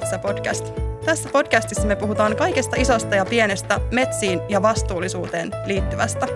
Metsäpodcast. 0.00 0.72
Tässä 1.04 1.28
podcastissa 1.32 1.86
me 1.86 1.96
puhutaan 1.96 2.36
kaikesta 2.36 2.76
isosta 2.76 3.14
ja 3.14 3.24
pienestä 3.24 3.80
metsiin 3.92 4.40
ja 4.48 4.62
vastuullisuuteen 4.62 5.50
liittyvästä. 5.64 6.26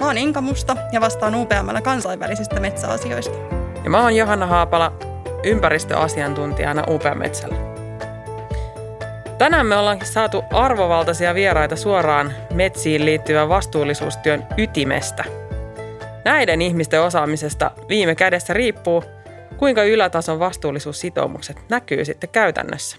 Mä 0.00 0.06
oon 0.06 0.18
Inka 0.18 0.40
Musta 0.40 0.76
ja 0.92 1.00
vastaan 1.00 1.34
UPMllä 1.34 1.80
kansainvälisistä 1.82 2.60
metsäasioista. 2.60 3.38
Ja 3.84 3.90
mä 3.90 4.02
oon 4.02 4.16
Johanna 4.16 4.46
Haapala, 4.46 4.92
ympäristöasiantuntijana 5.44 6.84
UPM 6.88 7.18
Metsällä. 7.18 7.56
Tänään 9.38 9.66
me 9.66 9.76
ollaankin 9.76 10.08
saatu 10.08 10.44
arvovaltaisia 10.52 11.34
vieraita 11.34 11.76
suoraan 11.76 12.32
metsiin 12.54 13.04
liittyvän 13.04 13.48
vastuullisuustyön 13.48 14.46
ytimestä. 14.56 15.24
Näiden 16.24 16.62
ihmisten 16.62 17.02
osaamisesta 17.02 17.70
viime 17.88 18.14
kädessä 18.14 18.52
riippuu, 18.52 19.04
kuinka 19.58 19.82
ylätason 19.82 20.38
vastuullisuussitoumukset 20.38 21.56
näkyy 21.68 22.04
sitten 22.04 22.30
käytännössä. 22.30 22.96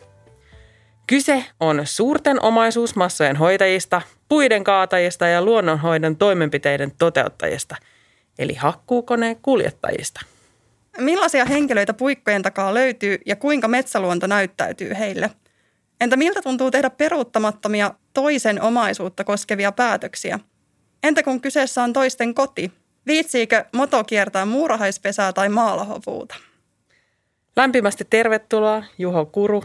Kyse 1.07 1.45
on 1.59 1.81
suurten 1.84 2.44
omaisuusmassojen 2.44 3.35
hoitajista, 3.35 4.02
puiden 4.30 4.63
kaatajista 4.63 5.27
ja 5.27 5.41
luonnonhoidon 5.41 6.17
toimenpiteiden 6.17 6.91
toteuttajista, 6.97 7.75
eli 8.39 8.53
hakkuukoneen 8.53 9.35
kuljettajista. 9.41 10.21
Millaisia 10.97 11.45
henkilöitä 11.45 11.94
puikkojen 11.94 12.41
takaa 12.41 12.73
löytyy 12.73 13.17
ja 13.25 13.35
kuinka 13.35 13.67
metsäluonto 13.67 14.27
näyttäytyy 14.27 14.94
heille? 14.99 15.30
Entä 16.02 16.17
miltä 16.17 16.41
tuntuu 16.41 16.72
tehdä 16.72 16.89
peruuttamattomia 16.89 17.94
toisen 18.14 18.61
omaisuutta 18.61 19.23
koskevia 19.23 19.72
päätöksiä? 19.72 20.39
Entä 21.03 21.23
kun 21.23 21.42
kyseessä 21.42 21.83
on 21.83 21.94
toisten 21.94 22.33
koti? 22.33 22.72
Viitsiikö 23.08 23.66
moto 23.73 24.03
kiertää 24.03 24.45
muurahaispesää 24.45 25.33
tai 25.33 25.49
maalahopuuta? 25.49 26.36
Lämpimästi 27.55 28.05
tervetuloa 28.09 28.83
Juho 28.97 29.25
Kuru 29.25 29.63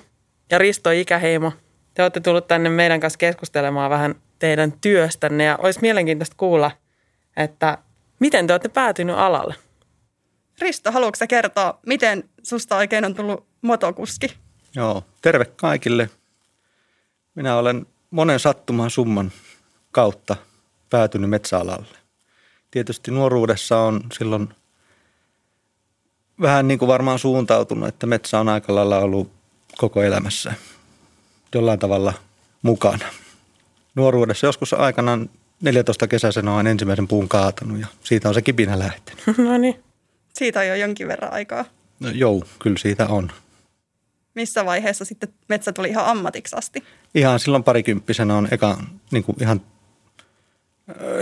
ja 0.51 0.59
Risto 0.59 0.91
Ikäheimo. 0.91 1.53
Te 1.95 2.03
olette 2.03 2.21
tullut 2.21 2.49
tänne 2.49 2.69
meidän 2.69 3.01
kanssa 3.01 3.19
keskustelemaan 3.19 3.91
vähän 3.91 4.15
teidän 4.39 4.73
työstänne 4.73 5.45
ja 5.45 5.57
olisi 5.57 5.81
mielenkiintoista 5.81 6.37
kuulla, 6.39 6.71
että 7.37 7.79
miten 8.19 8.47
te 8.47 8.53
olette 8.53 8.69
päätynyt 8.69 9.17
alalle. 9.17 9.55
Risto, 10.61 10.93
haluatko 10.93 11.25
kertoa, 11.29 11.79
miten 11.87 12.25
susta 12.43 12.77
oikein 12.77 13.05
on 13.05 13.15
tullut 13.15 13.47
motokuski? 13.63 14.37
Joo, 14.75 15.05
terve 15.23 15.45
kaikille. 15.45 16.11
Minä 17.35 17.57
olen 17.57 17.87
monen 18.11 18.41
sattuman 18.41 18.91
summan 18.91 19.33
kautta 19.93 20.37
päätynyt 20.91 21.31
metsäalalle. 21.31 21.97
Tietysti 22.71 23.11
nuoruudessa 23.11 23.79
on 23.79 24.01
silloin 24.13 24.49
vähän 26.41 26.69
niin 26.69 26.79
kuin 26.79 26.89
varmaan 26.89 27.19
suuntautunut, 27.19 27.89
että 27.89 28.07
metsä 28.07 28.41
on 28.41 28.49
aika 28.49 28.75
lailla 28.75 28.99
ollut 28.99 29.31
koko 29.79 30.03
elämässä 30.03 30.55
jollain 31.55 31.79
tavalla 31.79 32.13
mukana. 32.63 33.07
Nuoruudessa 33.95 34.47
joskus 34.47 34.73
aikanaan 34.73 35.31
14 35.63 36.09
kesäisenä 36.09 36.55
olen 36.55 36.67
ensimmäisen 36.67 37.09
puun 37.09 37.29
kaatanut 37.29 37.81
ja 37.81 37.87
siitä 38.01 38.29
on 38.29 38.35
se 38.35 38.43
kipinä 38.43 38.79
lähtenyt. 38.79 39.25
no 39.39 39.59
niin. 39.59 39.83
Siitä 40.35 40.61
on 40.61 40.67
jo 40.67 40.75
jonkin 40.75 41.09
verran 41.09 41.33
aikaa. 41.33 41.65
No, 42.01 42.11
joo, 42.11 42.43
kyllä 42.59 42.79
siitä 42.79 43.07
on. 43.07 43.33
Missä 44.35 44.65
vaiheessa 44.65 45.05
sitten 45.05 45.29
metsä 45.49 45.73
tuli 45.73 45.89
ihan 45.89 46.07
ammatiksi 46.07 46.57
asti? 46.57 46.85
Ihan 47.15 47.41
silloin 47.41 47.65
parikymppisenä 47.65 48.37
on 48.37 48.49
eka 48.51 48.79
niin 49.11 49.25
kuin 49.25 49.37
ihan 49.41 49.61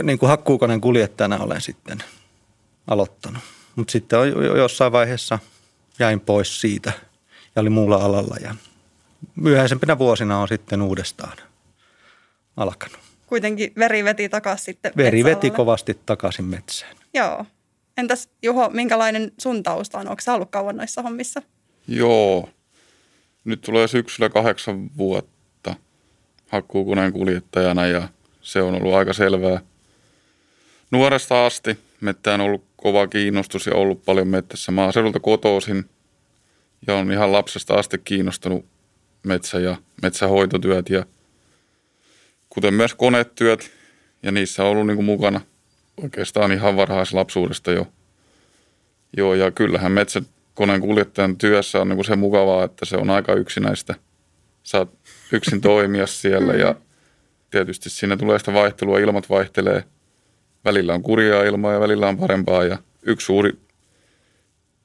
niin 0.03 0.19
kuin 0.19 0.31
hakkuukoneen 0.31 0.81
kuljettajana 0.81 1.39
olen 1.39 1.61
sitten 1.61 1.99
aloittanut. 2.87 3.43
Mutta 3.77 3.93
sitten 3.93 4.19
jossain 4.57 4.93
vaiheessa 4.93 5.39
jäin 5.99 6.21
pois 6.21 6.61
siitä 6.61 6.93
ja 7.57 7.63
oli 7.63 7.71
muulla 7.71 7.97
alalla 7.97 8.37
ja 8.41 8.55
myöhäisempinä 9.37 9.99
vuosina 9.99 10.39
on 10.39 10.49
sitten 10.49 10.83
uudestaan 10.83 11.39
alkanut. 12.57 12.99
Kuitenkin 13.27 13.73
veri 13.79 14.05
veti 14.05 14.29
takaisin 14.29 14.65
sitten 14.65 14.93
Veri 14.97 15.25
veti 15.25 15.51
kovasti 15.51 15.99
takaisin 16.07 16.45
metsään. 16.45 16.97
Joo. 17.15 17.47
Entäs 17.97 18.29
Juho, 18.43 18.71
minkälainen 18.71 19.33
sun 19.39 19.63
tausta 19.63 19.99
on? 19.99 20.09
Onko 20.09 20.21
sä 20.21 20.35
ollut 20.35 20.51
kauan 20.51 20.77
noissa 20.77 21.03
hommissa? 21.03 21.43
Joo. 21.89 22.49
Nyt 23.45 23.61
tulee 23.61 23.89
syksyllä 23.89 24.29
kahdeksan 24.29 24.91
vuotta 24.97 25.75
hakkuukoneen 26.49 27.13
kuljettajana 27.13 27.87
ja 27.87 28.09
se 28.43 28.63
on 28.63 28.75
ollut 28.75 28.95
aika 28.95 29.13
selvää. 29.13 29.61
Nuoresta 30.91 31.47
asti 31.47 31.79
mettään 32.01 32.41
on 32.41 32.47
ollut 32.47 32.65
kova 32.77 33.07
kiinnostus 33.07 33.67
ja 33.67 33.75
ollut 33.75 34.05
paljon 34.05 34.29
mettässä 34.29 34.73
maaseudulta 34.73 35.21
kotoisin 35.21 35.85
ja 36.87 36.95
on 36.95 37.13
ihan 37.13 37.33
lapsesta 37.33 37.75
asti 37.75 37.99
kiinnostunut 37.99 38.65
metsä- 39.23 39.61
ja 39.61 39.77
metsähoitotyöt 40.03 40.91
ja 40.91 41.07
kuten 42.51 42.75
myös 42.75 42.95
konetyöt 42.95 43.71
ja 44.23 44.33
niissä 44.33 44.65
on 44.65 44.71
ollut 44.71 44.87
niin 44.87 44.97
kuin 44.97 45.07
mukana 45.07 45.41
oikeastaan 46.03 46.53
ihan 46.53 46.77
varhaislapsuudesta 46.77 47.73
jo. 47.73 47.87
Joo, 49.17 49.35
ja 49.35 49.51
kyllähän 49.51 49.93
metsäkoneen 49.93 50.81
kuljettajan 50.81 51.37
työssä 51.37 51.81
on 51.81 51.89
niin 51.89 51.97
kuin 51.97 52.07
se 52.07 52.17
mukavaa, 52.17 52.65
että 52.65 52.85
se 52.85 52.97
on 52.97 53.11
aika 53.11 53.35
yksinäistä. 53.35 53.95
Saat 54.63 54.91
yksin 55.33 55.61
toimia 55.61 56.07
siellä 56.07 56.53
ja 56.53 56.75
tietysti 57.51 57.91
siinä 57.91 58.17
tulee 58.17 58.39
sitä 58.39 58.53
vaihtelua, 58.53 58.99
ilmat 58.99 59.31
vaihtelee. 59.31 59.85
Välillä 60.67 60.95
on 60.95 61.03
kurjaa 61.03 61.45
ilmaa 61.45 61.73
ja 61.73 61.81
välillä 61.81 62.09
on 62.09 62.19
parempaa 62.19 62.65
ja 62.65 62.79
yksi 63.03 63.25
suuri 63.25 63.53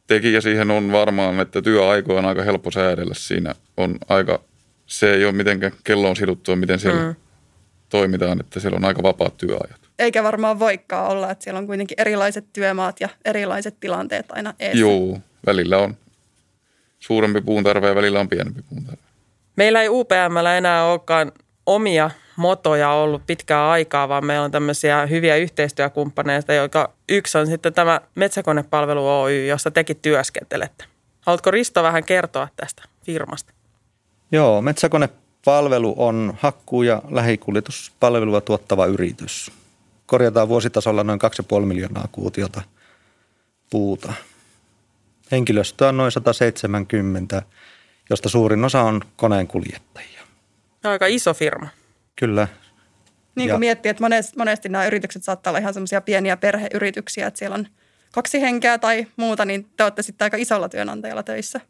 tekijä 0.08 0.42
siihen 0.42 0.72
on 0.72 0.92
varmaan, 0.92 1.40
että 1.40 1.62
työaikoja 1.62 2.20
on 2.20 2.26
aika 2.26 2.44
helppo 2.44 2.72
säädellä. 2.72 3.14
Siinä 3.14 3.56
on 3.78 3.96
aika, 4.10 4.40
se 4.86 5.14
ei 5.14 5.26
ole 5.26 5.32
mitenkään 5.32 5.72
kelloon 5.84 6.16
siduttua, 6.16 6.56
miten 6.56 6.80
siellä 6.80 7.02
mm. 7.02 7.16
toimitaan, 7.90 8.40
että 8.40 8.60
siellä 8.60 8.76
on 8.76 8.86
aika 8.86 9.04
vapaat 9.04 9.38
työajat. 9.38 9.82
Eikä 10.00 10.24
varmaan 10.24 10.60
voikaan 10.60 11.12
olla, 11.12 11.32
että 11.32 11.44
siellä 11.44 11.58
on 11.58 11.68
kuitenkin 11.68 12.02
erilaiset 12.02 12.46
työmaat 12.54 13.02
ja 13.02 13.10
erilaiset 13.26 13.80
tilanteet 13.80 14.26
aina 14.30 14.54
eessä. 14.60 14.80
Joo, 14.80 15.20
välillä 15.46 15.78
on 15.78 15.98
suurempi 17.00 17.42
puuntarve 17.42 17.88
ja 17.88 17.96
välillä 17.96 18.20
on 18.20 18.30
pienempi 18.30 18.62
puuntarve. 18.70 19.02
Meillä 19.56 19.82
ei 19.82 19.90
UPMllä 19.90 20.58
enää 20.58 20.86
olekaan 20.86 21.32
omia 21.66 22.12
motoja 22.42 22.90
ollut 22.90 23.26
pitkää 23.28 23.70
aikaa, 23.70 24.10
vaan 24.10 24.26
meillä 24.26 24.46
on 24.46 24.52
tämmöisiä 24.52 25.06
hyviä 25.06 25.36
yhteistyökumppaneita, 25.36 26.54
joka 26.54 26.90
yksi 27.10 27.38
on 27.38 27.48
sitten 27.48 27.74
tämä 27.74 28.02
Metsäkonepalvelu 28.16 29.08
Oy, 29.08 29.46
jossa 29.46 29.72
tekin 29.72 30.00
työskentelette. 30.02 30.86
Haluatko 31.22 31.52
Risto 31.52 31.84
vähän 31.84 32.04
kertoa 32.04 32.48
tästä 32.56 32.84
firmasta? 33.04 33.54
Joo, 34.32 34.62
Metsäkonepalvelu 34.62 35.96
on 35.98 36.34
hakkuu- 36.40 36.84
ja 36.84 37.02
lähikuljetuspalvelua 37.10 38.42
tuottava 38.42 38.86
yritys. 38.86 39.52
Korjataan 40.06 40.50
vuositasolla 40.50 41.04
noin 41.04 41.20
2,5 41.20 41.66
miljoonaa 41.66 42.08
kuutiota 42.12 42.62
puuta. 43.70 44.14
Henkilöstöä 45.32 45.90
on 45.90 45.98
noin 45.98 46.12
170, 46.12 47.42
josta 48.10 48.30
suurin 48.30 48.66
osa 48.66 48.82
on 48.82 49.02
koneenkuljettajia. 49.16 50.22
Aika 50.84 51.06
iso 51.06 51.34
firma. 51.34 51.68
Kyllä. 52.16 52.48
Niin 53.36 53.48
kuin 53.48 53.56
ja. 53.56 53.60
miettii, 53.60 53.90
että 53.90 54.04
monesti, 54.04 54.38
monesti 54.38 54.70
nämä 54.70 54.86
yritykset 54.86 55.24
saattaa 55.24 55.52
olla 55.52 55.60
ihan 55.60 55.74
semmoisia 55.74 56.02
pieniä 56.02 56.38
perheyrityksiä, 56.38 57.28
että 57.28 57.38
siellä 57.38 57.56
on 57.56 57.68
kaksi 58.12 58.42
henkeä 58.42 58.78
tai 58.78 59.08
muuta, 59.16 59.46
niin 59.46 59.70
te 59.78 59.84
olette 59.84 60.02
sitten 60.02 60.26
aika 60.26 60.38
isolla 60.38 60.70
työnantajalla 60.70 61.24
töissä. 61.24 61.62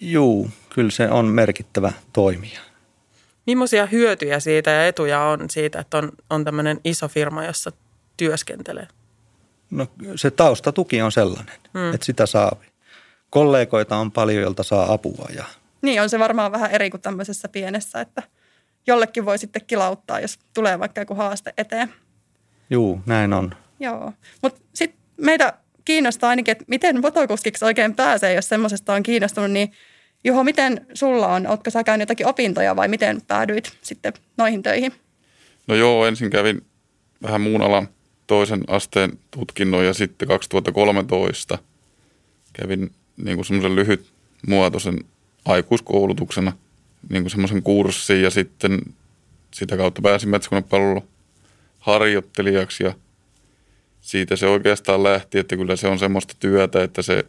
Juu, 0.00 0.50
kyllä 0.74 0.90
se 0.90 1.10
on 1.10 1.26
merkittävä 1.26 1.92
toimija. 2.12 2.60
Millaisia 3.46 3.86
hyötyjä 3.86 4.40
siitä 4.40 4.70
ja 4.70 4.86
etuja 4.86 5.22
on 5.22 5.50
siitä, 5.50 5.80
että 5.80 5.98
on, 5.98 6.12
on 6.30 6.44
tämmöinen 6.44 6.80
iso 6.84 7.08
firma, 7.08 7.44
jossa 7.44 7.72
työskentelee? 8.16 8.88
No 9.70 9.86
se 10.16 10.30
taustatuki 10.30 11.02
on 11.02 11.12
sellainen, 11.12 11.54
hmm. 11.74 11.94
että 11.94 12.06
sitä 12.06 12.26
saa. 12.26 12.56
Kollegoita 13.30 13.96
on 13.96 14.12
paljon, 14.12 14.42
joilta 14.42 14.62
saa 14.62 14.92
apua. 14.92 15.28
Ja... 15.34 15.44
Niin, 15.82 16.02
on 16.02 16.10
se 16.10 16.18
varmaan 16.18 16.52
vähän 16.52 16.70
eri 16.70 16.90
kuin 16.90 17.00
tämmöisessä 17.00 17.48
pienessä, 17.48 18.00
että– 18.00 18.22
jollekin 18.86 19.24
voi 19.24 19.38
sitten 19.38 19.62
kilauttaa, 19.66 20.20
jos 20.20 20.38
tulee 20.54 20.78
vaikka 20.78 21.00
joku 21.00 21.14
haaste 21.14 21.54
eteen. 21.58 21.92
Juu, 22.70 23.00
näin 23.06 23.32
on. 23.32 23.54
Joo, 23.80 24.12
mutta 24.42 24.60
sitten 24.74 25.00
meitä 25.16 25.52
kiinnostaa 25.84 26.30
ainakin, 26.30 26.52
että 26.52 26.64
miten 26.68 27.00
motokuskiksi 27.00 27.64
oikein 27.64 27.94
pääsee, 27.94 28.34
jos 28.34 28.48
semmoisesta 28.48 28.94
on 28.94 29.02
kiinnostunut, 29.02 29.50
niin 29.50 29.72
Juho, 30.24 30.44
miten 30.44 30.86
sulla 30.94 31.28
on? 31.28 31.46
Oletko 31.46 31.70
sä 31.70 31.84
käynyt 31.84 32.02
jotakin 32.02 32.26
opintoja 32.26 32.76
vai 32.76 32.88
miten 32.88 33.22
päädyit 33.26 33.72
sitten 33.82 34.12
noihin 34.36 34.62
töihin? 34.62 34.92
No 35.66 35.74
joo, 35.74 36.06
ensin 36.06 36.30
kävin 36.30 36.62
vähän 37.22 37.40
muun 37.40 37.62
alan 37.62 37.88
toisen 38.26 38.64
asteen 38.66 39.18
tutkinnon 39.30 39.84
ja 39.84 39.94
sitten 39.94 40.28
2013 40.28 41.58
kävin 42.52 42.90
niin 43.16 43.36
kuin 43.36 43.44
semmoisen 43.44 43.76
lyhyt 43.76 44.12
muotoisen 44.46 45.04
aikuiskoulutuksena– 45.44 46.52
niin 47.10 47.30
semmoisen 47.30 47.62
kurssin 47.62 48.22
ja 48.22 48.30
sitten 48.30 48.80
sitä 49.54 49.76
kautta 49.76 50.02
pääsin 50.02 50.28
metsäkonepalvelu 50.28 51.04
harjoittelijaksi 51.78 52.84
ja 52.84 52.94
siitä 54.00 54.36
se 54.36 54.46
oikeastaan 54.46 55.02
lähti, 55.02 55.38
että 55.38 55.56
kyllä 55.56 55.76
se 55.76 55.88
on 55.88 55.98
semmoista 55.98 56.34
työtä, 56.40 56.82
että 56.82 57.02
se 57.02 57.24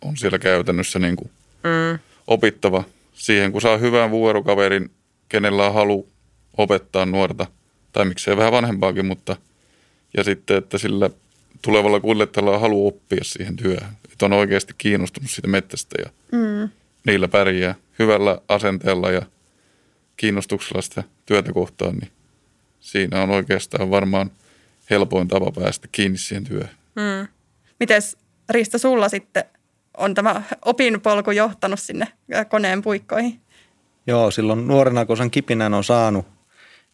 on 0.00 0.16
siellä 0.16 0.38
käytännössä 0.38 0.98
niin 0.98 1.16
kuin 1.16 1.30
mm. 1.62 1.98
opittava 2.26 2.84
siihen 3.14 3.52
kun 3.52 3.60
saa 3.60 3.76
hyvän 3.76 4.10
vuorokaverin, 4.10 4.90
kenellä 5.28 5.66
on 5.66 5.74
halu 5.74 6.08
opettaa 6.56 7.06
nuorta, 7.06 7.46
tai 7.92 8.04
miksei 8.04 8.36
vähän 8.36 8.52
vanhempaakin, 8.52 9.06
mutta 9.06 9.36
ja 10.16 10.24
sitten, 10.24 10.56
että 10.56 10.78
sillä 10.78 11.10
tulevalla 11.62 12.00
kuljettajalla 12.00 12.54
on 12.54 12.60
halu 12.60 12.86
oppia 12.86 13.24
siihen 13.24 13.56
työhön. 13.56 13.92
Että 14.12 14.26
on 14.26 14.32
oikeasti 14.32 14.74
kiinnostunut 14.78 15.30
siitä 15.30 15.48
mettästä 15.48 15.96
ja 16.04 16.10
mm. 16.32 16.68
Niillä 17.06 17.28
pärjää 17.28 17.74
hyvällä 17.98 18.38
asenteella 18.48 19.10
ja 19.10 19.22
kiinnostuksella 20.16 20.82
sitä 20.82 21.02
työtä 21.26 21.52
kohtaan, 21.52 21.94
niin 21.96 22.10
siinä 22.80 23.22
on 23.22 23.30
oikeastaan 23.30 23.90
varmaan 23.90 24.30
helpoin 24.90 25.28
tapa 25.28 25.52
päästä 25.52 25.88
kiinni 25.92 26.18
siihen 26.18 26.44
työhön. 26.44 26.70
Mm. 26.96 27.28
Mites 27.80 28.16
Riista 28.48 28.78
sulla 28.78 29.08
sitten 29.08 29.44
on 29.96 30.14
tämä 30.14 30.42
opinpolku 30.64 31.30
johtanut 31.30 31.80
sinne 31.80 32.08
koneen 32.48 32.82
puikkoihin? 32.82 33.40
Joo, 34.06 34.30
silloin 34.30 34.66
nuorena 34.66 35.06
kun 35.06 35.16
sen 35.16 35.30
kipinän 35.30 35.74
on 35.74 35.84
saanut, 35.84 36.26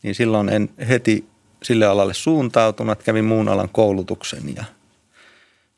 niin 0.03 0.15
silloin 0.15 0.49
en 0.49 0.71
heti 0.89 1.25
sille 1.63 1.87
alalle 1.87 2.15
suuntautunut, 2.15 2.93
että 2.93 3.05
kävin 3.05 3.25
muun 3.25 3.49
alan 3.49 3.69
koulutuksen. 3.69 4.57
Ja, 4.57 4.65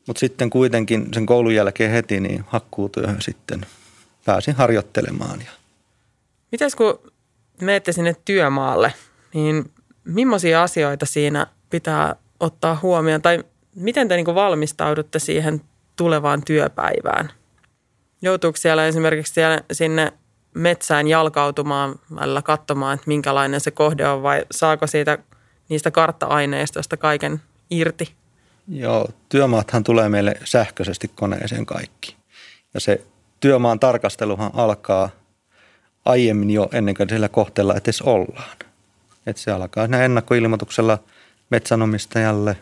mutta 0.06 0.20
sitten 0.20 0.50
kuitenkin 0.50 1.08
sen 1.14 1.26
koulun 1.26 1.55
jälkeen 1.55 1.90
heti 1.90 2.20
niin 2.20 2.44
hakkuutyöhön 2.46 3.23
sitten 3.23 3.67
pääsin 4.24 4.54
harjoittelemaan. 4.54 5.40
Ja. 5.40 5.50
Mites 6.52 6.74
kun 6.74 7.12
menette 7.60 7.92
sinne 7.92 8.16
työmaalle, 8.24 8.94
niin 9.34 9.70
millaisia 10.04 10.62
asioita 10.62 11.06
siinä 11.06 11.46
pitää 11.70 12.16
ottaa 12.40 12.78
huomioon? 12.82 13.22
Tai 13.22 13.44
miten 13.74 14.08
te 14.08 14.16
niin 14.16 14.34
valmistaudutte 14.34 15.19
siihen 15.19 15.60
tulevaan 15.96 16.44
työpäivään? 16.44 17.30
Joutuuko 18.22 18.56
siellä 18.56 18.86
esimerkiksi 18.86 19.32
siellä, 19.32 19.60
sinne 19.72 20.12
metsään 20.54 21.08
jalkautumaan 21.08 21.94
välillä 22.14 22.42
katsomaan, 22.42 22.94
että 22.94 23.08
minkälainen 23.08 23.60
se 23.60 23.70
kohde 23.70 24.08
on 24.08 24.22
vai 24.22 24.44
saako 24.50 24.86
siitä 24.86 25.18
niistä 25.68 25.90
kartta-aineistoista 25.90 26.96
kaiken 26.96 27.42
irti? 27.70 28.14
Joo, 28.68 29.08
työmaathan 29.28 29.84
tulee 29.84 30.08
meille 30.08 30.34
sähköisesti 30.44 31.08
koneeseen 31.14 31.66
kaikki. 31.66 32.16
Ja 32.75 32.80
se 32.80 33.00
työmaan 33.42 33.80
tarkasteluhan 33.80 34.50
alkaa 34.54 35.10
aiemmin 36.04 36.50
jo 36.50 36.68
ennen 36.72 36.94
kuin 36.94 37.08
sillä 37.08 37.28
kohteella 37.28 37.74
edes 37.74 38.02
ollaan. 38.02 38.56
Että 39.26 39.42
se 39.42 39.50
alkaa 39.50 39.84
siinä 39.84 40.04
ennakkoilmoituksella 40.04 40.98
metsänomistajalle. 41.50 42.56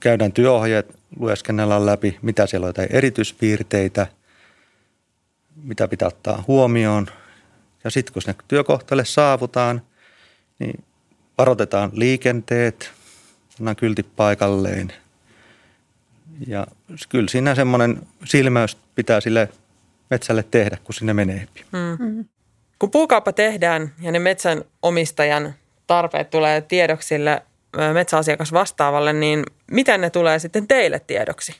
Käydään 0.00 0.32
työohjeet, 0.32 0.98
lueskennellaan 1.18 1.86
läpi, 1.86 2.18
mitä 2.22 2.46
siellä 2.46 2.64
on 2.64 2.68
jotain 2.68 2.88
erityispiirteitä, 2.92 4.06
mitä 5.62 5.88
pitää 5.88 6.08
ottaa 6.08 6.44
huomioon. 6.46 7.06
Ja 7.84 7.90
sitten 7.90 8.12
kun 8.12 8.22
sinne 8.22 8.36
työkohteelle 8.48 9.04
saavutaan, 9.04 9.82
niin 10.58 10.84
varoitetaan 11.38 11.90
liikenteet, 11.92 12.90
pannaan 13.58 13.76
kyltit 13.76 14.16
paikalleen. 14.16 14.92
Ja 16.46 16.66
kyllä 17.08 17.28
siinä 17.28 17.54
semmoinen 17.54 18.06
silmäys 18.24 18.76
pitää 18.94 19.20
sille 19.20 19.48
metsälle 20.10 20.42
tehdä, 20.42 20.76
kun 20.84 20.94
sinne 20.94 21.14
menee. 21.14 21.48
Mm. 21.72 22.24
Kun 22.78 22.90
puukauppa 22.90 23.32
tehdään 23.32 23.92
ja 24.00 24.12
ne 24.12 24.18
metsän 24.18 24.64
omistajan 24.82 25.54
tarpeet 25.86 26.30
tulee 26.30 26.60
tiedoksi 26.60 27.08
sille 27.08 27.42
metsäasiakas 27.92 28.52
vastaavalle, 28.52 29.12
niin 29.12 29.44
miten 29.70 30.00
ne 30.00 30.10
tulee 30.10 30.38
sitten 30.38 30.68
teille 30.68 31.00
tiedoksi? 31.00 31.56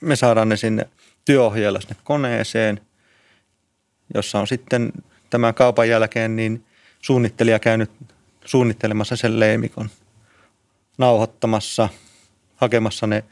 Me 0.00 0.16
saadaan 0.16 0.48
ne 0.48 0.56
sinne 0.56 0.86
työohjeella 1.24 1.80
sinne 1.80 1.96
koneeseen, 2.04 2.80
jossa 4.14 4.38
on 4.38 4.46
sitten 4.46 4.92
tämän 5.30 5.54
kaupan 5.54 5.88
jälkeen 5.88 6.36
niin 6.36 6.64
suunnittelija 7.00 7.58
käynyt 7.58 7.90
suunnittelemassa 8.44 9.16
sen 9.16 9.40
leimikon, 9.40 9.90
nauhoittamassa, 10.98 11.88
hakemassa 12.56 13.06
ne 13.06 13.24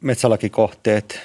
metsälakikohteet, 0.00 1.20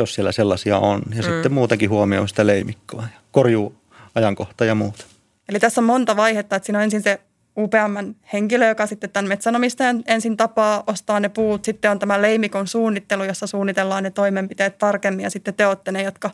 jos 0.00 0.14
siellä 0.14 0.32
sellaisia 0.32 0.78
on. 0.78 1.02
Ja 1.14 1.22
mm. 1.22 1.22
sitten 1.22 1.52
muutenkin 1.52 1.90
huomioi 1.90 2.28
sitä 2.28 2.46
leimikkoa 2.46 3.02
ja 3.02 3.20
korjuu 3.32 3.74
ajankohta 4.14 4.64
ja 4.64 4.74
muuta. 4.74 5.04
Eli 5.48 5.58
tässä 5.58 5.80
on 5.80 5.84
monta 5.84 6.16
vaihetta, 6.16 6.56
että 6.56 6.66
siinä 6.66 6.78
on 6.78 6.84
ensin 6.84 7.02
se 7.02 7.20
UPMn 7.58 8.14
henkilö, 8.32 8.68
joka 8.68 8.86
sitten 8.86 9.10
tämän 9.10 9.28
metsänomistajan 9.28 10.02
ensin 10.06 10.36
tapaa, 10.36 10.84
ostaa 10.86 11.20
ne 11.20 11.28
puut. 11.28 11.64
Sitten 11.64 11.90
on 11.90 11.98
tämä 11.98 12.22
leimikon 12.22 12.66
suunnittelu, 12.66 13.24
jossa 13.24 13.46
suunnitellaan 13.46 14.02
ne 14.02 14.10
toimenpiteet 14.10 14.78
tarkemmin 14.78 15.22
ja 15.22 15.30
sitten 15.30 15.54
te 15.54 15.66
olette 15.66 15.92
ne, 15.92 16.02
jotka 16.02 16.30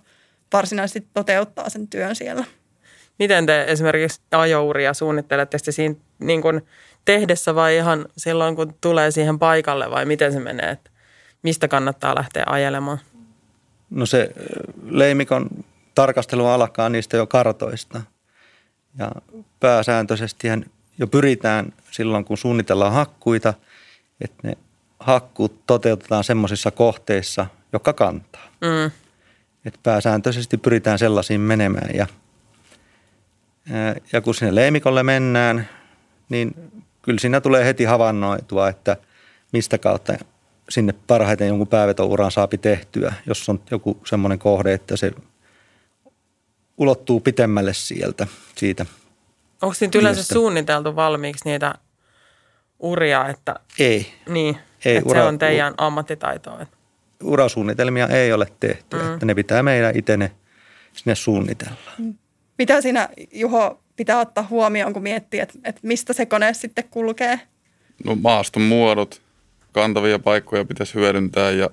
varsinaisesti 0.53 1.09
toteuttaa 1.15 1.69
sen 1.69 1.89
työn 1.89 2.17
siellä. 2.17 2.45
Miten 3.19 3.47
te 3.47 3.65
esimerkiksi 3.69 4.21
ajouria 4.31 4.95
suunnittelette 4.95 5.59
sitten 5.59 5.75
siinä 5.75 5.95
niin 6.19 6.43
kuin 6.43 6.67
tehdessä 7.05 7.55
vai 7.55 7.77
ihan 7.77 8.07
silloin, 8.17 8.57
kun 8.57 8.75
tulee 8.81 9.11
siihen 9.11 9.39
paikalle 9.39 9.91
vai 9.91 10.05
miten 10.05 10.33
se 10.33 10.41
menee, 10.41 10.71
että 10.71 10.91
mistä 11.43 11.69
kannattaa 11.69 12.15
lähteä 12.15 12.45
ajelemaan? 12.47 12.99
No 13.91 14.07
se 14.07 14.31
leimikon 14.85 15.49
tarkastelu 15.95 16.47
alkaa 16.47 16.89
niistä 16.89 17.17
jo 17.17 17.27
kartoista. 17.27 18.03
Ja 18.99 19.13
pääsääntöisesti 19.61 20.49
jo 20.99 21.07
pyritään 21.07 21.73
silloin, 21.91 22.25
kun 22.25 22.39
suunnitellaan 22.39 22.93
hakkuita, 22.93 23.55
että 24.21 24.49
ne 24.49 24.57
hakkuut 25.01 25.67
toteutetaan 25.67 26.25
semmoisissa 26.25 26.71
kohteissa, 26.71 27.47
joka 27.73 27.93
kantaa. 27.93 28.47
Mm. 28.61 28.91
Että 29.65 29.81
pääsääntöisesti 29.83 30.57
pyritään 30.57 30.99
sellaisiin 30.99 31.41
menemään. 31.41 31.95
Ja, 31.95 32.07
ja 34.13 34.21
kun 34.21 34.35
sinne 34.35 34.55
leimikolle 34.55 35.03
mennään, 35.03 35.69
niin 36.29 36.71
kyllä 37.03 37.19
siinä 37.19 37.41
tulee 37.41 37.65
heti 37.65 37.85
havainnoitua, 37.85 38.69
että 38.69 38.97
mistä 39.53 39.79
kautta 39.79 40.13
sinne 40.69 40.95
parhaiten 41.07 41.49
jonkun 41.49 41.69
päävetouran 41.69 42.31
saapi 42.31 42.59
tehtyä, 42.59 43.15
jos 43.27 43.49
on 43.49 43.61
joku 43.71 44.01
semmoinen 44.07 44.39
kohde, 44.39 44.73
että 44.73 44.97
se 44.97 45.13
ulottuu 46.79 47.21
pitemmälle 47.21 47.75
sieltä 47.75 48.27
siitä. 48.57 48.87
Onko 49.63 49.75
niitä 49.81 49.99
yleensä 49.99 50.23
suunniteltu 50.23 50.97
valmiiksi 50.97 51.45
niitä 51.45 51.75
uria? 52.79 53.29
Että, 53.29 53.55
ei. 53.79 54.13
Niin, 54.29 54.57
ei, 54.85 54.97
että 54.97 55.11
ura, 55.11 55.21
se 55.21 55.27
on 55.27 55.39
teidän 55.39 55.73
u, 55.73 55.77
ammattitaitoa. 55.79 56.67
Urasuunnitelmia 57.23 58.07
ei 58.07 58.33
ole 58.33 58.47
tehty, 58.61 58.97
mm. 58.97 59.15
että 59.15 59.27
ne 59.27 59.35
pitää 59.35 59.63
meidän 59.63 59.97
itse 59.97 60.17
ne 60.17 60.33
sinne 60.93 61.15
suunnitella. 61.15 61.91
Mm. 61.99 62.15
Mitä 62.59 62.81
siinä, 62.81 63.09
Juho, 63.33 63.81
pitää 63.97 64.21
ottaa 64.21 64.47
huomioon, 64.51 64.93
kun 64.93 65.03
miettii, 65.03 65.41
että, 65.41 65.59
että 65.65 65.81
mistä 65.83 66.13
se 66.13 66.27
kone 66.27 66.55
sitten 66.55 66.85
kulkee? 66.91 67.41
No 68.05 68.15
maaston 68.15 68.63
muodot, 68.63 69.23
kantavia 69.77 70.19
paikkoja 70.19 70.65
pitäisi 70.65 70.95
hyödyntää 70.95 71.51
ja 71.51 71.71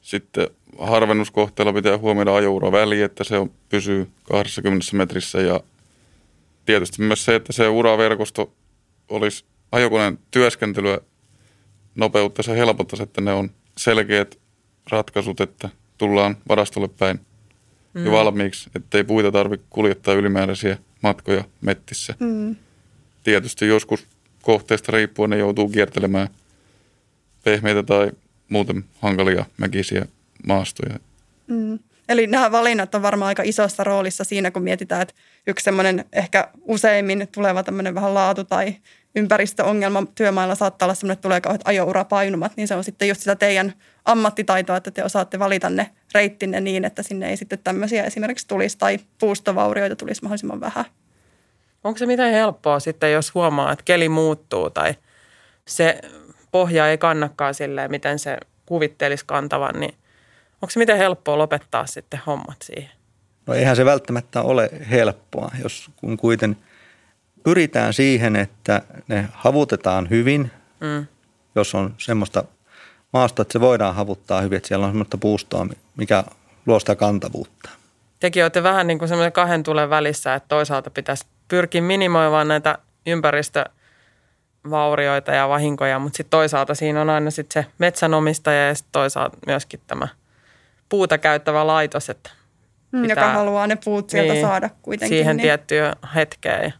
sitten 0.00 0.48
harvennuskohteella 0.78 1.72
pitää 1.72 1.98
huomioida 1.98 2.34
ajouraväli, 2.34 3.02
että 3.02 3.24
se 3.24 3.38
on, 3.38 3.50
pysyy 3.68 4.08
20 4.22 4.86
metrissä 4.96 5.40
ja 5.40 5.60
tietysti 6.66 7.02
myös 7.02 7.24
se, 7.24 7.34
että 7.34 7.52
se 7.52 7.68
uraverkosto 7.68 8.52
olisi 9.08 9.44
ajokoneen 9.72 10.18
työskentelyä 10.30 11.00
nopeuttaisi 11.94 12.50
ja 12.50 12.56
helpottaisi, 12.56 13.02
että 13.02 13.20
ne 13.20 13.32
on 13.32 13.50
selkeät 13.76 14.38
ratkaisut, 14.90 15.40
että 15.40 15.68
tullaan 15.98 16.36
varastolle 16.48 16.88
päin 16.88 17.20
mm. 17.94 18.04
jo 18.04 18.12
valmiiksi, 18.12 18.70
ettei 18.76 19.04
puita 19.04 19.32
tarvitse 19.32 19.66
kuljettaa 19.70 20.14
ylimääräisiä 20.14 20.78
matkoja 21.02 21.44
mettissä. 21.60 22.14
Mm. 22.20 22.56
Tietysti 23.24 23.66
joskus 23.66 24.06
kohteesta 24.42 24.92
riippuen 24.92 25.30
ne 25.30 25.38
joutuu 25.38 25.68
kiertelemään 25.68 26.28
pehmeitä 27.44 27.82
tai 27.82 28.10
muuten 28.48 28.84
hankalia 29.00 29.44
mäkisiä 29.56 30.06
maastoja. 30.46 30.98
Mm. 31.46 31.78
Eli 32.08 32.26
nämä 32.26 32.52
valinnat 32.52 32.94
on 32.94 33.02
varmaan 33.02 33.28
aika 33.28 33.42
isossa 33.46 33.84
roolissa 33.84 34.24
siinä, 34.24 34.50
kun 34.50 34.62
mietitään, 34.62 35.02
että 35.02 35.14
yksi 35.46 35.64
semmoinen 35.64 36.04
ehkä 36.12 36.48
useimmin 36.62 37.28
tuleva 37.32 37.62
tämmöinen 37.62 37.94
vähän 37.94 38.14
laatu- 38.14 38.44
tai 38.44 38.74
ympäristöongelma 39.16 40.02
työmailla 40.14 40.54
saattaa 40.54 40.86
olla 40.86 40.94
semmoinen, 40.94 41.12
että 41.12 41.22
tulee 41.22 41.40
kauheat 41.40 41.60
ajourapainumat, 41.64 42.52
niin 42.56 42.68
se 42.68 42.74
on 42.74 42.84
sitten 42.84 43.08
just 43.08 43.20
sitä 43.20 43.36
teidän 43.36 43.72
ammattitaitoa, 44.04 44.76
että 44.76 44.90
te 44.90 45.04
osaatte 45.04 45.38
valita 45.38 45.70
ne 45.70 45.90
reittinne 46.14 46.60
niin, 46.60 46.84
että 46.84 47.02
sinne 47.02 47.30
ei 47.30 47.36
sitten 47.36 47.58
tämmöisiä 47.64 48.04
esimerkiksi 48.04 48.48
tulisi 48.48 48.78
tai 48.78 48.98
puustovaurioita 49.20 49.96
tulisi 49.96 50.22
mahdollisimman 50.22 50.60
vähän. 50.60 50.84
Onko 51.84 51.98
se 51.98 52.06
mitään 52.06 52.32
helppoa 52.32 52.80
sitten, 52.80 53.12
jos 53.12 53.34
huomaa, 53.34 53.72
että 53.72 53.84
keli 53.84 54.08
muuttuu 54.08 54.70
tai 54.70 54.94
se 55.68 56.00
pohja 56.50 56.88
ei 56.88 56.98
kannakaan 56.98 57.54
silleen, 57.54 57.90
miten 57.90 58.18
se 58.18 58.38
kuvittelisi 58.66 59.24
kantavan, 59.26 59.80
niin 59.80 59.94
onko 60.62 60.70
se 60.70 60.78
miten 60.78 60.96
helppoa 60.98 61.38
lopettaa 61.38 61.86
sitten 61.86 62.20
hommat 62.26 62.56
siihen? 62.62 62.90
No 63.46 63.54
eihän 63.54 63.76
se 63.76 63.84
välttämättä 63.84 64.42
ole 64.42 64.70
helppoa, 64.90 65.50
jos 65.62 65.90
kun 65.96 66.16
kuiten 66.16 66.56
pyritään 67.44 67.94
siihen, 67.94 68.36
että 68.36 68.82
ne 69.08 69.28
havutetaan 69.32 70.10
hyvin, 70.10 70.50
mm. 70.80 71.06
jos 71.54 71.74
on 71.74 71.94
semmoista 71.98 72.44
maasta, 73.12 73.42
että 73.42 73.52
se 73.52 73.60
voidaan 73.60 73.94
havuttaa 73.94 74.40
hyvin, 74.40 74.56
että 74.56 74.68
siellä 74.68 74.86
on 74.86 74.92
semmoista 74.92 75.18
puustoa, 75.18 75.66
mikä 75.96 76.24
luo 76.66 76.80
sitä 76.80 76.96
kantavuutta. 76.96 77.70
tekin 78.20 78.44
olette 78.44 78.62
vähän 78.62 78.86
niin 78.86 78.98
kuin 78.98 79.08
semmoisen 79.08 79.32
kahden 79.32 79.62
tulen 79.62 79.90
välissä, 79.90 80.34
että 80.34 80.48
toisaalta 80.48 80.90
pitäisi 80.90 81.26
pyrkiä 81.48 81.82
minimoimaan 81.82 82.48
näitä 82.48 82.78
ympäristövaurioita 84.68 85.32
ja 85.32 85.48
vahinkoja, 85.48 85.98
mutta 85.98 86.16
sitten 86.16 86.30
toisaalta 86.30 86.74
siinä 86.74 87.00
on 87.00 87.10
aina 87.10 87.30
sitten 87.30 87.62
se 87.64 87.70
metsänomistaja 87.78 88.68
ja 88.68 88.74
sitten 88.74 88.92
toisaalta 88.92 89.36
myöskin 89.46 89.80
tämä 89.86 90.08
puuta 90.88 91.18
käyttävä 91.18 91.66
laitos, 91.66 92.10
että 92.10 92.30
Mm, 92.92 93.02
Joka 93.04 93.14
pitää- 93.20 93.32
haluaa 93.32 93.66
ne 93.66 93.78
puut 93.84 94.10
sieltä 94.10 94.32
Niin, 94.32 94.46
saada 94.46 94.70
kuitenkin. 94.82 95.16
siihen 95.18 95.36
niin. 95.36 95.42
tiettyyn 95.42 95.92
hetkeen. 96.14 96.72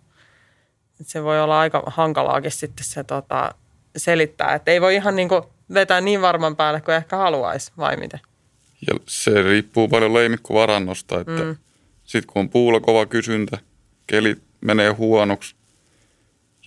Ja 0.98 1.04
se 1.04 1.22
voi 1.22 1.40
olla 1.40 1.60
aika 1.60 1.82
hankalaakin 1.86 2.50
sitten 2.50 2.84
se 2.84 3.04
tota, 3.04 3.54
selittää, 3.96 4.54
että 4.54 4.70
ei 4.70 4.80
voi 4.80 4.94
ihan 4.94 5.16
niin 5.16 5.28
kuin 5.28 5.42
vetää 5.74 6.00
niin 6.00 6.22
varman 6.22 6.56
päälle 6.56 6.80
kuin 6.80 6.94
ehkä 6.94 7.16
haluaisi, 7.16 7.72
vai 7.78 7.96
miten? 7.96 8.20
Ja 8.86 8.94
se 9.06 9.42
riippuu 9.42 9.88
paljon 9.88 10.14
leimikkovarannosta, 10.14 11.20
että 11.20 11.42
mm. 11.42 11.56
sitten 12.04 12.32
kun 12.32 12.40
on 12.40 12.48
puulla 12.50 12.80
kova 12.80 13.06
kysyntä, 13.06 13.58
keli 14.06 14.36
menee 14.60 14.90
huonoksi 14.90 15.54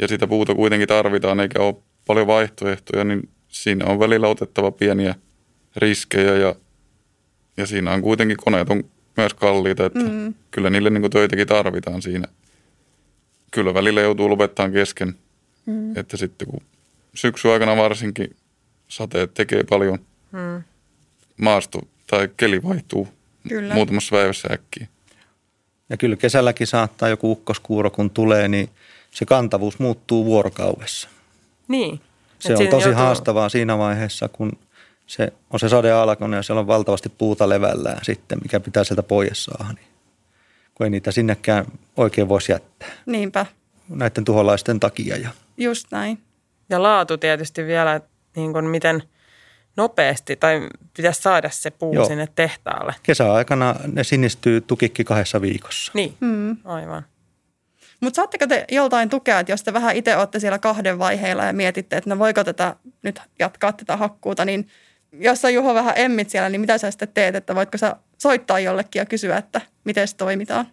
ja 0.01 0.07
sitä 0.07 0.27
puuta 0.27 0.55
kuitenkin 0.55 0.87
tarvitaan 0.87 1.39
eikä 1.39 1.59
ole 1.59 1.75
paljon 2.07 2.27
vaihtoehtoja, 2.27 3.03
niin 3.03 3.29
siinä 3.47 3.85
on 3.85 3.99
välillä 3.99 4.27
otettava 4.27 4.71
pieniä 4.71 5.15
riskejä 5.75 6.35
ja, 6.35 6.55
ja 7.57 7.67
siinä 7.67 7.91
on 7.91 8.01
kuitenkin 8.01 8.37
koneet 8.37 8.69
on 8.69 8.83
myös 9.17 9.33
kalliita, 9.33 9.85
että 9.85 9.99
mm. 9.99 10.33
kyllä 10.51 10.69
niille 10.69 10.89
niin 10.89 11.01
kuin 11.01 11.11
töitäkin 11.11 11.47
tarvitaan 11.47 12.01
siinä. 12.01 12.27
Kyllä 13.51 13.73
välillä 13.73 14.01
joutuu 14.01 14.29
lopettamaan 14.29 14.71
kesken, 14.73 15.15
mm. 15.65 15.97
että 15.97 16.17
sitten 16.17 16.47
kun 16.47 16.61
syksy 17.13 17.51
aikana 17.51 17.77
varsinkin 17.77 18.35
sateet 18.87 19.33
tekee 19.33 19.63
paljon, 19.63 19.99
Mm. 20.31 20.63
maasto 21.37 21.81
tai 22.07 22.29
keli 22.37 22.63
vaihtuu 22.63 23.07
Kyllä. 23.49 23.73
muutamassa 23.73 24.15
päivässä 24.15 24.47
äkkiä. 24.53 24.87
Ja 25.89 25.97
kyllä 25.97 26.15
kesälläkin 26.15 26.67
saattaa 26.67 27.09
joku 27.09 27.31
ukkoskuuro, 27.31 27.89
kun 27.89 28.09
tulee, 28.09 28.47
niin 28.47 28.69
se 29.11 29.25
kantavuus 29.25 29.79
muuttuu 29.79 30.25
vuorokaudessa. 30.25 31.09
Niin. 31.67 32.01
Se 32.39 32.53
on 32.53 32.57
tosi 32.69 32.87
joutuu- 32.87 32.93
haastavaa 32.93 33.49
siinä 33.49 33.77
vaiheessa, 33.77 34.27
kun 34.27 34.51
se 35.07 35.33
on 35.49 35.59
se 35.59 35.69
sade 35.69 35.91
alkanut 35.91 36.35
ja 36.35 36.43
siellä 36.43 36.59
on 36.59 36.67
valtavasti 36.67 37.09
puuta 37.09 37.49
levällään 37.49 37.99
sitten, 38.03 38.39
mikä 38.43 38.59
pitää 38.59 38.83
sieltä 38.83 39.03
pois 39.03 39.43
saada. 39.43 39.73
Niin 39.73 39.87
kun 40.75 40.85
ei 40.85 40.89
niitä 40.89 41.11
sinnekään 41.11 41.65
oikein 41.97 42.29
voisi 42.29 42.51
jättää 42.51 42.89
Niinpä, 43.05 43.45
näiden 43.89 44.25
tuholaisten 44.25 44.79
takia. 44.79 45.17
Ja 45.17 45.29
just 45.57 45.87
näin. 45.91 46.17
Ja 46.69 46.83
laatu 46.83 47.17
tietysti 47.17 47.65
vielä, 47.65 48.01
niin 48.35 48.53
kuin 48.53 48.65
miten 48.65 49.03
nopeasti 49.77 50.35
tai 50.35 50.67
pitäisi 50.97 51.21
saada 51.21 51.49
se 51.49 51.71
puu 51.71 51.93
Joo. 51.93 52.05
sinne 52.05 52.27
tehtaalle. 52.35 52.95
kesäaikana 53.03 53.75
ne 53.93 54.03
sinistyy 54.03 54.61
tukikki 54.61 55.03
kahdessa 55.03 55.41
viikossa. 55.41 55.91
Niin, 55.95 56.13
Mm. 56.19 56.57
aivan. 56.65 57.05
Mutta 58.01 58.15
saatteko 58.15 58.47
te 58.47 58.65
joltain 58.71 59.09
tukea, 59.09 59.39
että 59.39 59.51
jos 59.51 59.63
te 59.63 59.73
vähän 59.73 59.95
itse 59.95 60.17
olette 60.17 60.39
siellä 60.39 60.59
kahden 60.59 60.99
vaiheilla 60.99 61.45
ja 61.45 61.53
mietitte, 61.53 61.97
että 61.97 62.09
no 62.09 62.19
voiko 62.19 62.43
tätä 62.43 62.75
nyt 63.01 63.21
jatkaa 63.39 63.73
tätä 63.73 63.97
hakkuuta, 63.97 64.45
niin 64.45 64.67
jos 65.13 65.41
sä 65.41 65.49
Juho 65.49 65.73
vähän 65.73 65.93
emmit 65.97 66.29
siellä, 66.29 66.49
niin 66.49 66.61
mitä 66.61 66.77
sä 66.77 66.91
sitten 66.91 67.07
teet, 67.13 67.35
että 67.35 67.55
voitko 67.55 67.77
sä 67.77 67.95
soittaa 68.17 68.59
jollekin 68.59 68.99
ja 68.99 69.05
kysyä, 69.05 69.37
että 69.37 69.61
miten 69.83 70.07
se 70.07 70.15
toimitaan? 70.15 70.67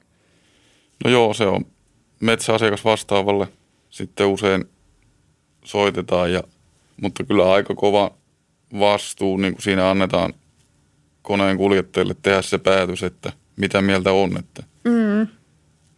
No 1.05 1.11
joo, 1.11 1.35
se 1.35 1.47
on 1.47 1.67
metsäasiakas 2.21 2.85
vastaavalle 2.85 3.49
sitten 3.91 4.27
usein 4.27 4.65
soitetaan, 5.65 6.33
ja, 6.33 6.43
mutta 7.03 7.25
kyllä 7.25 7.53
aika 7.53 7.75
kova 7.75 8.11
vastuu, 8.79 9.37
niin 9.37 9.53
kuin 9.53 9.63
siinä 9.63 9.91
annetaan 9.91 10.35
koneen 11.23 11.57
kuljettajille 11.57 12.15
tehdä 12.23 12.43
se 12.43 12.59
päätös, 12.59 13.03
että 13.03 13.33
mitä 13.57 13.83
mieltä 13.83 14.13
on, 14.13 14.39
että 14.39 14.63
Mm. 14.85 15.27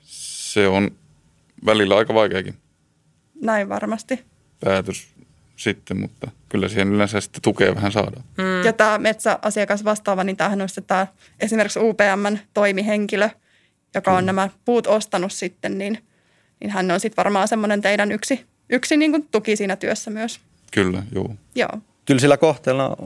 se 0.05 0.69
on 0.69 0.91
välillä 1.67 1.97
aika 1.97 2.15
vaikeakin 2.15 2.55
Näin 3.43 3.69
varmasti. 3.69 4.25
päätös 4.61 5.09
sitten, 5.57 6.01
mutta 6.01 6.31
kyllä 6.49 6.69
siihen 6.69 6.93
yleensä 6.93 7.21
sitten 7.21 7.43
tukea 7.43 7.75
vähän 7.75 7.93
saadaan. 7.93 8.25
Mm. 8.39 8.65
Ja 8.65 8.73
tämä 8.73 8.99
metsäasiakas 8.99 9.85
vastaava, 9.85 10.25
niin 10.25 10.37
tämähän 10.37 10.63
on 10.63 10.69
sitten 10.69 10.85
tämä 10.85 11.07
esimerkiksi 11.41 11.81
UPMn 11.83 12.39
toimihenkilö, 12.55 13.31
joka 13.95 14.17
on 14.17 14.27
nämä 14.27 14.49
puut 14.65 14.87
ostanut 14.87 15.33
sitten, 15.33 15.79
niin, 15.79 15.99
niin 16.61 16.71
hän 16.71 16.91
on 16.91 17.01
sitten 17.01 17.17
varmaan 17.17 17.49
semmoinen 17.49 17.83
teidän 17.83 18.13
yksi, 18.13 18.47
yksi 18.71 18.97
niin 18.97 19.11
kuin 19.11 19.29
tuki 19.31 19.57
siinä 19.57 19.77
työssä 19.77 20.11
myös. 20.11 20.41
Kyllä, 20.73 21.03
joo. 21.13 21.35
Joo. 21.55 21.79
Kyllä 22.11 22.21
sillä 22.21 22.37
kohteella, 22.37 22.97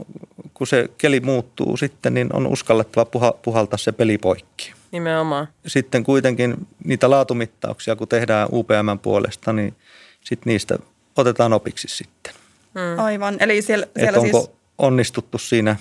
kun 0.53 0.67
se 0.67 0.89
keli 0.97 1.19
muuttuu 1.19 1.77
sitten, 1.77 2.13
niin 2.13 2.35
on 2.35 2.47
uskallettava 2.47 3.05
puha, 3.05 3.31
puhaltaa 3.41 3.77
se 3.77 3.91
peli 3.91 4.17
poikki. 4.17 4.73
Nimenomaan. 4.91 5.47
Sitten 5.67 6.03
kuitenkin 6.03 6.67
niitä 6.83 7.09
laatumittauksia, 7.09 7.95
kun 7.95 8.07
tehdään 8.07 8.47
UPMn 8.51 8.99
puolesta, 9.01 9.53
niin 9.53 9.75
sitten 10.21 10.51
niistä 10.51 10.77
otetaan 11.17 11.53
opiksi 11.53 11.87
sitten. 11.87 12.33
Mm. 12.73 12.99
Aivan. 12.99 13.37
Eli 13.39 13.61
siellä, 13.61 13.87
siellä 13.99 14.19
onko 14.19 14.41
siis, 14.41 14.51
onnistuttu 14.77 15.37
siinä 15.37 15.75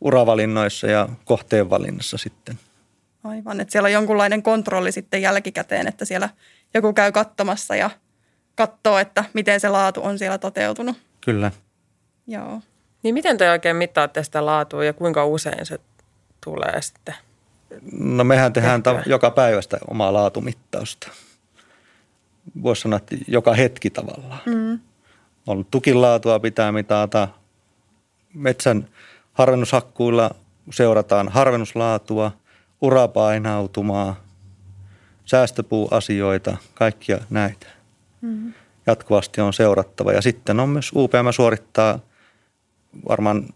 uravalinnoissa 0.00 0.86
ja 0.86 1.08
kohteen 1.24 1.70
valinnassa 1.70 2.18
sitten. 2.18 2.58
aivan, 3.24 3.60
että 3.60 3.72
siellä 3.72 3.86
on 3.86 3.92
jonkunlainen 3.92 4.42
kontrolli 4.42 4.92
sitten 4.92 5.22
jälkikäteen, 5.22 5.88
että 5.88 6.04
siellä 6.04 6.28
joku 6.74 6.92
käy 6.92 7.12
katsomassa 7.12 7.76
ja 7.76 7.90
katsoo, 8.54 8.98
että 8.98 9.24
miten 9.32 9.60
se 9.60 9.68
laatu 9.68 10.00
on 10.04 10.18
siellä 10.18 10.38
toteutunut. 10.38 10.96
Kyllä. 11.20 11.50
Joo. 12.30 12.60
Niin 13.02 13.14
miten 13.14 13.38
te 13.38 13.50
oikein 13.50 13.76
mittaatte 13.76 14.24
sitä 14.24 14.46
laatua 14.46 14.84
ja 14.84 14.92
kuinka 14.92 15.26
usein 15.26 15.66
se 15.66 15.78
tulee 16.44 16.82
sitten? 16.82 17.14
No 17.92 18.24
mehän 18.24 18.52
tehdään 18.52 18.82
ta- 18.82 19.02
joka 19.06 19.30
päivästä 19.30 19.78
omaa 19.90 20.12
laatumittausta. 20.12 21.08
Voisi 22.62 22.82
sanoa, 22.82 22.96
että 22.96 23.16
joka 23.28 23.54
hetki 23.54 23.90
tavallaan. 23.90 24.40
Mm. 24.46 24.80
On 25.46 25.64
tukilaatua 25.70 26.40
pitää 26.40 26.72
mitata. 26.72 27.28
Metsän 28.34 28.88
harvennushakkuilla 29.32 30.30
seurataan 30.72 31.28
harvennuslaatua, 31.28 32.32
urapainautumaa, 32.80 34.20
säästöpuuasioita, 35.24 36.56
kaikkia 36.74 37.18
näitä. 37.30 37.66
Mm. 38.20 38.52
Jatkuvasti 38.86 39.40
on 39.40 39.52
seurattava. 39.52 40.12
Ja 40.12 40.22
sitten 40.22 40.60
on 40.60 40.68
myös 40.68 40.90
UPM 40.96 41.30
suorittaa 41.30 41.98
varmaan 43.08 43.48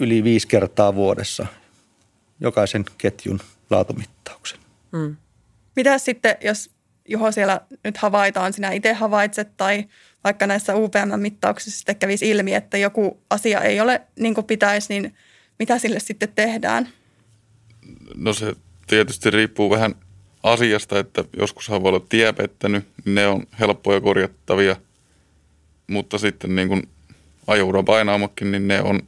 yli 0.00 0.24
viisi 0.24 0.48
kertaa 0.48 0.94
vuodessa 0.94 1.46
jokaisen 2.40 2.84
ketjun 2.98 3.40
laatumittauksen. 3.70 4.58
Mm. 4.92 5.16
Mitä 5.76 5.98
sitten, 5.98 6.36
jos 6.40 6.70
Juho 7.08 7.32
siellä 7.32 7.60
nyt 7.84 7.96
havaitaan, 7.96 8.52
sinä 8.52 8.70
itse 8.72 8.92
havaitset 8.92 9.56
tai 9.56 9.84
vaikka 10.24 10.46
näissä 10.46 10.74
UPM-mittauksissa 10.76 11.78
sitten 11.78 11.96
kävisi 11.96 12.30
ilmi, 12.30 12.54
että 12.54 12.78
joku 12.78 13.20
asia 13.30 13.60
ei 13.60 13.80
ole 13.80 14.02
niin 14.18 14.34
kuin 14.34 14.46
pitäisi, 14.46 14.86
niin 14.88 15.14
mitä 15.58 15.78
sille 15.78 16.00
sitten 16.00 16.32
tehdään? 16.34 16.88
No 18.14 18.32
se 18.32 18.54
tietysti 18.86 19.30
riippuu 19.30 19.70
vähän 19.70 19.94
asiasta, 20.42 20.98
että 20.98 21.24
joskus 21.36 21.70
voi 21.70 21.80
olla 21.84 22.06
tie 22.08 22.32
pettänyt, 22.32 22.88
niin 23.04 23.14
ne 23.14 23.26
on 23.26 23.46
helppoja 23.60 24.00
korjattavia. 24.00 24.76
Mutta 25.86 26.18
sitten 26.18 26.56
niin 26.56 26.68
kuin 26.68 26.88
ajoura 27.46 27.82
painaamokin, 27.82 28.52
niin 28.52 28.68
ne 28.68 28.82
on, 28.82 29.00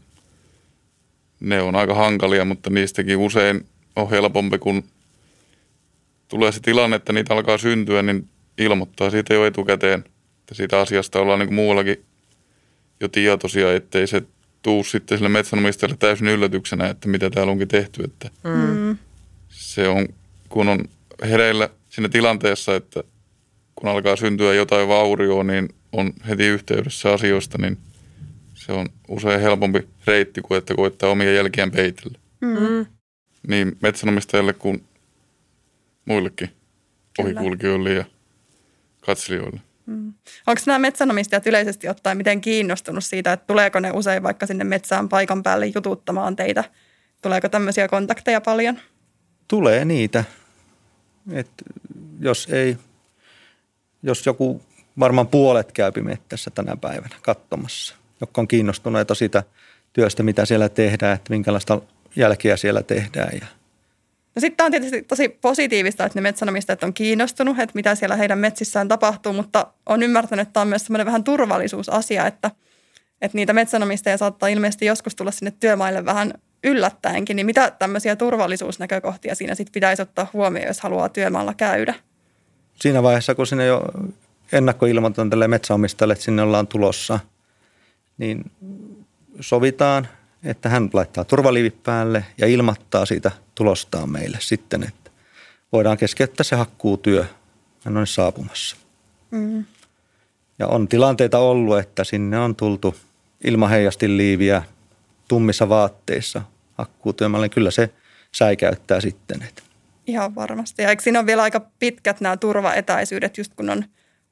ne 1.41 1.63
on 1.63 1.77
aika 1.77 1.95
hankalia, 1.95 2.45
mutta 2.45 2.71
niistäkin 2.71 3.17
usein 3.17 3.67
on 3.97 4.11
helpompi, 4.11 4.59
kun 4.59 4.85
tulee 6.29 6.53
se 6.53 6.61
tilanne, 6.61 6.97
että 6.97 7.13
niitä 7.13 7.35
alkaa 7.35 7.59
syntyä, 7.59 8.03
niin 8.03 8.29
ilmoittaa 8.59 9.11
siitä 9.11 9.35
jo 9.35 9.47
etukäteen. 9.47 10.05
Että 10.41 10.55
siitä 10.55 10.81
asiasta 10.81 11.21
ollaan 11.21 11.39
niin 11.39 11.55
muuallakin 11.55 12.05
jo 13.01 13.09
tietoisia, 13.09 13.75
ettei 13.75 14.07
se 14.07 14.23
tuu 14.63 14.85
sitten 14.85 15.19
sille 15.19 15.29
metsänomistajalle 15.29 15.97
täysin 15.97 16.29
yllätyksenä, 16.29 16.89
että 16.89 17.09
mitä 17.09 17.31
täällä 17.31 17.53
onkin 17.53 17.69
tehty. 17.69 18.03
Että 18.05 18.31
Mm. 18.45 18.99
se 19.49 19.89
on, 19.89 20.09
kun 20.49 20.69
on 20.69 20.85
hereillä 21.31 21.69
siinä 21.89 22.09
tilanteessa, 22.09 22.77
että 22.77 23.03
kun 23.75 23.89
alkaa 23.89 24.17
syntyä 24.17 24.55
jotain 24.55 24.89
vaurioa, 24.89 25.45
niin 25.45 25.69
on 25.93 26.13
heti 26.29 26.45
yhteydessä 26.47 27.13
asioista, 27.13 27.59
niin 27.59 27.79
se 28.69 28.73
on 28.73 28.89
usein 29.09 29.41
helpompi 29.41 29.89
reitti 30.07 30.43
kuin 30.43 30.59
että 30.59 30.75
koittaa 30.75 31.11
omia 31.11 31.33
jälkiään 31.33 31.71
peitellä. 31.71 32.19
Mm. 32.41 32.87
Niin 33.49 33.77
metsänomistajalle 33.83 34.53
kuin 34.53 34.85
muillekin 36.05 36.51
ohikulkijoille 37.19 37.93
ja 37.93 38.05
katselijoille. 39.01 39.61
Onko 40.47 40.63
nämä 40.67 40.79
metsänomistajat 40.79 41.47
yleisesti 41.47 41.89
ottaen 41.89 42.17
miten 42.17 42.41
kiinnostunut 42.41 43.05
siitä, 43.05 43.33
että 43.33 43.47
tuleeko 43.47 43.81
ne 43.81 43.91
usein 43.91 44.23
vaikka 44.23 44.47
sinne 44.47 44.65
metsään 44.65 45.09
paikan 45.09 45.43
päälle 45.43 45.67
jututtamaan 45.67 46.37
teitä? 46.37 46.65
Tuleeko 47.23 47.49
tämmöisiä 47.49 47.89
kontakteja 47.89 48.41
paljon? 48.41 48.79
Tulee 49.49 49.85
niitä. 49.85 50.25
Et 51.33 51.51
jos 52.21 52.49
ei, 52.51 52.77
jos 54.03 54.27
joku 54.27 54.63
varmaan 54.99 55.27
puolet 55.27 55.73
käypi 55.73 56.01
mettässä 56.01 56.51
tänä 56.51 56.77
päivänä 56.77 57.17
katsomassa, 57.23 57.95
jotka 58.21 58.41
on 58.41 58.49
kiinnostuneita 58.49 59.15
siitä 59.15 59.43
työstä, 59.93 60.23
mitä 60.23 60.45
siellä 60.45 60.69
tehdään, 60.69 61.15
että 61.15 61.31
minkälaista 61.31 61.81
jälkeä 62.17 62.57
siellä 62.57 62.83
tehdään. 62.83 63.39
Ja 63.41 63.47
No 64.39 64.41
sitten 64.41 64.67
on 64.67 64.71
tietysti 64.71 65.03
tosi 65.03 65.29
positiivista, 65.29 66.05
että 66.05 66.19
ne 66.19 66.23
metsänomistajat 66.23 66.83
on 66.83 66.95
kiinnostunut, 66.95 67.59
että 67.59 67.75
mitä 67.75 67.95
siellä 67.95 68.17
heidän 68.17 68.39
metsissään 68.39 68.89
tapahtuu, 68.89 69.33
mutta 69.33 69.67
on 69.87 70.03
ymmärtänyt, 70.03 70.43
että 70.43 70.53
tämä 70.53 70.63
on 70.63 70.69
myös 70.69 70.85
semmoinen 70.85 71.07
vähän 71.07 71.25
turvallisuusasia, 71.25 72.27
että, 72.27 72.51
että 73.23 73.37
niitä 73.37 73.53
metsänomistajia 73.53 74.17
saattaa 74.17 74.49
ilmeisesti 74.49 74.87
joskus 74.87 75.17
tulla 75.17 75.31
sinne 75.31 75.53
työmaille 75.61 76.05
vähän 76.05 76.35
yllättäenkin, 76.65 77.37
niin 77.37 77.47
mitä 77.47 77.71
tämmöisiä 77.71 78.17
turvallisuusnäkökohtia 78.17 79.35
siinä 79.35 79.55
sitten 79.55 79.73
pitäisi 79.73 80.03
ottaa 80.03 80.31
huomioon, 80.33 80.69
jos 80.69 80.81
haluaa 80.81 81.09
työmaalla 81.09 81.55
käydä? 81.55 81.95
Siinä 82.75 83.03
vaiheessa, 83.03 83.35
kun 83.35 83.47
sinne 83.47 83.67
jo 83.67 83.83
ennakkoilmoitetaan 84.53 85.31
tälle 85.31 85.49
metsäomistajalle, 85.49 86.13
että 86.13 86.25
sinne 86.25 86.43
ollaan 86.43 86.67
tulossa, 86.67 87.21
niin 88.19 88.51
sovitaan, 89.41 90.09
että 90.45 90.69
hän 90.69 90.91
laittaa 90.93 91.25
turvaliivit 91.25 91.83
päälle 91.83 92.25
ja 92.39 92.47
ilmoittaa 92.47 93.07
siitä 93.07 93.31
tulostaan 93.55 94.11
meille 94.11 94.39
sitten, 94.41 94.83
että 94.83 95.11
voidaan 95.73 95.97
keskeyttää 95.97 96.45
se 96.45 96.57
hakkuutyö. 96.57 97.25
Hän 97.85 97.97
on 97.97 98.07
saapumassa. 98.07 98.77
Mm. 99.31 99.65
Ja 100.59 100.67
on 100.67 100.89
tilanteita 100.89 101.39
ollut, 101.39 101.79
että 101.79 102.05
sinne 102.05 102.39
on 102.39 102.57
tultu 102.57 102.97
ilman 103.45 103.71
heijastiliiviä 103.71 104.63
tummissa 105.29 105.69
vaatteissa 105.69 106.43
hakkuutyömälle. 106.75 107.45
Niin 107.45 107.55
kyllä 107.55 107.71
se 107.71 107.91
säikäyttää 108.33 109.01
sitten. 109.01 109.43
Että. 109.43 109.63
Ihan 110.07 110.35
varmasti. 110.35 110.83
Ja 110.83 110.89
eikö 110.89 111.03
siinä 111.03 111.19
ole 111.19 111.27
vielä 111.27 111.43
aika 111.43 111.61
pitkät 111.79 112.21
nämä 112.21 112.37
turvaetäisyydet, 112.37 113.39
just 113.39 113.55
kun 113.55 113.71
on 113.71 113.85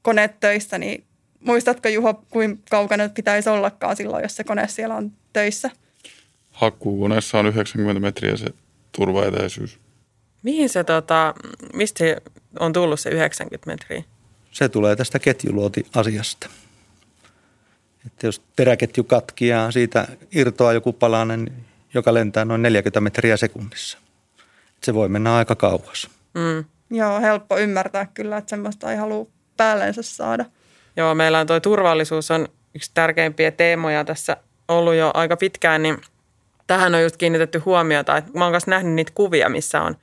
koneet 0.03 0.41
töissä, 0.41 0.79
niin 0.79 1.05
muistatko 1.47 1.89
Juho, 1.89 2.15
kuinka 2.31 2.63
kaukana 2.71 3.09
pitäisi 3.09 3.49
ollakaan 3.49 3.97
silloin, 3.97 4.23
jos 4.23 4.37
se 4.37 4.45
kone 4.45 4.69
siellä 4.69 4.95
on 4.95 5.13
töissä? 5.33 5.71
Hakkuukoneessa 6.51 7.39
on 7.39 7.47
90 7.47 8.01
metriä 8.01 8.37
se 8.37 8.47
turvaetäisyys. 8.93 9.79
Mihin 10.43 10.69
se, 10.69 10.85
tota, 10.85 11.35
mistä 11.75 11.99
se 11.99 12.17
on 12.61 12.73
tullut 12.73 13.01
se 13.01 13.11
90 13.11 13.67
metriä? 13.67 14.03
Se 14.51 14.69
tulee 14.69 14.97
tästä 14.97 15.19
ketjuluoti-asiasta. 15.19 16.49
Että 18.07 18.27
jos 18.27 18.43
teräketju 18.57 19.05
katkii 19.05 19.49
ja 19.49 19.71
siitä 19.71 20.09
irtoaa 20.33 20.73
joku 20.73 20.93
palanen, 20.93 21.53
joka 21.95 22.15
lentää 22.15 22.45
noin 22.45 22.63
40 22.63 23.01
metriä 23.01 23.37
sekunnissa. 23.37 23.99
Se 24.83 24.95
voi 24.95 25.09
mennä 25.09 25.37
aika 25.37 25.55
kauas. 25.55 26.11
Mm. 26.35 26.65
Joo, 26.91 27.21
helppo 27.21 27.59
ymmärtää 27.59 28.07
kyllä, 28.15 28.37
että 28.37 28.51
semmoista 28.51 28.91
ei 28.91 28.97
halua 28.97 29.27
päällensä 29.57 30.03
saada. 30.03 30.45
Joo, 30.97 31.15
meillä 31.15 31.41
on 31.41 31.47
tuo 31.47 31.61
turvallisuus 31.61 32.31
on 32.31 32.49
yksi 32.75 32.91
tärkeimpiä 32.95 33.51
teemoja 33.51 34.05
tässä 34.05 34.37
ollut 34.69 34.95
jo 34.95 35.11
aika 35.15 35.37
pitkään, 35.37 35.83
niin 35.83 35.99
tähän 36.67 36.95
on 36.95 37.03
just 37.03 37.17
kiinnitetty 37.17 37.59
huomiota. 37.59 38.17
Että 38.17 38.31
mä 38.35 38.45
oon 38.45 38.53
myös 38.53 38.67
nähnyt 38.67 38.95
niitä 38.95 39.13
kuvia, 39.15 39.49
missä 39.49 39.83
on 39.83 39.97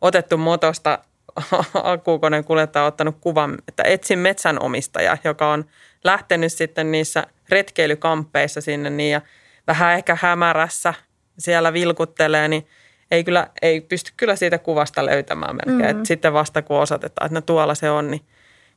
otettu 0.00 0.36
motosta 0.36 0.98
akkuukoneen 1.82 2.44
kuljettaja 2.44 2.84
ottanut 2.84 3.16
kuvan, 3.20 3.58
että 3.68 3.82
etsin 3.82 4.18
metsänomistaja, 4.18 5.16
joka 5.24 5.52
on 5.52 5.64
lähtenyt 6.04 6.52
sitten 6.52 6.92
niissä 6.92 7.26
retkeilykamppeissa 7.48 8.60
sinne 8.60 8.90
niin 8.90 9.12
ja 9.12 9.20
vähän 9.66 9.94
ehkä 9.94 10.16
hämärässä 10.20 10.94
siellä 11.38 11.72
vilkuttelee, 11.72 12.48
niin 12.48 12.66
ei, 13.10 13.24
kyllä, 13.24 13.46
ei 13.62 13.80
pysty 13.80 14.12
kyllä 14.16 14.36
siitä 14.36 14.58
kuvasta 14.58 15.06
löytämään 15.06 15.56
melkein. 15.56 15.96
Mm-hmm. 15.96 16.04
sitten 16.04 16.32
vasta 16.32 16.62
kun 16.62 16.76
osoitetaan, 16.76 17.26
että 17.26 17.34
no 17.34 17.40
tuolla 17.40 17.74
se 17.74 17.90
on, 17.90 18.10
niin 18.10 18.22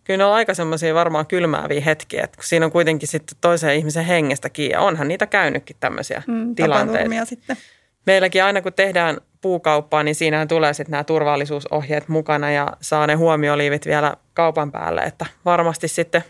kyllä 0.04 0.18
ne 0.18 0.26
on 0.26 0.34
aika 0.34 0.54
semmoisia 0.54 0.94
varmaan 0.94 1.28
kylmääviä 1.28 1.82
hetkiä, 1.82 2.24
että 2.24 2.38
kun 2.38 2.44
siinä 2.44 2.66
on 2.66 2.72
kuitenkin 2.72 3.08
sitten 3.08 3.38
toisen 3.42 3.76
ihmisen 3.76 4.06
hengestä 4.06 4.50
kiinni. 4.50 4.78
Onhan 4.78 5.08
niitä 5.08 5.28
käynytkin 5.28 5.76
tämmöisiä 5.80 6.24
mm, 6.28 6.56
tilanteita. 6.56 7.26
sitten. 7.26 7.58
Meilläkin 8.06 8.44
aina 8.44 8.62
kun 8.62 8.74
tehdään 8.74 9.18
puukauppaa, 9.42 10.04
niin 10.04 10.16
siinähän 10.16 10.48
tulee 10.48 10.74
sitten 10.74 10.92
nämä 10.92 11.04
turvallisuusohjeet 11.04 12.08
mukana 12.08 12.52
ja 12.52 12.68
saa 12.82 13.08
ne 13.08 13.14
huomioliivit 13.14 13.86
vielä 13.86 14.14
kaupan 14.34 14.72
päälle, 14.72 15.02
että 15.02 15.26
varmasti 15.46 15.88
sitten 15.88 16.24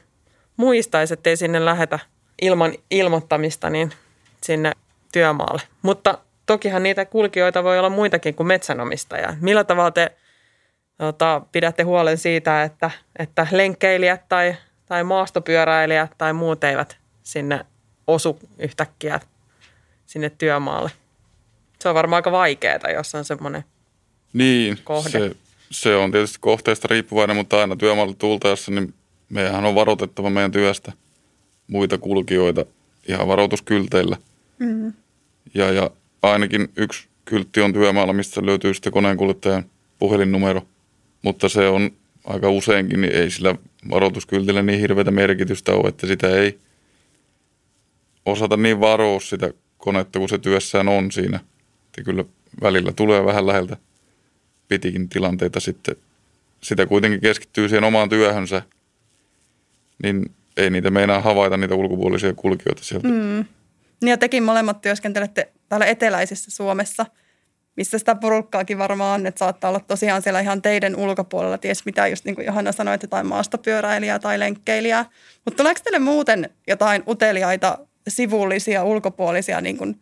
muistaisi, 0.57 1.13
ettei 1.13 1.37
sinne 1.37 1.65
lähetä 1.65 1.99
ilman 2.41 2.73
ilmoittamista 2.91 3.69
niin 3.69 3.91
sinne 4.43 4.71
työmaalle. 5.11 5.61
Mutta 5.81 6.17
tokihan 6.45 6.83
niitä 6.83 7.05
kulkijoita 7.05 7.63
voi 7.63 7.79
olla 7.79 7.89
muitakin 7.89 8.35
kuin 8.35 8.47
metsänomistaja. 8.47 9.33
Millä 9.41 9.63
tavalla 9.63 9.91
te 9.91 10.11
tota, 10.97 11.41
pidätte 11.51 11.83
huolen 11.83 12.17
siitä, 12.17 12.63
että, 12.63 12.91
että 13.19 13.47
lenkkeilijät 13.51 14.29
tai, 14.29 14.55
tai 14.85 15.03
maastopyöräilijät 15.03 16.11
tai 16.17 16.33
muut 16.33 16.63
eivät 16.63 16.97
sinne 17.23 17.65
osu 18.07 18.39
yhtäkkiä 18.59 19.19
sinne 20.05 20.29
työmaalle? 20.29 20.91
Se 21.79 21.89
on 21.89 21.95
varmaan 21.95 22.17
aika 22.17 22.31
vaikeaa, 22.31 22.91
jos 22.93 23.15
on 23.15 23.25
semmoinen 23.25 23.63
niin, 24.33 24.77
kohde. 24.83 25.09
Se, 25.09 25.35
se 25.71 25.95
on 25.95 26.11
tietysti 26.11 26.37
kohteesta 26.41 26.87
riippuvainen, 26.87 27.35
mutta 27.35 27.61
aina 27.61 27.75
työmaalle 27.75 28.13
tultaessa, 28.13 28.71
niin 28.71 28.93
meidän 29.29 29.65
on 29.65 29.75
varoitettava 29.75 30.29
meidän 30.29 30.51
työstä 30.51 30.91
muita 31.67 31.97
kulkijoita 31.97 32.65
ihan 33.07 33.27
varoituskylteillä. 33.27 34.17
Mm-hmm. 34.59 34.93
Ja, 35.53 35.71
ja 35.71 35.89
ainakin 36.21 36.71
yksi 36.75 37.07
kyltti 37.25 37.61
on 37.61 37.73
työmaalla, 37.73 38.13
mistä 38.13 38.45
löytyy 38.45 38.73
sitten 38.73 38.93
koneenkuljettajan 38.93 39.65
puhelinnumero. 39.99 40.61
Mutta 41.23 41.49
se 41.49 41.67
on 41.67 41.91
aika 42.23 42.49
useinkin, 42.49 43.01
niin 43.01 43.15
ei 43.15 43.31
sillä 43.31 43.55
varoituskyltillä 43.89 44.61
niin 44.61 44.79
hirveätä 44.79 45.11
merkitystä 45.11 45.71
ole, 45.71 45.89
että 45.89 46.07
sitä 46.07 46.29
ei 46.29 46.59
osata 48.25 48.57
niin 48.57 48.79
varoa 48.79 49.19
sitä 49.19 49.53
konetta, 49.77 50.19
kun 50.19 50.29
se 50.29 50.37
työssään 50.37 50.87
on 50.87 51.11
siinä. 51.11 51.39
Että 51.85 52.03
kyllä 52.03 52.25
välillä 52.61 52.91
tulee 52.91 53.25
vähän 53.25 53.47
läheltä 53.47 53.77
pitikin 54.67 55.09
tilanteita 55.09 55.59
sitten. 55.59 55.95
Sitä 56.61 56.85
kuitenkin 56.85 57.21
keskittyy 57.21 57.69
siihen 57.69 57.83
omaan 57.83 58.09
työhönsä, 58.09 58.61
niin 60.03 60.25
ei 60.57 60.69
niitä 60.69 60.91
meinaa 60.91 61.21
havaita 61.21 61.57
niitä 61.57 61.75
ulkopuolisia 61.75 62.33
kulkijoita 62.33 62.83
sieltä. 62.83 63.07
Mm. 63.07 63.45
Ja 64.01 64.17
tekin 64.17 64.43
molemmat 64.43 64.81
työskentelette 64.81 65.51
täällä 65.69 65.85
eteläisessä 65.85 66.51
Suomessa, 66.51 67.05
missä 67.75 67.99
sitä 67.99 68.15
porukkaakin 68.15 68.77
varmaan 68.77 69.21
on, 69.21 69.27
että 69.27 69.39
saattaa 69.39 69.69
olla 69.69 69.79
tosiaan 69.79 70.21
siellä 70.21 70.39
ihan 70.39 70.61
teidän 70.61 70.95
ulkopuolella, 70.95 71.57
ties 71.57 71.85
mitä, 71.85 72.07
just 72.07 72.25
niin 72.25 72.35
kuin 72.35 72.45
Johanna 72.45 72.71
sanoi, 72.71 72.95
että 72.95 73.05
jotain 73.05 73.27
maastopyöräilijää 73.27 74.19
tai 74.19 74.39
lenkkeilijää. 74.39 75.05
Mutta 75.45 75.57
tuleeko 75.57 75.81
teille 75.83 75.99
muuten 75.99 76.49
jotain 76.67 77.03
uteliaita, 77.07 77.77
sivullisia, 78.07 78.83
ulkopuolisia 78.83 79.61
niin 79.61 79.77
kuin 79.77 80.01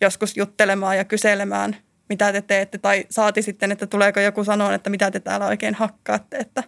joskus 0.00 0.36
juttelemaan 0.36 0.96
ja 0.96 1.04
kyselemään, 1.04 1.76
mitä 2.08 2.32
te 2.32 2.42
teette, 2.42 2.78
tai 2.78 3.04
saati 3.10 3.42
sitten, 3.42 3.72
että 3.72 3.86
tuleeko 3.86 4.20
joku 4.20 4.44
sanoa, 4.44 4.74
että 4.74 4.90
mitä 4.90 5.10
te 5.10 5.20
täällä 5.20 5.46
oikein 5.46 5.74
hakkaatte, 5.74 6.36
että 6.36 6.62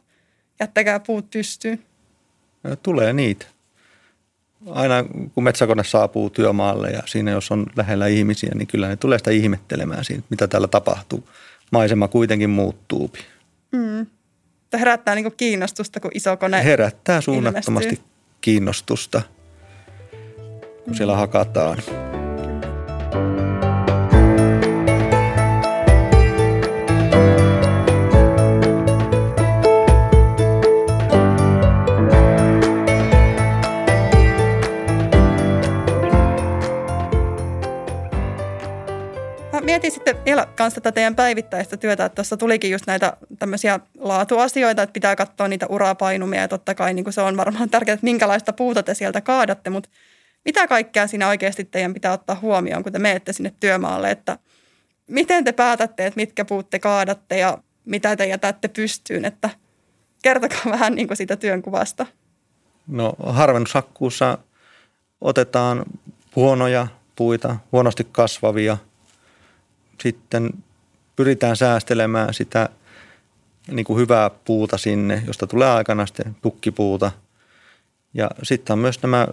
jättäkää 0.60 1.00
puut 1.00 1.30
pystyyn. 1.30 1.82
Tulee 2.82 3.12
niitä 3.12 3.46
aina 4.70 5.04
kun 5.34 5.44
metsäkone 5.44 5.84
saapuu 5.84 6.30
työmaalle 6.30 6.90
ja 6.90 7.02
siinä 7.06 7.30
jos 7.30 7.50
on 7.50 7.66
lähellä 7.76 8.06
ihmisiä, 8.06 8.50
niin 8.54 8.66
kyllä 8.66 8.88
ne 8.88 8.96
tulee 8.96 9.18
sitä 9.18 9.30
ihmettelemään 9.30 10.04
siitä, 10.04 10.22
mitä 10.30 10.48
täällä 10.48 10.68
tapahtuu. 10.68 11.28
Maisema 11.70 12.08
kuitenkin 12.08 12.50
muuttuu. 12.50 13.10
Mm. 13.72 14.06
Herättää 14.72 15.14
niin 15.14 15.32
kiinnostusta, 15.36 16.00
kun 16.00 16.10
iso 16.14 16.36
kone 16.36 16.64
Herättää 16.64 17.20
suunnattomasti 17.20 17.88
ilmestyy. 17.88 18.10
kiinnostusta, 18.40 19.22
kun 20.84 20.94
siellä 20.94 21.16
hakataan. 21.16 21.78
Mietin 39.74 39.90
sitten 39.90 40.24
vielä 40.24 40.46
kanssa 40.56 40.80
tätä 40.80 40.94
teidän 40.94 41.16
päivittäistä 41.16 41.76
työtä, 41.76 42.04
että 42.04 42.14
tuossa 42.14 42.36
tulikin 42.36 42.70
just 42.70 42.86
näitä 42.86 43.16
tämmöisiä 43.38 43.80
laatuasioita, 43.98 44.82
että 44.82 44.92
pitää 44.92 45.16
katsoa 45.16 45.48
niitä 45.48 45.66
urapainumia 45.68 46.40
ja 46.40 46.48
totta 46.48 46.74
kai 46.74 46.94
niin 46.94 47.12
se 47.12 47.20
on 47.20 47.36
varmaan 47.36 47.70
tärkeää, 47.70 47.94
että 47.94 48.04
minkälaista 48.04 48.52
puuta 48.52 48.82
te 48.82 48.94
sieltä 48.94 49.20
kaadatte, 49.20 49.70
mutta 49.70 49.88
mitä 50.44 50.66
kaikkea 50.66 51.06
siinä 51.06 51.28
oikeasti 51.28 51.64
teidän 51.64 51.94
pitää 51.94 52.12
ottaa 52.12 52.38
huomioon, 52.42 52.82
kun 52.82 52.92
te 52.92 52.98
menette 52.98 53.32
sinne 53.32 53.54
työmaalle, 53.60 54.10
että 54.10 54.38
miten 55.06 55.44
te 55.44 55.52
päätätte, 55.52 56.06
että 56.06 56.20
mitkä 56.20 56.44
puut 56.44 56.70
te 56.70 56.78
kaadatte 56.78 57.38
ja 57.38 57.58
mitä 57.84 58.16
te 58.16 58.26
jätätte 58.26 58.68
pystyyn, 58.68 59.24
että 59.24 59.50
kertokaa 60.22 60.72
vähän 60.72 60.94
niin 60.94 61.06
kuin 61.06 61.16
siitä 61.16 61.36
työnkuvasta. 61.36 62.06
No 62.86 63.14
harvennushakkuussa 63.26 64.38
otetaan 65.20 65.84
huonoja 66.36 66.86
puita, 67.16 67.56
huonosti 67.72 68.06
kasvavia– 68.12 68.76
sitten 70.00 70.50
pyritään 71.16 71.56
säästelemään 71.56 72.34
sitä 72.34 72.68
niin 73.70 73.84
kuin 73.84 74.00
hyvää 74.00 74.30
puuta 74.30 74.78
sinne, 74.78 75.22
josta 75.26 75.46
tulee 75.46 75.70
aikana 75.70 76.06
sitten 76.06 76.36
tukkipuuta. 76.42 77.12
Ja 78.14 78.30
sitten 78.42 78.72
on 78.72 78.78
myös 78.78 79.02
nämä 79.02 79.28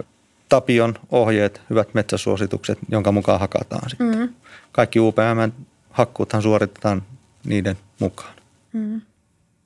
Tapion 0.50 0.93
ohjeet, 1.10 1.62
hyvät 1.69 1.93
metsäsuositukset, 1.93 2.80
jonka 2.89 3.12
mukaan 3.12 3.39
hakataan 3.39 3.89
sitten. 3.89 4.08
Mm-hmm. 4.08 4.34
Kaikki 4.71 5.00
UPM 5.00 5.52
hakkuuthan 5.89 6.41
suoritetaan 6.41 7.04
niiden 7.45 7.78
mukaan. 8.00 8.34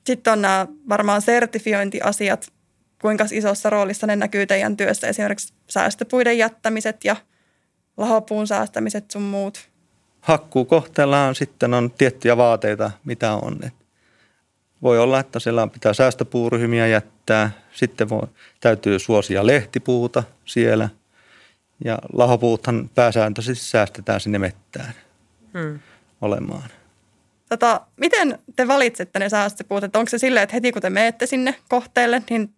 Sitten 0.05 0.33
on 0.33 0.41
nämä 0.41 0.67
varmaan 0.89 1.21
sertifiointiasiat, 1.21 2.51
kuinka 3.01 3.25
isossa 3.31 3.69
roolissa 3.69 4.07
ne 4.07 4.15
näkyy 4.15 4.45
teidän 4.45 4.77
työssä, 4.77 5.07
esimerkiksi 5.07 5.53
säästöpuiden 5.69 6.37
jättämiset 6.37 7.05
ja 7.05 7.15
lahopuun 7.97 8.47
säästämiset 8.47 9.11
sun 9.11 9.21
muut. 9.21 9.69
Hakkuukohteellaan 10.25 11.35
sitten 11.35 11.73
on 11.73 11.91
tiettyjä 11.91 12.37
vaateita, 12.37 12.91
mitä 13.03 13.33
on. 13.33 13.59
Et 13.63 13.73
voi 14.81 14.99
olla, 14.99 15.19
että 15.19 15.39
siellä 15.39 15.67
pitää 15.67 15.93
säästöpuuryhmiä 15.93 16.87
jättää. 16.87 17.51
Sitten 17.73 18.09
voi, 18.09 18.27
täytyy 18.59 18.99
suosia 18.99 19.47
lehtipuuta 19.47 20.23
siellä. 20.45 20.89
Ja 21.85 21.99
lahopuuthan 22.13 22.89
pääsääntöisesti 22.95 23.65
säästetään 23.65 24.19
sinne 24.19 24.39
mettään 24.39 24.93
Hmm. 25.53 25.79
olemaan. 26.21 26.69
Tota, 27.49 27.81
miten 27.97 28.39
te 28.55 28.67
valitsette 28.67 29.19
ne 29.19 29.29
säästöpuut? 29.29 29.83
Että 29.83 29.99
onko 29.99 30.09
se 30.09 30.17
silleen, 30.17 30.43
että 30.43 30.55
heti 30.55 30.71
kun 30.71 30.81
te 30.81 30.89
menette 30.89 31.25
sinne 31.25 31.55
kohteelle, 31.69 32.23
niin 32.29 32.53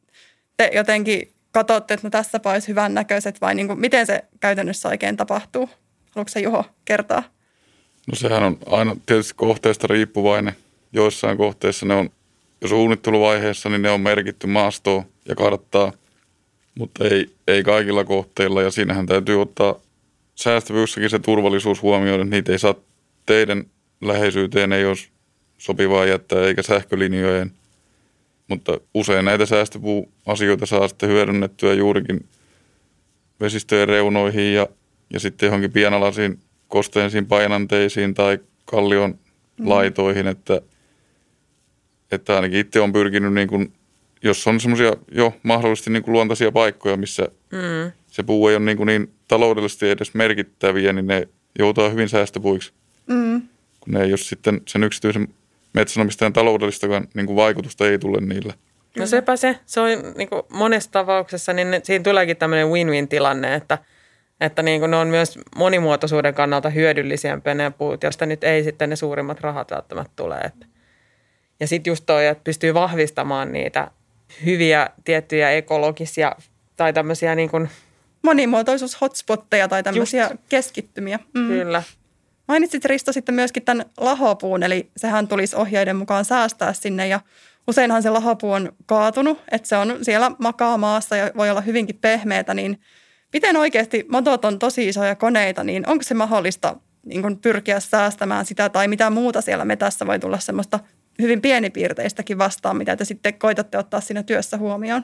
te 0.58 0.72
jotenkin 0.74 1.34
katsotte, 1.52 1.94
että 1.94 2.08
no 2.08 2.12
tässä 2.12 2.40
olisi 2.46 2.68
hyvän 2.68 2.94
näköiset 2.94 3.42
vai 3.42 3.56
niin 3.56 3.68
kuin, 3.68 3.80
miten 3.80 4.06
se 4.06 4.26
käytännössä 4.40 4.90
oikein 4.90 5.18
tapahtuu? 5.18 5.70
Haluatko 6.16 6.30
se 6.30 6.40
Juho 6.40 6.66
kertoa? 6.86 7.24
No 8.08 8.16
sehän 8.16 8.44
on 8.44 8.58
aina 8.66 8.96
tietysti 9.06 9.34
kohteesta 9.38 9.88
riippuvainen. 9.88 10.56
Joissain 10.94 11.38
kohteissa 11.38 11.86
ne 11.86 11.94
on 11.94 12.10
jo 12.62 12.68
suunnitteluvaiheessa, 12.68 13.70
niin 13.70 13.82
ne 13.82 13.90
on 13.90 14.02
merkitty 14.02 14.48
maastoon 14.48 15.04
ja 15.28 15.36
karttaa, 15.36 15.94
mutta 16.76 17.08
ei, 17.08 17.30
ei 17.48 17.64
kaikilla 17.64 18.04
kohteilla. 18.04 18.62
Ja 18.62 18.72
siinähän 18.72 19.06
täytyy 19.06 19.42
ottaa 19.42 19.76
säästävyyssäkin 20.36 21.10
se 21.10 21.20
turvallisuus 21.20 21.82
huomioon, 21.82 22.22
että 22.22 22.36
niitä 22.36 22.52
ei 22.52 22.60
saa 22.60 22.76
teidän 23.26 23.64
läheisyyteen, 24.02 24.74
ei 24.74 24.86
ole 24.86 24.96
sopivaa 25.58 26.06
jättää 26.06 26.44
eikä 26.44 26.62
sähkölinjojen. 26.62 27.52
Mutta 28.48 28.80
usein 28.94 29.26
näitä 29.26 29.46
säästöpuuasioita 29.46 30.66
saa 30.66 30.88
sitten 30.88 31.10
hyödynnettyä 31.10 31.74
juurikin 31.74 32.26
vesistöjen 33.40 33.88
reunoihin 33.88 34.54
ja, 34.54 34.68
ja 35.14 35.20
sitten 35.20 35.48
johonkin 35.48 35.72
pienalaisiin 35.72 36.40
kosteisiin 36.68 37.26
painanteisiin 37.26 38.14
tai 38.14 38.40
kallion 38.66 39.20
laitoihin, 39.66 40.28
että, 40.28 40.62
että 42.12 42.36
ainakin 42.36 42.60
itse 42.60 42.80
on 42.80 42.94
pyrkinyt, 42.94 43.34
niin 43.34 43.48
kuin, 43.48 43.74
jos 44.24 44.48
on 44.48 44.60
semmoisia 44.60 44.94
jo 45.12 45.34
mahdollisesti 45.44 45.90
niin 45.90 46.04
kuin 46.04 46.14
luontaisia 46.14 46.52
paikkoja, 46.52 46.98
missä 46.98 47.28
Mm. 47.52 47.92
se 48.08 48.24
puu 48.24 48.48
ei 48.48 48.56
ole 48.56 48.66
niin, 48.66 48.78
kuin 48.78 48.88
niin 48.88 49.14
taloudellisesti 49.28 49.90
edes 49.90 50.14
merkittäviä, 50.14 50.94
niin 50.94 51.08
ne 51.08 51.28
joutaa 51.60 51.90
hyvin 51.90 52.10
säästöpuiksi, 52.10 52.72
Mm. 53.08 53.42
kun 53.80 53.94
ne 53.94 54.02
ei 54.04 54.12
ole 54.12 54.18
sitten 54.18 54.62
sen 54.68 54.84
yksityisen 54.84 55.28
metsänomistajan 55.74 56.34
taloudellistakaan 56.34 57.08
niin 57.14 57.26
kuin 57.26 57.36
vaikutusta 57.36 57.88
ei 57.88 58.00
tule 58.00 58.22
niillä. 58.22 58.54
No 58.98 59.06
sepä 59.06 59.36
se. 59.36 59.60
Se 59.66 59.80
on 59.82 59.90
niin 60.18 60.30
kuin 60.30 60.42
monessa 60.50 60.92
tapauksessa, 60.92 61.54
niin 61.54 61.68
siinä 61.84 62.04
tuleekin 62.04 62.38
tämmöinen 62.38 62.68
win-win-tilanne, 62.70 63.56
että, 63.56 63.78
että 64.42 64.64
niin 64.64 64.80
kuin 64.80 64.92
ne 64.92 64.98
on 64.98 65.08
myös 65.08 65.40
monimuotoisuuden 65.56 66.34
kannalta 66.34 66.70
hyödyllisempiä 66.70 67.54
ne 67.54 67.72
puut, 67.72 68.04
josta 68.04 68.26
nyt 68.26 68.44
ei 68.44 68.64
sitten 68.64 68.90
ne 68.90 68.96
suurimmat 68.96 69.40
rahat 69.40 69.72
välttämättä 69.72 70.14
tule. 70.16 70.38
Että. 70.38 70.66
Ja 71.60 71.68
sitten 71.68 71.92
just 71.92 72.04
toi, 72.06 72.28
että 72.28 72.44
pystyy 72.44 72.74
vahvistamaan 72.74 73.52
niitä 73.52 73.92
hyviä 74.46 74.90
tiettyjä 75.04 75.52
ekologisia 75.52 76.36
tai 76.76 76.94
tämmöisiä 76.94 77.36
niin 77.36 77.50
kuin, 77.50 77.70
Monimuotoisuus 78.22 79.02
hotspotteja 79.02 79.68
tai 79.68 79.84
tämmöisiä 79.84 80.30
keskittymiä. 80.50 81.20
Mm. 81.34 81.48
kyllä, 81.48 81.84
Mainitsit 82.48 82.86
Risto 82.86 83.14
sitten 83.14 83.36
myöskin 83.36 83.64
tämän 83.64 83.86
lahopuun, 83.98 84.64
eli 84.64 84.90
sehän 84.98 85.28
tulisi 85.28 85.56
ohjeiden 85.56 85.96
mukaan 85.96 86.26
säästää 86.26 86.74
sinne 86.74 87.08
ja 87.08 87.20
useinhan 87.68 88.04
se 88.04 88.10
lahopuu 88.10 88.52
on 88.52 88.72
kaatunut, 88.86 89.42
että 89.52 89.68
se 89.68 89.78
on 89.78 89.98
siellä 90.02 90.32
makaa 90.40 90.78
maassa 90.78 91.16
ja 91.16 91.32
voi 91.38 91.50
olla 91.50 91.62
hyvinkin 91.62 91.98
pehmeätä, 92.02 92.54
niin 92.54 92.80
miten 93.34 93.58
oikeasti 93.58 94.06
motot 94.10 94.46
on 94.46 94.60
tosi 94.60 94.88
isoja 94.88 95.16
koneita, 95.16 95.64
niin 95.64 95.90
onko 95.90 96.04
se 96.04 96.14
mahdollista 96.14 96.76
niin 97.06 97.22
kuin 97.22 97.38
pyrkiä 97.38 97.80
säästämään 97.80 98.46
sitä 98.46 98.70
tai 98.70 98.88
mitä 98.88 99.10
muuta 99.10 99.42
siellä 99.42 99.66
metässä 99.66 100.08
voi 100.08 100.20
tulla 100.20 100.40
semmoista 100.40 100.80
hyvin 101.22 101.42
pienipiirteistäkin 101.42 102.38
vastaan, 102.38 102.78
mitä 102.78 102.96
te 102.96 103.06
sitten 103.06 103.34
koitatte 103.34 103.78
ottaa 103.78 104.02
siinä 104.02 104.24
työssä 104.24 104.58
huomioon? 104.58 105.04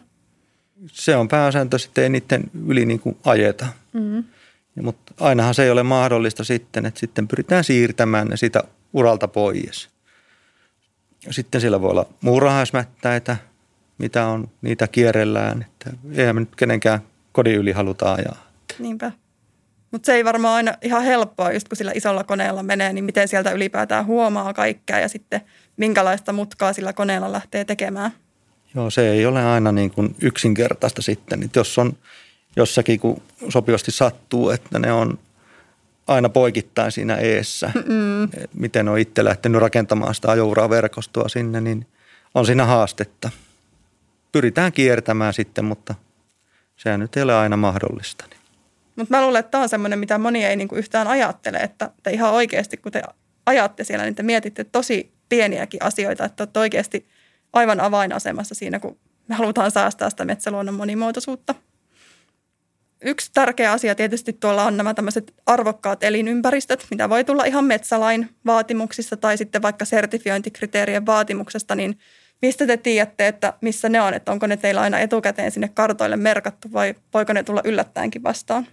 Se 0.92 1.16
on 1.16 1.28
pääsääntöisesti, 1.28 2.02
ei 2.02 2.10
niiden 2.10 2.44
yli 2.68 2.86
niin 2.86 3.00
kuin 3.00 3.18
ajeta. 3.26 3.66
Mm. 3.94 4.24
Ja, 4.76 4.84
mutta 4.84 5.14
ainahan 5.20 5.54
se 5.54 5.64
ei 5.64 5.70
ole 5.70 5.84
mahdollista 5.84 6.44
sitten, 6.44 6.86
että 6.86 7.00
sitten 7.00 7.28
pyritään 7.28 7.64
siirtämään 7.64 8.28
ne 8.28 8.38
siitä 8.38 8.64
uralta 8.94 9.28
pois. 9.28 9.90
Sitten 11.32 11.62
siellä 11.62 11.82
voi 11.82 11.92
olla 11.92 12.06
muurahaismättäitä, 12.22 13.38
mitä 13.98 14.28
on, 14.28 14.48
niitä 14.62 14.88
kierrellään. 14.88 15.62
Että 15.62 15.98
eihän 16.16 16.36
me 16.36 16.40
nyt 16.40 16.56
kenenkään 16.56 17.00
kodin 17.34 17.56
yli 17.56 17.72
haluta 17.72 18.14
ajaa. 18.14 18.50
Niinpä. 18.80 19.12
Mutta 19.92 20.06
se 20.06 20.14
ei 20.14 20.26
varmaan 20.26 20.56
aina 20.56 20.74
ihan 20.82 21.04
helppoa, 21.04 21.52
just 21.52 21.68
kun 21.68 21.78
sillä 21.78 21.92
isolla 21.96 22.24
koneella 22.24 22.64
menee, 22.64 22.94
niin 22.94 23.04
miten 23.04 23.28
sieltä 23.28 23.52
ylipäätään 23.52 24.06
huomaa 24.06 24.54
kaikkea 24.54 25.00
ja 25.00 25.10
sitten 25.10 25.42
minkälaista 25.78 26.34
mutkaa 26.34 26.74
sillä 26.74 26.94
koneella 26.94 27.32
lähtee 27.32 27.66
tekemään. 27.66 28.12
Joo, 28.76 28.90
se 28.90 29.10
ei 29.10 29.26
ole 29.26 29.46
aina 29.46 29.72
niin 29.72 29.92
kuin 29.92 30.16
yksinkertaista 30.22 31.02
sitten. 31.02 31.44
Että 31.44 31.60
jos 31.60 31.78
on 31.78 31.94
jossakin, 32.56 33.00
kun 33.00 33.22
sopivasti 33.50 33.92
sattuu, 33.92 34.50
että 34.50 34.80
ne 34.80 34.92
on 34.92 35.20
aina 36.08 36.30
poikittain 36.30 36.92
siinä 36.92 37.16
eessä, 37.16 37.72
mm. 37.76 38.30
miten 38.54 38.90
on 38.90 39.00
itse 39.00 39.24
lähtenyt 39.24 39.62
rakentamaan 39.62 40.16
sitä 40.16 40.32
ajouraverkostoa 40.32 41.30
sinne, 41.30 41.62
niin 41.62 41.88
on 42.36 42.46
siinä 42.46 42.66
haastetta. 42.66 43.30
Pyritään 44.32 44.72
kiertämään 44.72 45.34
sitten, 45.34 45.66
mutta 45.66 45.96
sehän 46.76 47.00
nyt 47.00 47.18
ei 47.18 47.24
ole 47.24 47.36
aina 47.36 47.58
mahdollista. 47.58 48.26
Niin. 48.30 48.40
Mutta 48.96 49.18
mä 49.18 49.22
luulen, 49.22 49.40
että 49.40 49.52
tämä 49.52 49.62
on 49.62 49.70
semmoinen, 49.70 50.00
mitä 50.00 50.18
moni 50.18 50.46
ei 50.46 50.56
niinku 50.56 50.76
yhtään 50.76 51.08
ajattele, 51.08 51.58
että 51.58 51.92
te 52.04 52.12
ihan 52.12 52.32
oikeasti, 52.32 52.78
kun 52.78 52.92
te 52.92 53.02
ajatte 53.46 53.84
siellä, 53.84 54.06
niin 54.06 54.16
te 54.16 54.24
mietitte 54.24 54.64
tosi 54.64 55.14
pieniäkin 55.30 55.84
asioita, 55.84 56.26
että 56.26 56.44
olette 56.44 56.60
oikeasti 56.60 57.08
aivan 57.54 57.80
avainasemassa 57.80 58.56
siinä, 58.56 58.80
kun 58.80 58.98
me 59.28 59.36
halutaan 59.36 59.72
säästää 59.72 60.10
sitä 60.10 60.26
metsäluonnon 60.26 60.76
monimuotoisuutta. 60.76 61.56
Yksi 63.06 63.32
tärkeä 63.34 63.72
asia 63.72 63.96
tietysti 63.96 64.34
tuolla 64.34 64.64
on 64.64 64.78
nämä 64.78 64.94
tämmöiset 64.94 65.34
arvokkaat 65.46 66.04
elinympäristöt, 66.04 66.88
mitä 66.92 67.10
voi 67.10 67.24
tulla 67.24 67.44
ihan 67.44 67.66
metsälain 67.66 68.30
vaatimuksista 68.46 69.18
tai 69.18 69.38
sitten 69.38 69.62
vaikka 69.62 69.86
sertifiointikriteerien 69.86 71.06
vaatimuksesta, 71.06 71.76
niin 71.76 72.00
mistä 72.44 72.68
te 72.68 72.78
tiedätte, 72.78 73.28
että 73.28 73.54
missä 73.62 73.90
ne 73.90 74.02
on, 74.02 74.14
että 74.14 74.32
onko 74.32 74.48
ne 74.48 74.58
teillä 74.58 74.82
aina 74.82 75.00
etukäteen 75.00 75.52
sinne 75.52 75.70
kartoille 75.74 76.18
merkattu 76.18 76.74
vai 76.74 76.96
voiko 77.14 77.34
ne 77.34 77.44
tulla 77.44 77.62
yllättäenkin 77.64 78.24
vastaan? 78.24 78.68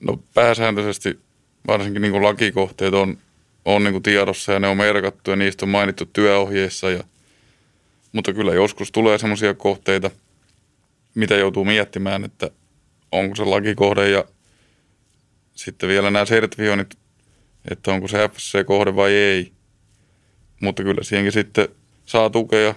No 0.00 0.18
pääsääntöisesti 0.34 1.18
varsinkin 1.66 2.02
niin 2.02 2.12
kuin 2.12 2.22
lakikohteet 2.22 2.94
on, 2.94 3.18
on 3.64 3.84
niin 3.84 3.92
kuin 3.92 4.02
tiedossa 4.02 4.52
ja 4.52 4.60
ne 4.60 4.68
on 4.68 4.76
merkattu 4.76 5.30
ja 5.30 5.36
niistä 5.36 5.64
on 5.64 5.68
mainittu 5.68 6.06
työohjeissa. 6.06 6.90
Ja, 6.90 7.04
mutta 8.12 8.32
kyllä 8.32 8.54
joskus 8.54 8.92
tulee 8.92 9.18
semmoisia 9.18 9.54
kohteita, 9.54 10.10
mitä 11.14 11.34
joutuu 11.34 11.64
miettimään, 11.64 12.24
että 12.24 12.50
onko 13.12 13.36
se 13.36 13.44
lakikohde 13.44 14.10
ja 14.10 14.24
sitten 15.54 15.88
vielä 15.88 16.10
nämä 16.10 16.24
sertifioinnit, 16.24 16.94
että 17.70 17.92
onko 17.92 18.08
se 18.08 18.28
FSC-kohde 18.28 18.96
vai 18.96 19.12
ei. 19.12 19.52
Mutta 20.60 20.82
kyllä 20.82 21.02
siihenkin 21.02 21.32
sitten 21.32 21.68
saa 22.06 22.30
tukea. 22.30 22.74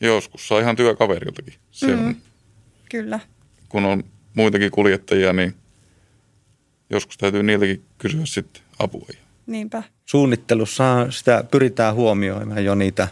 Joskus 0.00 0.48
saa 0.48 0.60
ihan 0.60 0.76
työkaveriltakin. 0.76 1.54
Se 1.70 1.86
on, 1.94 1.98
Mm. 2.04 2.14
Kyllä. 2.90 3.20
kun 3.68 3.84
on 3.84 4.04
muitakin 4.34 4.70
kuljettajia, 4.70 5.32
niin 5.32 5.54
joskus 6.90 7.18
täytyy 7.18 7.42
niiltäkin 7.42 7.84
kysyä 7.98 8.26
sitten 8.26 8.62
apua. 8.78 9.06
Niinpä. 9.46 9.82
Suunnittelussa 10.04 11.06
sitä 11.10 11.44
pyritään 11.50 11.94
huomioimaan 11.94 12.64
jo 12.64 12.74
niitä 12.74 13.08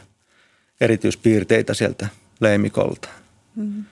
erityispiirteitä 0.81 1.75
sieltä 1.75 2.09
leimikolta. 2.40 3.09
Mm. 3.57 3.85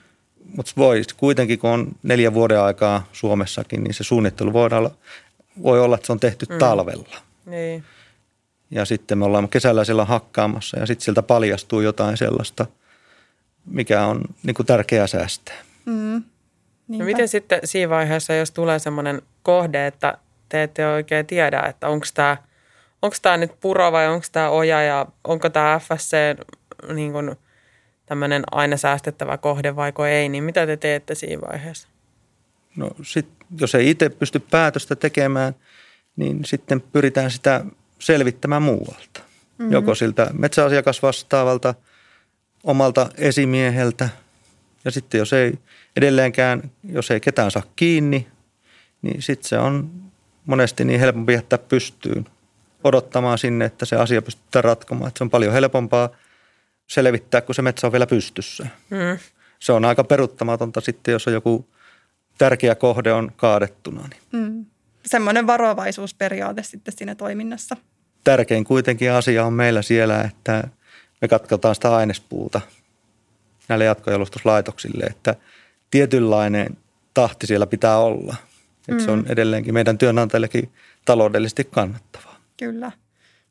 Mutta 0.55 0.71
voi 0.77 1.01
kuitenkin, 1.17 1.59
kun 1.59 1.69
on 1.69 1.91
neljä 2.03 2.33
vuoden 2.33 2.59
aikaa 2.61 3.07
Suomessakin, 3.13 3.83
niin 3.83 3.93
se 3.93 4.03
suunnittelu 4.03 4.53
voi 4.53 4.69
olla, 4.71 4.91
voi 5.63 5.79
olla 5.81 5.95
että 5.95 6.05
se 6.05 6.11
on 6.11 6.19
tehty 6.19 6.45
mm. 6.49 6.57
talvella. 6.57 7.17
niin. 7.45 7.83
Ja 8.73 8.85
sitten 8.85 9.17
me 9.17 9.25
ollaan 9.25 9.49
kesällä 9.49 9.83
siellä 9.85 10.05
hakkaamassa 10.05 10.79
ja 10.79 10.85
sitten 10.85 11.03
sieltä 11.05 11.23
paljastuu 11.23 11.81
jotain 11.81 12.17
sellaista, 12.17 12.65
mikä 13.65 14.05
on 14.05 14.21
niin 14.43 14.53
kuin 14.53 14.65
tärkeää 14.65 15.07
säästää. 15.07 15.55
Mm. 15.85 16.23
No 16.87 17.05
miten 17.05 17.27
sitten 17.27 17.59
siinä 17.63 17.89
vaiheessa, 17.89 18.33
jos 18.33 18.51
tulee 18.51 18.79
semmoinen 18.79 19.21
kohde, 19.43 19.87
että 19.87 20.17
te 20.49 20.63
ette 20.63 20.87
oikein 20.87 21.25
tiedä, 21.25 21.59
että 21.59 21.87
onko 21.87 22.05
tämä 22.13 22.37
onko 23.01 23.15
tämä 23.21 23.37
nyt 23.37 23.51
puro 23.59 23.91
vai 23.91 24.07
onko 24.07 24.25
tämä 24.31 24.49
oja 24.49 24.81
ja 24.81 25.05
onko 25.23 25.49
tämä 25.49 25.79
FSC 25.79 26.15
niin 26.93 27.11
kuin 27.11 27.35
tämmöinen 28.05 28.43
aina 28.51 28.77
säästettävä 28.77 29.37
kohde 29.37 29.75
vaiko 29.75 30.05
ei, 30.05 30.29
niin 30.29 30.43
mitä 30.43 30.65
te 30.65 30.77
teette 30.77 31.15
siinä 31.15 31.41
vaiheessa? 31.41 31.87
No 32.75 32.91
sit, 33.03 33.27
jos 33.59 33.75
ei 33.75 33.89
itse 33.89 34.09
pysty 34.09 34.39
päätöstä 34.39 34.95
tekemään, 34.95 35.55
niin 36.15 36.45
sitten 36.45 36.81
pyritään 36.81 37.31
sitä 37.31 37.65
selvittämään 37.99 38.61
muualta. 38.61 39.19
Mm-hmm. 39.19 39.71
Joko 39.71 39.95
siltä 39.95 40.29
metsäasiakasvastaavalta, 40.33 41.75
omalta 42.63 43.09
esimieheltä 43.17 44.09
ja 44.85 44.91
sitten 44.91 45.19
jos 45.19 45.33
ei 45.33 45.53
edelleenkään, 45.95 46.71
jos 46.83 47.11
ei 47.11 47.19
ketään 47.19 47.51
saa 47.51 47.63
kiinni, 47.75 48.27
niin 49.01 49.21
sitten 49.21 49.49
se 49.49 49.57
on 49.57 49.89
monesti 50.45 50.85
niin 50.85 50.99
helpompi 50.99 51.33
jättää 51.33 51.59
pystyyn 51.59 52.25
odottamaan 52.83 53.37
sinne, 53.37 53.65
että 53.65 53.85
se 53.85 53.95
asia 53.95 54.21
pystytään 54.21 54.63
ratkomaan. 54.63 55.07
Että 55.07 55.17
se 55.17 55.23
on 55.23 55.29
paljon 55.29 55.53
helpompaa 55.53 56.09
selvittää, 56.87 57.41
kun 57.41 57.55
se 57.55 57.61
metsä 57.61 57.87
on 57.87 57.91
vielä 57.91 58.07
pystyssä. 58.07 58.67
Mm. 58.89 59.19
Se 59.59 59.71
on 59.71 59.85
aika 59.85 60.03
peruttamatonta 60.03 60.81
sitten, 60.81 61.11
jos 61.11 61.27
on 61.27 61.33
joku 61.33 61.67
tärkeä 62.37 62.75
kohde 62.75 63.13
on 63.13 63.31
kaadettuna. 63.35 64.07
Niin. 64.07 64.21
Mm. 64.31 64.65
Semmoinen 65.05 65.47
varovaisuusperiaate 65.47 66.63
sitten 66.63 66.93
siinä 66.97 67.15
toiminnassa. 67.15 67.77
Tärkein 68.23 68.63
kuitenkin 68.63 69.11
asia 69.11 69.45
on 69.45 69.53
meillä 69.53 69.81
siellä, 69.81 70.21
että 70.21 70.63
me 71.21 71.27
katsotaan 71.27 71.75
sitä 71.75 71.95
ainespuuta 71.95 72.61
näille 73.67 73.85
jatkojalostuslaitoksille, 73.85 75.03
että 75.03 75.35
tietynlainen 75.91 76.77
tahti 77.13 77.47
siellä 77.47 77.67
pitää 77.67 77.97
olla. 77.97 78.35
Että 78.79 79.01
mm. 79.01 79.05
se 79.05 79.11
on 79.11 79.19
mm. 79.19 79.25
edelleenkin 79.29 79.73
meidän 79.73 79.97
työnantajillekin 79.97 80.71
taloudellisesti 81.05 81.63
kannattavaa. 81.63 82.35
Kyllä. 82.57 82.91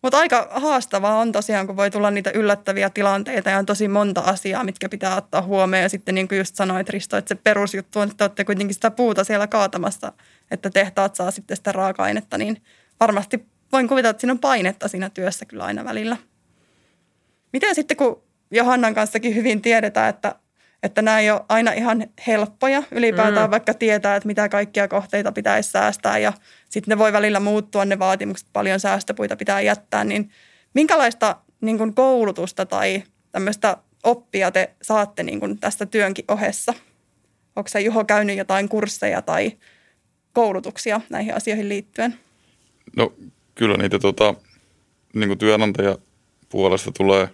Mutta 0.03 0.19
aika 0.19 0.49
haastavaa 0.51 1.19
on 1.19 1.33
tosiaan, 1.33 1.67
kun 1.67 1.77
voi 1.77 1.91
tulla 1.91 2.11
niitä 2.11 2.31
yllättäviä 2.31 2.91
tilanteita 2.91 3.51
ja 3.51 3.59
on 3.59 3.67
tosi 3.67 3.89
monta 3.89 4.21
asiaa, 4.21 4.65
mitkä 4.65 4.89
pitää 4.89 5.17
ottaa 5.17 5.43
huomioon. 5.43 5.83
Ja 5.83 5.89
sitten 5.89 6.15
niin 6.15 6.29
kuin 6.29 6.39
just 6.39 6.57
sanoit 6.57 6.89
Risto, 6.89 7.17
että 7.17 7.29
se 7.29 7.41
perusjuttu 7.45 7.99
on, 7.99 8.11
että 8.11 8.25
olette 8.25 8.45
kuitenkin 8.45 8.75
sitä 8.75 8.91
puuta 8.91 9.25
siellä 9.25 9.47
kaatamassa, 9.47 10.13
että 10.51 10.71
tehtaat 10.71 11.15
saa 11.15 11.31
sitten 11.31 11.57
sitä 11.57 11.73
raaka-ainetta, 11.73 12.39
niin 12.39 12.63
varmasti 13.01 13.47
voin 13.73 13.89
kuvitella, 13.89 14.11
että 14.11 14.21
siinä 14.21 14.33
on 14.33 14.39
painetta 14.39 14.89
siinä 14.89 15.11
työssä 15.11 15.45
kyllä 15.45 15.65
aina 15.65 15.85
välillä. 15.85 16.17
Miten 17.53 17.75
sitten, 17.75 17.97
kun 17.97 18.23
Johannan 18.51 18.95
kanssakin 18.95 19.35
hyvin 19.35 19.63
tiedetään, 19.63 20.11
että, 20.11 20.35
että 20.83 21.03
nämä 21.03 21.21
ei 21.21 21.31
ole 21.31 21.45
aina 21.49 21.73
ihan 21.73 22.07
helppoja 22.27 22.83
ylipäätään, 22.91 23.49
mm. 23.49 23.51
vaikka 23.51 23.75
tietää, 23.75 24.17
että 24.17 24.27
mitä 24.27 24.49
kaikkia 24.49 24.89
kohteita 24.89 25.33
pitäisi 25.33 25.71
säästää 25.71 26.19
ja 26.19 26.33
sitten 26.71 26.93
ne 26.93 26.99
voi 26.99 27.13
välillä 27.13 27.41
muuttua 27.41 27.85
ne 27.85 27.99
vaatimukset, 27.99 28.49
paljon 28.53 28.81
säästöpuita 28.81 29.37
pitää 29.37 29.61
jättää, 29.61 30.05
niin 30.05 30.31
minkälaista 30.75 31.37
niin 31.61 31.79
kuin 31.79 31.95
koulutusta 31.95 32.67
tai 32.67 33.03
tämmöistä 33.33 33.77
oppia 34.05 34.51
te 34.51 34.75
saatte 34.83 35.23
niin 35.23 35.41
kuin 35.41 35.59
tästä 35.59 35.87
työnkin 35.87 36.25
ohessa? 36.29 36.75
Onko 37.57 37.69
se 37.69 37.81
Juho 37.81 38.05
käynyt 38.05 38.39
jotain 38.39 38.69
kursseja 38.69 39.23
tai 39.23 39.53
koulutuksia 40.33 41.01
näihin 41.11 41.35
asioihin 41.35 41.69
liittyen? 41.69 42.19
No 42.97 43.13
kyllä 43.55 43.77
niitä 43.77 43.99
tota, 43.99 44.35
niin 45.15 45.29
kuin 45.29 45.39
työnantaja 45.39 45.99
puolesta 46.49 46.93
tulee 46.93 47.29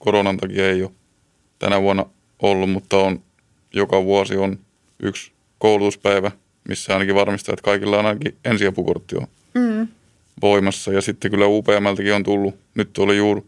koronan 0.00 0.36
takia 0.36 0.68
ei 0.68 0.82
ole 0.82 0.90
tänä 1.58 1.82
vuonna 1.82 2.06
ollut, 2.42 2.70
mutta 2.70 2.96
on, 2.96 3.22
joka 3.74 4.04
vuosi 4.04 4.36
on 4.36 4.58
yksi 5.02 5.32
koulutuspäivä, 5.58 6.30
missä 6.68 6.92
ainakin 6.92 7.14
varmistaa, 7.14 7.52
että 7.52 7.64
kaikilla 7.64 7.98
on 7.98 8.06
ainakin 8.06 8.36
ensiapukortti 8.44 9.16
on 9.16 9.26
mm. 9.54 9.88
voimassa. 10.42 10.92
Ja 10.92 11.00
sitten 11.00 11.30
kyllä 11.30 11.46
UPMltäkin 11.46 12.14
on 12.14 12.22
tullut, 12.22 12.54
nyt 12.74 12.98
oli 12.98 13.16
juuri 13.16 13.42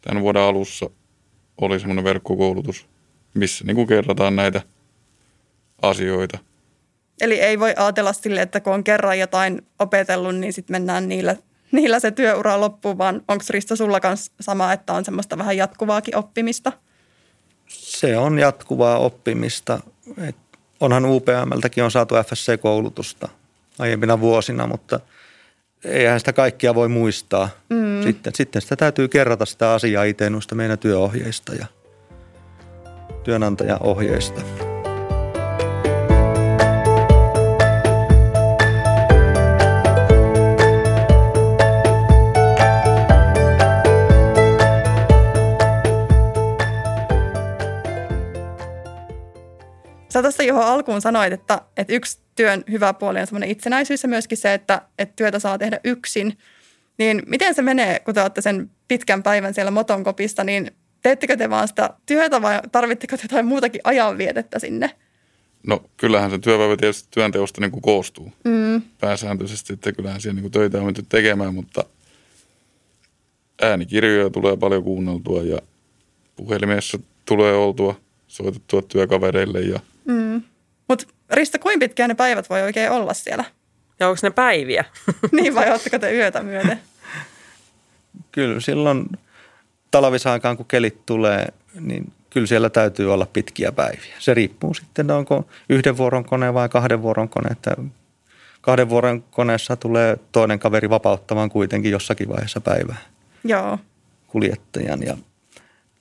tämän 0.00 0.22
vuoden 0.22 0.42
alussa 0.42 0.90
oli 1.60 1.80
semmoinen 1.80 2.04
verkkokoulutus, 2.04 2.86
missä 3.34 3.64
niin 3.64 3.74
kuin 3.74 3.88
kerrataan 3.88 4.36
näitä 4.36 4.62
asioita. 5.82 6.38
Eli 7.20 7.40
ei 7.40 7.60
voi 7.60 7.74
ajatella 7.76 8.12
sille, 8.12 8.42
että 8.42 8.60
kun 8.60 8.74
on 8.74 8.84
kerran 8.84 9.18
jotain 9.18 9.62
opetellut, 9.78 10.36
niin 10.36 10.52
sitten 10.52 10.74
mennään 10.74 11.08
niillä, 11.08 11.36
niillä 11.72 12.00
se 12.00 12.10
työura 12.10 12.60
loppuun, 12.60 12.98
vaan 12.98 13.22
onko 13.28 13.44
Risto 13.50 13.76
sulla 13.76 14.00
kanssa 14.00 14.32
sama, 14.40 14.72
että 14.72 14.92
on 14.92 15.04
semmoista 15.04 15.38
vähän 15.38 15.56
jatkuvaakin 15.56 16.16
oppimista? 16.16 16.72
Se 17.68 18.16
on 18.16 18.38
jatkuvaa 18.38 18.98
oppimista. 18.98 19.80
Et 20.28 20.36
onhan 20.80 21.06
UPMltäkin 21.06 21.84
on 21.84 21.90
saatu 21.90 22.14
FSC-koulutusta 22.14 23.28
aiempina 23.78 24.20
vuosina, 24.20 24.66
mutta 24.66 25.00
eihän 25.84 26.18
sitä 26.20 26.32
kaikkia 26.32 26.74
voi 26.74 26.88
muistaa. 26.88 27.48
Mm. 27.68 28.02
Sitten, 28.02 28.34
sitten 28.34 28.62
sitä 28.62 28.76
täytyy 28.76 29.08
kerrata 29.08 29.46
sitä 29.46 29.72
asiaa 29.72 30.04
itse 30.04 30.30
noista 30.30 30.54
meidän 30.54 30.78
työohjeista 30.78 31.54
ja 31.54 31.66
työnantajaohjeista. 33.24 34.67
Sä 50.08 50.22
tuossa 50.22 50.42
johon 50.42 50.64
alkuun 50.64 51.00
sanoit, 51.00 51.32
että, 51.32 51.60
että 51.76 51.92
yksi 51.92 52.18
työn 52.36 52.64
hyvä 52.70 52.94
puoli 52.94 53.20
on 53.20 53.26
semmoinen 53.26 53.50
itsenäisyys 53.50 54.02
ja 54.02 54.08
myöskin 54.08 54.38
se, 54.38 54.54
että, 54.54 54.82
että 54.98 55.12
työtä 55.16 55.38
saa 55.38 55.58
tehdä 55.58 55.80
yksin. 55.84 56.38
Niin 56.98 57.22
miten 57.26 57.54
se 57.54 57.62
menee, 57.62 57.98
kun 57.98 58.14
te 58.14 58.22
olette 58.22 58.40
sen 58.40 58.70
pitkän 58.88 59.22
päivän 59.22 59.54
siellä 59.54 59.70
motonkopista, 59.70 60.44
niin 60.44 60.70
teettekö 61.02 61.36
te 61.36 61.50
vaan 61.50 61.68
sitä 61.68 61.90
työtä 62.06 62.42
vai 62.42 62.60
tarvitteko 62.72 63.16
te 63.16 63.22
jotain 63.22 63.46
muutakin 63.46 63.80
ajanvietettä 63.84 64.58
sinne? 64.58 64.90
No 65.66 65.84
kyllähän 65.96 66.30
se 66.30 66.38
työpäivä 66.38 66.76
tietysti 66.76 67.08
työnteosta 67.10 67.60
niin 67.60 67.70
kuin 67.70 67.82
koostuu 67.82 68.32
mm. 68.44 68.82
pääsääntöisesti, 69.00 69.72
että 69.72 69.92
kyllähän 69.92 70.20
siellä 70.20 70.34
niin 70.34 70.42
kuin 70.42 70.52
töitä 70.52 70.78
on 70.78 70.84
menty 70.84 71.04
tekemään, 71.08 71.54
mutta 71.54 71.84
äänikirjoja 73.62 74.30
tulee 74.30 74.56
paljon 74.56 74.84
kuunneltua 74.84 75.42
ja 75.42 75.58
puhelimessa 76.36 76.98
tulee 77.24 77.54
oltua 77.54 78.00
soitettua 78.28 78.82
työkavereille 78.82 79.60
ja– 79.60 79.80
Mm. 80.08 80.42
Mutta 80.88 81.06
Rista, 81.30 81.58
kuinka 81.58 81.84
pitkään 81.84 82.08
ne 82.08 82.14
päivät 82.14 82.50
voi 82.50 82.62
oikein 82.62 82.90
olla 82.90 83.14
siellä? 83.14 83.44
Ja 84.00 84.08
onko 84.08 84.18
ne 84.22 84.30
päiviä? 84.30 84.84
niin 85.32 85.54
vai 85.54 85.70
oletteko 85.70 85.98
te 85.98 86.12
yötä 86.12 86.42
myöten? 86.42 86.80
Kyllä 88.32 88.60
silloin 88.60 89.06
talvisaikaan, 89.90 90.56
kun 90.56 90.66
kelit 90.66 91.06
tulee, 91.06 91.46
niin 91.80 92.12
kyllä 92.30 92.46
siellä 92.46 92.70
täytyy 92.70 93.12
olla 93.12 93.26
pitkiä 93.26 93.72
päiviä. 93.72 94.14
Se 94.18 94.34
riippuu 94.34 94.74
sitten, 94.74 95.10
onko 95.10 95.48
yhden 95.68 95.96
vuoron 95.96 96.24
kone 96.24 96.54
vai 96.54 96.68
kahden 96.68 97.02
vuoron 97.02 97.28
kone. 97.28 97.48
Että 97.50 97.76
kahden 98.60 98.88
vuoron 98.88 99.22
koneessa 99.30 99.76
tulee 99.76 100.18
toinen 100.32 100.58
kaveri 100.58 100.90
vapauttamaan 100.90 101.50
kuitenkin 101.50 101.92
jossakin 101.92 102.28
vaiheessa 102.28 102.60
päivää. 102.60 102.98
Joo. 103.44 103.78
Kuljettajan 104.26 105.02
ja 105.02 105.16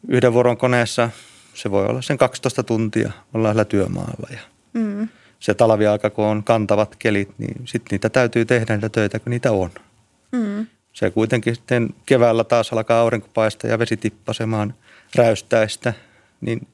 yhden 0.07 0.33
vuoron 0.33 0.57
koneessa 0.57 1.09
se 1.57 1.71
voi 1.71 1.85
olla 1.85 2.01
sen 2.01 2.17
12 2.17 2.63
tuntia, 2.63 3.11
ollaan 3.33 3.53
siellä 3.53 3.65
työmaalla 3.65 4.27
ja 4.31 4.39
mm. 4.73 5.07
se 5.39 5.53
talviaika, 5.53 6.09
kun 6.09 6.25
on 6.25 6.43
kantavat 6.43 6.95
kelit, 6.95 7.29
niin 7.37 7.67
sitten 7.67 7.87
niitä 7.91 8.09
täytyy 8.09 8.45
tehdä 8.45 8.75
niitä 8.75 8.89
töitä, 8.89 9.19
kun 9.19 9.29
niitä 9.29 9.51
on. 9.51 9.69
Mm. 10.31 10.67
Se 10.93 11.11
kuitenkin 11.11 11.55
sitten 11.55 11.89
keväällä 12.05 12.43
taas 12.43 12.73
alkaa 12.73 12.99
aurinkopaista 12.99 13.67
ja 13.67 13.79
vesi 13.79 13.97
tippasemaan 13.97 14.73
räystäistä, 15.15 15.93
niin 16.41 16.67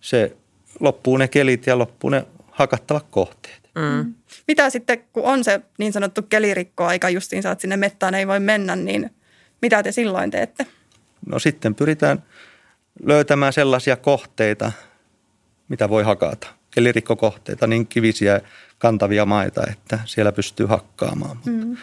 se 0.00 0.36
loppuu 0.80 1.16
ne 1.16 1.28
kelit 1.28 1.66
ja 1.66 1.78
loppuu 1.78 2.10
ne 2.10 2.26
hakattavat 2.50 3.06
kohteet. 3.10 3.70
Mm. 3.74 4.14
Mitä 4.48 4.70
sitten, 4.70 5.04
kun 5.12 5.24
on 5.24 5.44
se 5.44 5.60
niin 5.78 5.92
sanottu 5.92 6.22
kelirikkoaika 6.22 7.10
justiinsa, 7.10 7.50
että 7.50 7.62
sinne 7.62 7.76
mettään 7.76 8.14
ei 8.14 8.26
voi 8.26 8.40
mennä, 8.40 8.76
niin 8.76 9.10
mitä 9.62 9.82
te 9.82 9.92
silloin 9.92 10.30
teette? 10.30 10.66
No 11.26 11.38
sitten 11.38 11.74
pyritään– 11.74 12.22
löytämään 13.02 13.52
sellaisia 13.52 13.96
kohteita, 13.96 14.72
mitä 15.68 15.88
voi 15.88 16.02
hakata. 16.02 16.46
Kelirikkokohteita, 16.70 17.66
niin 17.66 17.86
kivisiä 17.86 18.40
kantavia 18.78 19.26
maita, 19.26 19.62
että 19.70 19.98
siellä 20.04 20.32
pystyy 20.32 20.66
hakkaamaan. 20.66 21.38
Mm. 21.46 21.76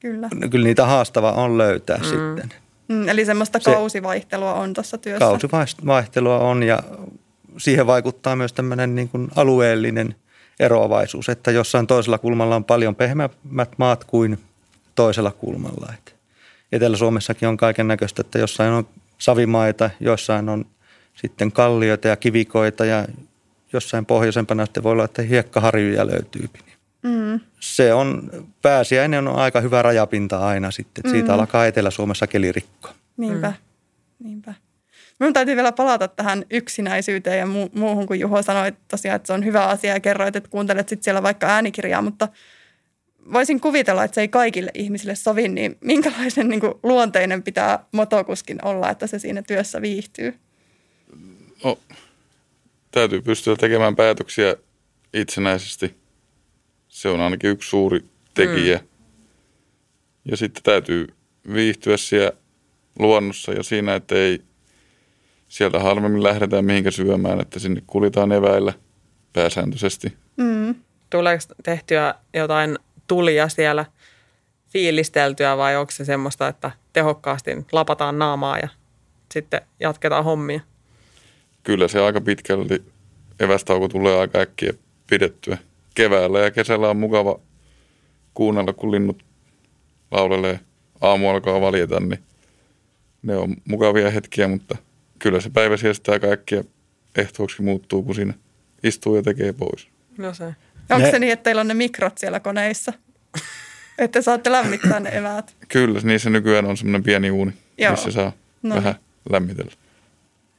Kyllä. 0.00 0.28
Kyllä 0.50 0.64
niitä 0.64 0.86
haastava 0.86 1.32
on 1.32 1.58
löytää 1.58 1.96
mm. 1.96 2.04
sitten. 2.04 2.52
Mm, 2.88 3.08
eli 3.08 3.24
semmoista 3.24 3.58
Se, 3.60 3.72
kausivaihtelua 3.72 4.54
on 4.54 4.74
tuossa 4.74 4.98
työssä. 4.98 5.18
Kausivaihtelua 5.18 6.38
on 6.38 6.62
ja 6.62 6.82
siihen 7.56 7.86
vaikuttaa 7.86 8.36
myös 8.36 8.52
tämmöinen 8.52 8.94
niin 8.94 9.08
kuin 9.08 9.28
alueellinen 9.36 10.14
eroavaisuus, 10.60 11.28
että 11.28 11.50
jossain 11.50 11.86
toisella 11.86 12.18
kulmalla 12.18 12.56
on 12.56 12.64
paljon 12.64 12.94
pehmeämmät 12.94 13.78
maat 13.78 14.04
kuin 14.04 14.38
toisella 14.94 15.30
kulmalla. 15.30 15.92
Etelä-Suomessakin 16.72 17.48
on 17.48 17.56
kaiken 17.56 17.88
näköistä, 17.88 18.20
että 18.20 18.38
jossain 18.38 18.72
on 18.72 18.88
savimaita, 19.18 19.90
joissain 20.00 20.48
on 20.48 20.66
sitten 21.14 21.52
kallioita 21.52 22.08
ja 22.08 22.16
kivikoita 22.16 22.84
ja 22.84 23.06
jossain 23.72 24.06
pohjoisempana 24.06 24.66
sitten 24.66 24.82
voi 24.82 24.92
olla, 24.92 25.04
että 25.04 25.22
hiekkaharjuja 25.22 26.06
löytyy. 26.06 26.48
Mm. 27.02 27.40
Se 27.60 27.94
on, 27.94 28.30
pääsiäinen 28.62 29.28
on 29.28 29.36
aika 29.36 29.60
hyvä 29.60 29.82
rajapinta 29.82 30.46
aina 30.46 30.70
sitten, 30.70 31.00
että 31.00 31.10
siitä 31.10 31.32
mm. 31.32 31.38
alkaa 31.38 31.66
Etelä-Suomessa 31.66 32.26
kelirikko. 32.26 32.88
Niinpä, 33.16 33.48
mm. 33.48 34.26
niinpä. 34.26 34.54
Minun 35.20 35.32
täytyy 35.32 35.56
vielä 35.56 35.72
palata 35.72 36.08
tähän 36.08 36.44
yksinäisyyteen 36.50 37.38
ja 37.38 37.46
muuhun, 37.74 38.06
kun 38.06 38.20
Juho 38.20 38.42
sanoi 38.42 38.72
tosiaan, 38.88 39.16
että 39.16 39.26
se 39.26 39.32
on 39.32 39.44
hyvä 39.44 39.66
asia 39.66 39.92
ja 39.92 40.00
kerroit, 40.00 40.36
että 40.36 40.50
kuuntelet 40.50 40.88
sitten 40.88 41.04
siellä 41.04 41.22
vaikka 41.22 41.46
äänikirjaa, 41.46 42.02
mutta 42.02 42.28
voisin 43.32 43.60
kuvitella, 43.60 44.04
että 44.04 44.14
se 44.14 44.20
ei 44.20 44.28
kaikille 44.28 44.70
ihmisille 44.74 45.14
sovi, 45.14 45.48
niin 45.48 45.76
minkälaisen 45.80 46.48
niin 46.48 46.60
kuin, 46.60 46.74
luonteinen 46.82 47.42
pitää 47.42 47.84
motokuskin 47.92 48.58
olla, 48.64 48.90
että 48.90 49.06
se 49.06 49.18
siinä 49.18 49.42
työssä 49.42 49.82
viihtyy? 49.82 50.34
No, 51.64 51.78
täytyy 52.90 53.22
pystyä 53.22 53.56
tekemään 53.56 53.96
päätöksiä 53.96 54.56
itsenäisesti. 55.14 55.94
Se 56.88 57.08
on 57.08 57.20
ainakin 57.20 57.50
yksi 57.50 57.70
suuri 57.70 58.00
tekijä. 58.34 58.78
Mm. 58.78 58.86
Ja 60.24 60.36
sitten 60.36 60.62
täytyy 60.62 61.06
viihtyä 61.54 61.96
siellä 61.96 62.32
luonnossa 62.98 63.52
ja 63.52 63.62
siinä, 63.62 63.94
että 63.94 64.14
ei 64.14 64.42
sieltä 65.48 65.80
harvemmin 65.80 66.22
lähdetään 66.22 66.64
mihinkä 66.64 66.90
syömään, 66.90 67.40
että 67.40 67.58
sinne 67.58 67.82
kuljetaan 67.86 68.32
eväillä 68.32 68.72
pääsääntöisesti. 69.32 70.12
Mm. 70.36 70.74
Tuleeko 71.10 71.44
tehtyä 71.62 72.14
jotain 72.34 72.78
tulia 73.06 73.48
siellä 73.48 73.84
fiilisteltyä 74.68 75.56
vai 75.56 75.76
onko 75.76 75.90
se 75.90 76.04
semmoista, 76.04 76.48
että 76.48 76.70
tehokkaasti 76.92 77.50
lapataan 77.72 78.18
naamaa 78.18 78.58
ja 78.58 78.68
sitten 79.32 79.60
jatketaan 79.80 80.24
hommia? 80.24 80.60
Kyllä 81.62 81.88
se 81.88 82.00
aika 82.00 82.20
pitkälti 82.20 82.82
evästauko 83.40 83.88
tulee 83.88 84.18
aika 84.18 84.38
äkkiä 84.38 84.72
pidettyä. 85.06 85.58
Keväällä 85.94 86.40
ja 86.40 86.50
kesällä 86.50 86.90
on 86.90 86.96
mukava 86.96 87.40
kuunnella, 88.34 88.72
kun 88.72 88.90
linnut 88.90 89.24
laulelee 90.10 90.60
aamu 91.00 91.30
alkaa 91.30 91.60
valjeta, 91.60 92.00
niin 92.00 92.18
ne 93.22 93.36
on 93.36 93.56
mukavia 93.68 94.10
hetkiä, 94.10 94.48
mutta 94.48 94.76
kyllä 95.18 95.40
se 95.40 95.50
päivä 95.50 95.76
sieltä 95.76 96.12
aika 96.12 96.26
äkkiä 96.26 96.64
ehtooksi 97.16 97.62
muuttuu, 97.62 98.02
kun 98.02 98.14
siinä 98.14 98.34
istuu 98.82 99.16
ja 99.16 99.22
tekee 99.22 99.52
pois. 99.52 99.88
No 100.18 100.34
se. 100.34 100.54
Onko 100.90 101.04
Ne- 101.06 101.10
se 101.10 101.18
niin, 101.18 101.32
että 101.32 101.42
teillä 101.42 101.60
on 101.60 101.68
ne 101.68 101.74
mikrot 101.74 102.18
siellä 102.18 102.40
koneissa? 102.40 102.92
että 103.98 104.22
saatte 104.22 104.52
lämmittää 104.52 105.00
ne 105.00 105.10
eväät? 105.18 105.54
Kyllä, 105.68 106.00
niissä 106.04 106.30
nykyään 106.30 106.64
on 106.66 106.76
semmoinen 106.76 107.02
pieni 107.02 107.30
uuni, 107.30 107.52
Joo. 107.78 107.90
missä 107.90 108.10
saa 108.10 108.32
No 108.62 108.74
vähän 108.76 108.94
lämmitellä. 109.30 109.72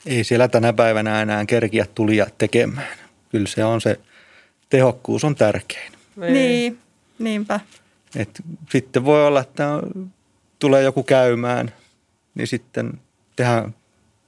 Ei 0.05 0.23
siellä 0.23 0.47
tänä 0.47 0.73
päivänä 0.73 1.21
enää 1.21 1.45
kerkiä 1.45 1.85
tulia 1.95 2.27
tekemään. 2.37 2.87
Kyllä 3.29 3.47
se 3.47 3.65
on 3.65 3.81
se, 3.81 3.99
tehokkuus 4.69 5.23
on 5.23 5.35
tärkein. 5.35 5.91
Niin, 6.15 6.79
niinpä. 7.19 7.59
Et 8.15 8.29
sitten 8.71 9.05
voi 9.05 9.27
olla, 9.27 9.41
että 9.41 9.63
tulee 10.59 10.83
joku 10.83 11.03
käymään, 11.03 11.71
niin 12.35 12.47
sitten 12.47 12.93
tehdään 13.35 13.75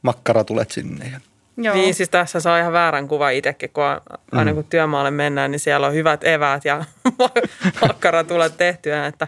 makkaratulet 0.01 0.71
sinne. 0.71 1.10
Ja 1.10 1.19
Joo. 1.58 1.76
Niin, 1.76 1.93
siis 1.93 2.10
tässä 2.10 2.39
saa 2.39 2.60
ihan 2.60 2.74
väärän 2.74 3.08
kuva 3.08 3.30
itsekin, 3.30 3.70
kun 3.70 3.84
aina 4.32 4.54
kun 4.54 4.63
työmaalle 4.63 5.12
mennään, 5.12 5.52
niin 5.52 5.60
siellä 5.60 5.88
on 5.88 5.93
hyvät 5.93 6.24
eväät 6.24 6.65
ja 6.65 6.86
makkara 7.82 8.24
tulee 8.24 8.50
tehtyä, 8.50 9.06
että 9.06 9.28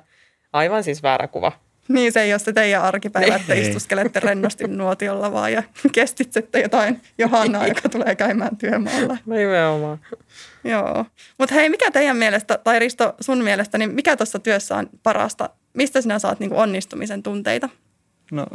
aivan 0.54 0.84
siis 0.84 1.04
väärä 1.04 1.28
kuva. 1.28 1.52
Niin 1.88 2.12
se 2.12 2.22
ei 2.22 2.34
ole 2.34 2.40
se 2.40 2.54
teidän 2.54 2.82
arkipäivä, 2.82 3.36
että 3.36 3.54
Ei. 3.54 3.62
istuskelette 3.62 4.20
rennosti 4.20 4.68
nuotiolla 4.68 5.32
vaan 5.32 5.54
ja 5.54 5.64
kestitsette 5.92 6.60
jotain 6.60 7.02
Johannaa, 7.18 7.68
joka 7.68 7.90
tulee 7.90 8.16
käymään 8.16 8.58
työmaalla. 8.58 9.18
Nimenomaan. 9.26 10.00
Joo. 10.64 11.06
Mutta 11.38 11.56
hei, 11.56 11.70
mikä 11.70 11.92
teidän 11.92 12.18
mielestä, 12.18 12.58
tai 12.64 12.80
Risto 12.80 13.16
sun 13.22 13.44
mielestä, 13.44 13.78
niin 13.78 13.92
mikä 13.92 14.18
tuossa 14.18 14.40
työssä 14.40 14.76
on 14.76 14.90
parasta? 15.04 15.50
Mistä 15.74 16.02
sinä 16.02 16.20
saat 16.20 16.40
niinku 16.40 16.60
onnistumisen 16.60 17.24
tunteita? 17.24 17.70
no, 18.32 18.46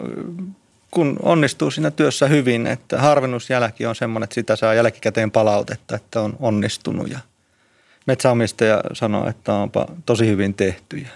kun 0.94 1.16
onnistuu 1.22 1.70
siinä 1.70 1.90
työssä 1.90 2.26
hyvin, 2.26 2.66
että 2.66 3.00
harvennusjälki 3.00 3.86
on 3.86 3.94
semmoinen, 3.94 4.24
että 4.24 4.34
sitä 4.34 4.56
saa 4.56 4.74
jälkikäteen 4.74 5.30
palautetta, 5.30 5.96
että 5.96 6.20
on 6.20 6.36
onnistunut. 6.40 7.10
Ja 7.10 7.18
metsäomistaja 8.06 8.80
sanoo, 8.92 9.28
että 9.28 9.54
onpa 9.54 9.86
tosi 10.06 10.26
hyvin 10.26 10.54
tehty. 10.54 10.96
Ja 10.96 11.08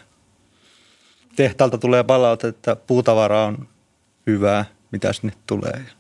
tehtaalta 1.37 1.79
tulee 1.79 2.05
palautetta, 2.05 2.71
että 2.71 2.87
puutavara 2.87 3.45
on 3.45 3.69
hyvää, 4.27 4.65
mitä 4.93 5.13
sinne 5.13 5.33
tulee. 5.47 5.83
Ja 5.87 5.93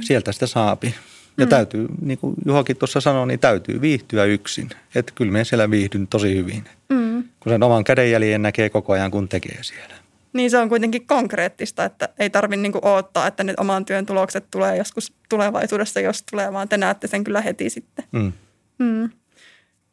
Sieltä 0.00 0.32
sitä 0.32 0.46
saapi. 0.46 0.94
Ja 1.38 1.46
täytyy, 1.46 1.86
niin 2.00 2.18
kuin 2.18 2.34
Juhokin 2.46 2.76
tuossa 2.76 3.00
sanoi, 3.00 3.26
niin 3.26 3.40
täytyy 3.40 3.80
viihtyä 3.80 4.24
yksin. 4.24 4.70
Että 4.94 5.12
kyllä 5.14 5.32
me 5.32 5.44
siellä 5.44 5.70
viihdyn 5.70 6.06
tosi 6.06 6.34
hyvin. 6.34 6.64
Mm. 6.88 7.24
Kun 7.40 7.52
sen 7.52 7.62
oman 7.62 7.84
kädenjäljen 7.84 8.42
näkee 8.42 8.70
koko 8.70 8.92
ajan, 8.92 9.10
kun 9.10 9.28
tekee 9.28 9.62
siellä. 9.62 9.94
Niin 10.32 10.50
se 10.50 10.58
on 10.58 10.68
kuitenkin 10.68 11.06
konkreettista, 11.06 11.84
että 11.84 12.08
ei 12.18 12.30
tarvitse 12.30 12.62
niinku 12.62 12.78
odottaa, 12.82 13.26
että 13.26 13.44
ne 13.44 13.54
oman 13.58 13.84
työn 13.84 14.06
tulokset 14.06 14.50
tulee 14.50 14.76
joskus 14.76 15.12
tulevaisuudessa, 15.28 16.00
jos 16.00 16.24
tulee, 16.30 16.52
vaan 16.52 16.68
te 16.68 16.76
näette 16.76 17.06
sen 17.06 17.24
kyllä 17.24 17.40
heti 17.40 17.70
sitten. 17.70 18.04
Mm. 18.12 18.32
Mm. 18.78 19.10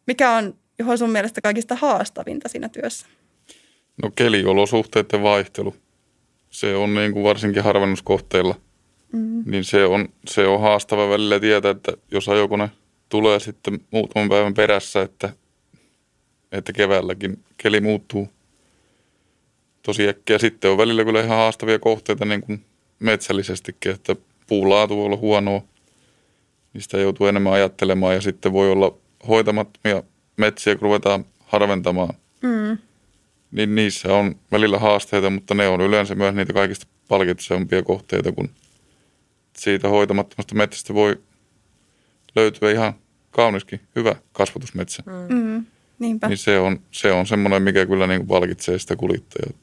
Mikä 0.07 0.31
on, 0.31 0.55
Juho, 0.79 0.97
sun 0.97 1.09
mielestä 1.09 1.41
kaikista 1.41 1.75
haastavinta 1.75 2.49
siinä 2.49 2.69
työssä? 2.69 3.07
No 4.03 4.11
keliolosuhteiden 4.15 5.23
vaihtelu. 5.23 5.75
Se 6.49 6.75
on 6.75 6.95
niin 6.95 7.13
kuin 7.13 7.23
varsinkin 7.23 7.63
harvennuskohteilla. 7.63 8.55
Mm. 9.11 9.43
Niin 9.45 9.63
se 9.63 9.85
on, 9.85 10.09
se 10.27 10.47
on 10.47 10.61
haastava 10.61 11.09
välillä 11.09 11.39
tietää, 11.39 11.71
että 11.71 11.91
jos 12.11 12.29
ajokone 12.29 12.69
tulee 13.09 13.39
sitten 13.39 13.79
muutaman 13.91 14.29
päivän 14.29 14.53
perässä, 14.53 15.01
että, 15.01 15.29
että 16.51 16.73
keväälläkin 16.73 17.43
keli 17.57 17.81
muuttuu 17.81 18.29
tosi 19.83 20.07
äkkiä. 20.07 20.37
Sitten 20.37 20.71
on 20.71 20.77
välillä 20.77 21.05
kyllä 21.05 21.21
ihan 21.21 21.37
haastavia 21.37 21.79
kohteita 21.79 22.25
niin 22.25 22.41
kuin 22.41 22.65
metsällisestikin, 22.99 23.91
että 23.91 24.15
puulaatu 24.47 24.97
voi 24.97 25.05
olla 25.05 25.17
huonoa. 25.17 25.61
Niistä 26.73 26.97
joutuu 26.97 27.27
enemmän 27.27 27.53
ajattelemaan 27.53 28.15
ja 28.15 28.21
sitten 28.21 28.53
voi 28.53 28.71
olla 28.71 28.97
hoitamattomia 29.27 30.03
metsiä, 30.37 30.75
kun 30.75 30.81
ruvetaan 30.81 31.25
harventamaan 31.39 32.13
Mm. 32.41 32.77
niin 33.51 33.75
niissä 33.75 34.13
on 34.13 34.35
välillä 34.51 34.79
haasteita, 34.79 35.29
mutta 35.29 35.53
ne 35.53 35.67
on 35.67 35.81
yleensä 35.81 36.15
myös 36.15 36.35
niitä 36.35 36.53
kaikista 36.53 36.87
palkitsevampia 37.07 37.83
kohteita, 37.83 38.31
kun 38.31 38.49
siitä 39.57 39.89
hoitamattomasta 39.89 40.55
metsästä 40.55 40.93
voi 40.93 41.21
löytyä 42.35 42.71
ihan 42.71 42.93
kauniskin 43.31 43.79
hyvä 43.95 44.15
kasvatusmetsä. 44.31 45.03
Mm. 45.05 45.35
Mm. 45.35 45.65
Niinpä. 45.99 46.27
Niin 46.27 46.37
se 46.37 46.59
on, 46.59 46.79
se 46.91 47.11
on 47.11 47.27
semmoinen, 47.27 47.61
mikä 47.61 47.85
kyllä 47.85 48.07
niin 48.07 48.19
kuin 48.19 48.27
palkitsee 48.27 48.79
sitä 48.79 48.95
kuljettajaa. 48.95 49.59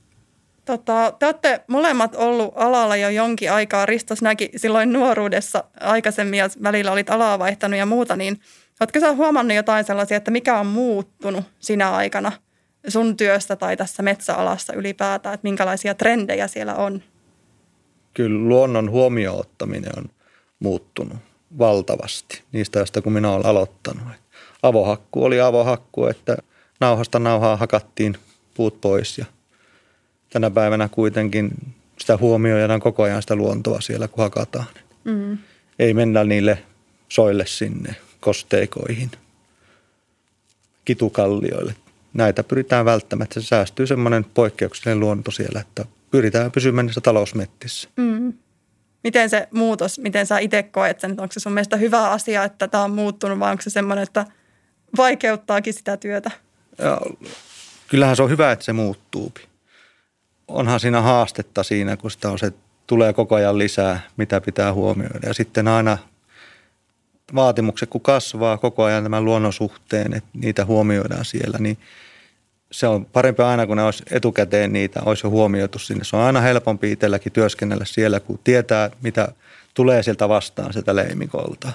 Tota, 0.71 1.13
te 1.19 1.27
olette 1.27 1.61
molemmat 1.67 2.15
ollut 2.15 2.53
alalla 2.57 2.97
jo 2.97 3.09
jonkin 3.09 3.53
aikaa. 3.53 3.87
Risto, 3.87 4.17
sinäkin 4.17 4.49
silloin 4.57 4.93
nuoruudessa 4.93 5.65
aikaisemmin 5.81 6.39
ja 6.39 6.49
välillä 6.63 6.93
olit 6.93 7.11
alaa 7.11 7.39
vaihtanut 7.39 7.79
ja 7.79 7.87
muuta, 7.87 8.17
niin 8.17 8.41
oletko 8.81 9.01
sä 9.01 9.13
huomannut 9.13 9.57
jotain 9.57 9.85
sellaisia, 9.85 10.17
että 10.17 10.31
mikä 10.31 10.59
on 10.59 10.67
muuttunut 10.67 11.45
sinä 11.59 11.91
aikana 11.91 12.33
sun 12.89 13.17
työstä 13.17 13.57
tai 13.57 13.77
tässä 13.77 14.03
metsäalassa 14.03 14.73
ylipäätään, 14.73 15.35
että 15.35 15.45
minkälaisia 15.45 15.95
trendejä 15.95 16.49
siellä 16.49 16.75
on? 16.75 17.03
Kyllä 18.15 18.49
luonnon 18.49 18.91
huomioon 18.91 19.41
ottaminen 19.41 19.99
on 19.99 20.05
muuttunut 20.61 21.19
valtavasti 21.59 22.43
niistä, 22.53 22.79
joista 22.79 23.03
kun 23.03 23.13
minä 23.13 23.31
olen 23.31 23.47
aloittanut. 23.47 24.03
Avohakku 24.63 25.25
oli 25.25 25.41
avohakku, 25.41 26.07
että 26.07 26.37
nauhasta 26.81 27.19
nauhaa 27.19 27.57
hakattiin 27.57 28.17
puut 28.55 28.81
pois 28.81 29.19
ja 29.19 29.25
tänä 30.31 30.51
päivänä 30.51 30.89
kuitenkin 30.89 31.51
sitä 31.99 32.17
huomioidaan 32.17 32.81
koko 32.81 33.03
ajan 33.03 33.23
sitä 33.23 33.37
luontoa 33.37 33.81
siellä, 33.81 34.09
kun 34.09 34.25
hakataan. 34.25 34.67
Mm. 35.05 35.39
Ei 35.79 35.95
mennä 35.95 36.25
niille 36.25 36.63
soille 37.09 37.47
sinne, 37.47 37.97
kosteikoihin, 38.21 39.11
kitukallioille. 40.85 41.75
Näitä 42.15 42.43
pyritään 42.45 42.85
välttämään, 42.85 43.25
että 43.25 43.41
se 43.41 43.47
säästyy 43.47 43.87
semmoinen 43.87 44.25
poikkeuksellinen 44.25 45.01
luonto 45.01 45.31
siellä, 45.31 45.61
että 45.61 45.85
pyritään 46.11 46.53
pysymään 46.53 46.87
niissä 46.87 47.01
talousmettissä. 47.01 47.89
Mm. 47.97 48.33
Miten 49.05 49.31
se 49.31 49.49
muutos, 49.51 49.99
miten 49.99 50.27
sä 50.27 50.39
itse 50.39 50.63
koet 50.63 51.01
sen? 51.01 51.11
Onko 51.11 51.33
se 51.33 51.41
sun 51.41 51.53
mielestä 51.53 51.77
hyvä 51.77 52.11
asia, 52.11 52.45
että 52.45 52.69
tämä 52.69 52.85
on 52.85 52.91
muuttunut 52.91 53.39
vai 53.39 53.51
onko 53.51 53.63
se 53.63 53.71
semmoinen, 53.71 54.03
että 54.03 54.27
vaikeuttaakin 54.97 55.75
sitä 55.75 55.97
työtä? 55.97 56.31
Ja 56.79 57.01
kyllähän 57.89 58.17
se 58.17 58.23
on 58.23 58.31
hyvä, 58.31 58.53
että 58.53 58.65
se 58.65 58.73
muuttuu. 58.73 59.33
Onhan 60.51 60.81
siinä 60.81 61.01
haastetta 61.01 61.63
siinä, 61.63 61.97
kun 61.97 62.11
sitä 62.11 62.31
on 62.31 62.39
se, 62.39 62.53
tulee 62.87 63.13
koko 63.13 63.35
ajan 63.35 63.59
lisää, 63.59 64.01
mitä 64.17 64.41
pitää 64.41 64.73
huomioida. 64.73 65.29
Ja 65.29 65.35
sitten 65.35 65.69
aina 65.69 65.99
vaatimukset, 67.35 67.91
kun 67.91 68.01
kasvaa 68.01 68.59
koko 68.59 68.85
ajan 68.85 69.03
tämän 69.03 69.25
luonnon 69.25 69.53
suhteen, 69.53 70.15
että 70.15 70.31
niitä 70.35 70.65
huomioidaan 70.65 71.25
siellä, 71.25 71.59
niin 71.59 71.79
se 72.73 72.87
on 72.87 73.05
parempi 73.05 73.43
aina, 73.43 73.67
kun 73.67 73.77
ne 73.77 73.83
olisi 73.83 74.05
etukäteen 74.11 74.73
niitä, 74.73 75.01
olisi 75.05 75.27
jo 75.27 75.31
huomioitu 75.31 75.79
sinne. 75.79 76.05
Se 76.05 76.17
on 76.17 76.23
aina 76.23 76.41
helpompi 76.41 76.93
itselläkin 76.93 77.33
työskennellä 77.33 77.85
siellä, 77.85 78.21
kun 78.21 78.39
tietää, 78.45 78.91
mitä 79.03 79.29
tulee 79.75 80.03
sieltä 80.03 80.29
vastaan 80.29 80.73
sieltä 80.73 80.97
leimikolta. 80.97 81.73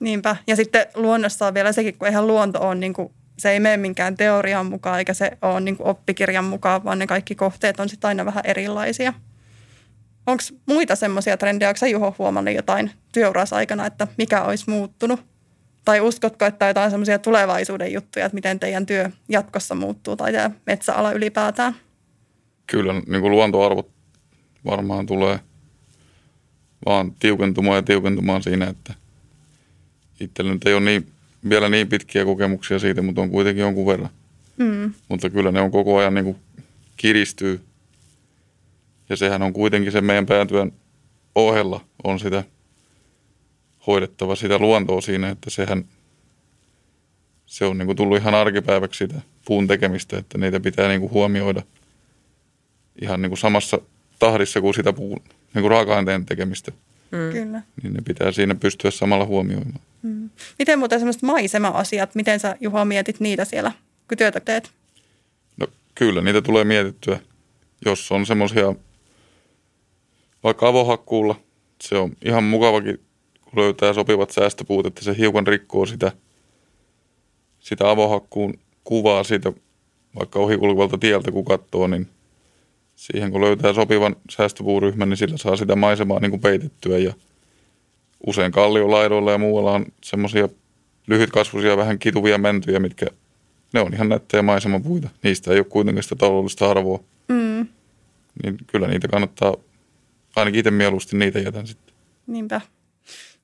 Niinpä. 0.00 0.36
Ja 0.46 0.56
sitten 0.56 0.86
luonnossa 0.94 1.46
on 1.46 1.54
vielä 1.54 1.72
sekin, 1.72 1.98
kun 1.98 2.08
eihän 2.08 2.26
luonto 2.26 2.60
ole, 2.60 2.74
niin 2.74 2.92
kuin, 2.92 3.12
se 3.38 3.50
ei 3.50 3.60
mene 3.60 3.76
minkään 3.76 4.16
teorian 4.16 4.66
mukaan 4.66 4.98
eikä 4.98 5.14
se 5.14 5.38
ole 5.42 5.60
niin 5.60 5.76
oppikirjan 5.78 6.44
mukaan, 6.44 6.84
vaan 6.84 6.98
ne 6.98 7.06
kaikki 7.06 7.34
kohteet 7.34 7.80
on 7.80 7.88
sitten 7.88 8.08
aina 8.08 8.24
vähän 8.24 8.46
erilaisia. 8.46 9.12
Onko 10.26 10.42
muita 10.66 10.96
semmoisia 10.96 11.36
trendejä, 11.36 11.68
onko 11.68 11.86
Juho 11.86 12.14
huomannut 12.18 12.54
jotain 12.54 12.90
työurassa 13.12 13.56
aikana, 13.56 13.86
että 13.86 14.06
mikä 14.18 14.42
olisi 14.42 14.70
muuttunut? 14.70 15.20
Tai 15.84 16.00
uskotko, 16.00 16.44
että 16.44 16.68
jotain 16.68 16.90
semmoisia 16.90 17.18
tulevaisuuden 17.18 17.92
juttuja, 17.92 18.26
että 18.26 18.34
miten 18.34 18.60
teidän 18.60 18.86
työ 18.86 19.10
jatkossa 19.28 19.74
muuttuu 19.74 20.16
tai 20.16 20.32
tämä 20.32 20.50
metsäala 20.66 21.12
ylipäätään? 21.12 21.74
Kyllä 22.66 22.92
niin 22.92 23.20
kuin 23.20 23.30
luontoarvot 23.30 23.90
varmaan 24.64 25.06
tulee 25.06 25.40
vaan 26.86 27.12
tiukentumaan 27.12 27.76
ja 27.76 27.82
tiukentumaan 27.82 28.42
siinä, 28.42 28.66
että 28.66 28.94
itsellä 30.20 30.52
nyt 30.52 30.66
ei 30.66 30.74
ole 30.74 30.84
niin, 30.84 31.12
vielä 31.48 31.68
niin 31.68 31.88
pitkiä 31.88 32.24
kokemuksia 32.24 32.78
siitä, 32.78 33.02
mutta 33.02 33.20
on 33.20 33.30
kuitenkin 33.30 33.62
jonkun 33.62 33.86
verran. 33.86 34.10
Mm. 34.56 34.92
Mutta 35.08 35.30
kyllä 35.30 35.52
ne 35.52 35.60
on 35.60 35.70
koko 35.70 35.96
ajan 35.96 36.14
niin 36.14 36.24
kuin 36.24 36.36
kiristyy. 36.96 37.60
Ja 39.08 39.16
sehän 39.16 39.42
on 39.42 39.52
kuitenkin 39.52 39.92
se 39.92 40.00
meidän 40.00 40.26
päätyön 40.26 40.72
ohella 41.34 41.84
on 42.04 42.20
sitä 42.20 42.44
hoidettava 43.86 44.36
sitä 44.36 44.58
luontoa 44.58 45.00
siinä, 45.00 45.30
että 45.30 45.50
sehän 45.50 45.84
se 47.46 47.64
on 47.64 47.78
niin 47.78 47.86
kuin 47.86 47.96
tullut 47.96 48.18
ihan 48.18 48.34
arkipäiväksi 48.34 48.98
sitä 48.98 49.20
puun 49.44 49.66
tekemistä, 49.66 50.18
että 50.18 50.38
niitä 50.38 50.60
pitää 50.60 50.88
niin 50.88 51.00
kuin 51.00 51.12
huomioida 51.12 51.62
ihan 53.02 53.22
niin 53.22 53.30
kuin 53.30 53.38
samassa 53.38 53.78
tahdissa 54.18 54.60
kuin 54.60 54.74
sitä 54.74 54.92
puun 54.92 55.20
niin 55.54 55.62
kuin 55.62 55.70
raaka-ainteen 55.70 56.26
tekemistä. 56.26 56.72
Mm. 57.10 57.32
Kyllä. 57.32 57.62
Niin 57.82 57.94
ne 57.94 58.00
pitää 58.04 58.32
siinä 58.32 58.54
pystyä 58.54 58.90
samalla 58.90 59.26
huomioimaan. 59.26 59.80
Mm. 60.02 60.30
Miten 60.58 60.78
muuten 60.78 60.98
semmoiset 60.98 61.22
maisema-asiat, 61.22 62.14
miten 62.14 62.40
sä 62.40 62.56
Juha 62.60 62.84
mietit 62.84 63.20
niitä 63.20 63.44
siellä, 63.44 63.72
kun 64.08 64.18
työtä 64.18 64.40
teet? 64.40 64.70
No 65.56 65.66
kyllä, 65.94 66.20
niitä 66.20 66.42
tulee 66.42 66.64
mietittyä. 66.64 67.20
Jos 67.84 68.12
on 68.12 68.26
semmoisia, 68.26 68.74
vaikka 70.44 70.68
avohakkuulla, 70.68 71.40
se 71.80 71.96
on 71.96 72.12
ihan 72.24 72.44
mukavakin, 72.44 73.00
kun 73.40 73.62
löytää 73.62 73.92
sopivat 73.92 74.30
säästöpuut, 74.30 74.86
että 74.86 75.04
se 75.04 75.14
hiukan 75.18 75.46
rikkoo 75.46 75.86
sitä, 75.86 76.12
sitä 77.60 77.90
avohakkuun 77.90 78.58
kuvaa 78.84 79.24
siitä, 79.24 79.52
vaikka 80.18 80.38
ohikulkuvalta 80.38 80.98
tieltä 80.98 81.30
kun 81.30 81.44
katsoo, 81.44 81.86
niin 81.86 82.08
siihen 82.98 83.30
kun 83.32 83.40
löytää 83.40 83.72
sopivan 83.72 84.16
säästöpuuryhmän, 84.30 85.08
niin 85.08 85.16
sillä 85.16 85.36
saa 85.36 85.56
sitä 85.56 85.76
maisemaa 85.76 86.20
niin 86.20 86.30
kuin 86.30 86.40
peitettyä 86.40 86.98
ja 86.98 87.14
usein 88.26 88.52
kalliolaidoilla 88.52 89.32
ja 89.32 89.38
muualla 89.38 89.72
on 89.72 89.86
semmoisia 90.04 90.48
lyhytkasvuisia 91.06 91.76
vähän 91.76 91.98
kituvia 91.98 92.38
mäntyjä, 92.38 92.80
mitkä 92.80 93.06
ne 93.72 93.80
on 93.80 93.94
ihan 93.94 94.08
nättejä 94.08 94.42
maisemapuita. 94.42 95.08
Niistä 95.22 95.52
ei 95.52 95.58
ole 95.58 95.64
kuitenkaan 95.64 96.02
sitä 96.02 96.16
taloudellista 96.16 96.70
arvoa. 96.70 97.04
Mm. 97.28 97.66
Niin 98.42 98.58
kyllä 98.66 98.88
niitä 98.88 99.08
kannattaa, 99.08 99.56
ainakin 100.36 100.58
itse 100.58 100.70
mieluusti 100.70 101.16
niitä 101.16 101.38
jätän 101.38 101.66
sitten. 101.66 101.94
Niinpä. 102.26 102.60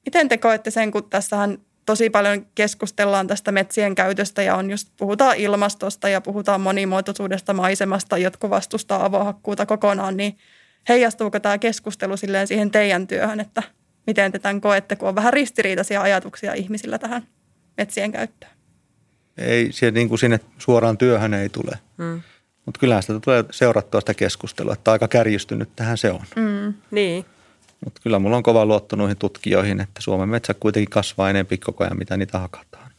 Miten 0.04 0.28
te 0.28 0.36
koette 0.36 0.70
sen, 0.70 0.90
kun 0.90 1.10
tässähän 1.10 1.58
tosi 1.86 2.10
paljon 2.10 2.46
keskustellaan 2.54 3.26
tästä 3.26 3.52
metsien 3.52 3.94
käytöstä 3.94 4.42
ja 4.42 4.56
on 4.56 4.70
just, 4.70 4.88
puhutaan 4.98 5.36
ilmastosta 5.36 6.08
ja 6.08 6.20
puhutaan 6.20 6.60
monimuotoisuudesta 6.60 7.52
maisemasta, 7.52 8.18
jotka 8.18 8.50
vastustaa 8.50 9.04
avohakkuuta 9.04 9.66
kokonaan, 9.66 10.16
niin 10.16 10.38
heijastuuko 10.88 11.40
tämä 11.40 11.58
keskustelu 11.58 12.16
silleen 12.16 12.46
siihen 12.46 12.70
teidän 12.70 13.06
työhön, 13.06 13.40
että 13.40 13.62
miten 14.06 14.32
te 14.32 14.38
tämän 14.38 14.60
koette, 14.60 14.96
kun 14.96 15.08
on 15.08 15.14
vähän 15.14 15.32
ristiriitaisia 15.32 16.02
ajatuksia 16.02 16.54
ihmisillä 16.54 16.98
tähän 16.98 17.26
metsien 17.76 18.12
käyttöön? 18.12 18.52
Ei, 19.38 19.72
se, 19.72 19.90
niin 19.90 20.08
kuin 20.08 20.18
sinne 20.18 20.40
suoraan 20.58 20.98
työhön 20.98 21.34
ei 21.34 21.48
tule. 21.48 21.78
Mm. 21.96 22.22
Mutta 22.66 22.80
kyllähän 22.80 23.02
sitä 23.02 23.20
tulee 23.20 23.44
seurattua 23.50 24.00
sitä 24.00 24.14
keskustelua, 24.14 24.72
että 24.72 24.92
aika 24.92 25.08
kärjistynyt 25.08 25.68
tähän 25.76 25.98
se 25.98 26.10
on. 26.10 26.20
Mm, 26.36 26.74
niin. 26.90 27.24
Mutta 27.84 28.00
kyllä 28.02 28.18
mulla 28.18 28.36
on 28.36 28.42
kova 28.42 28.66
luotto 28.66 28.96
noihin 28.96 29.16
tutkijoihin, 29.16 29.80
että 29.80 30.02
Suomen 30.02 30.28
metsä 30.28 30.54
kuitenkin 30.54 30.90
kasvaa 30.90 31.30
enemmän 31.30 31.58
koko 31.66 31.84
ajan, 31.84 31.98
mitä 31.98 32.16
niitä 32.16 32.38
hakataan. 32.38 32.90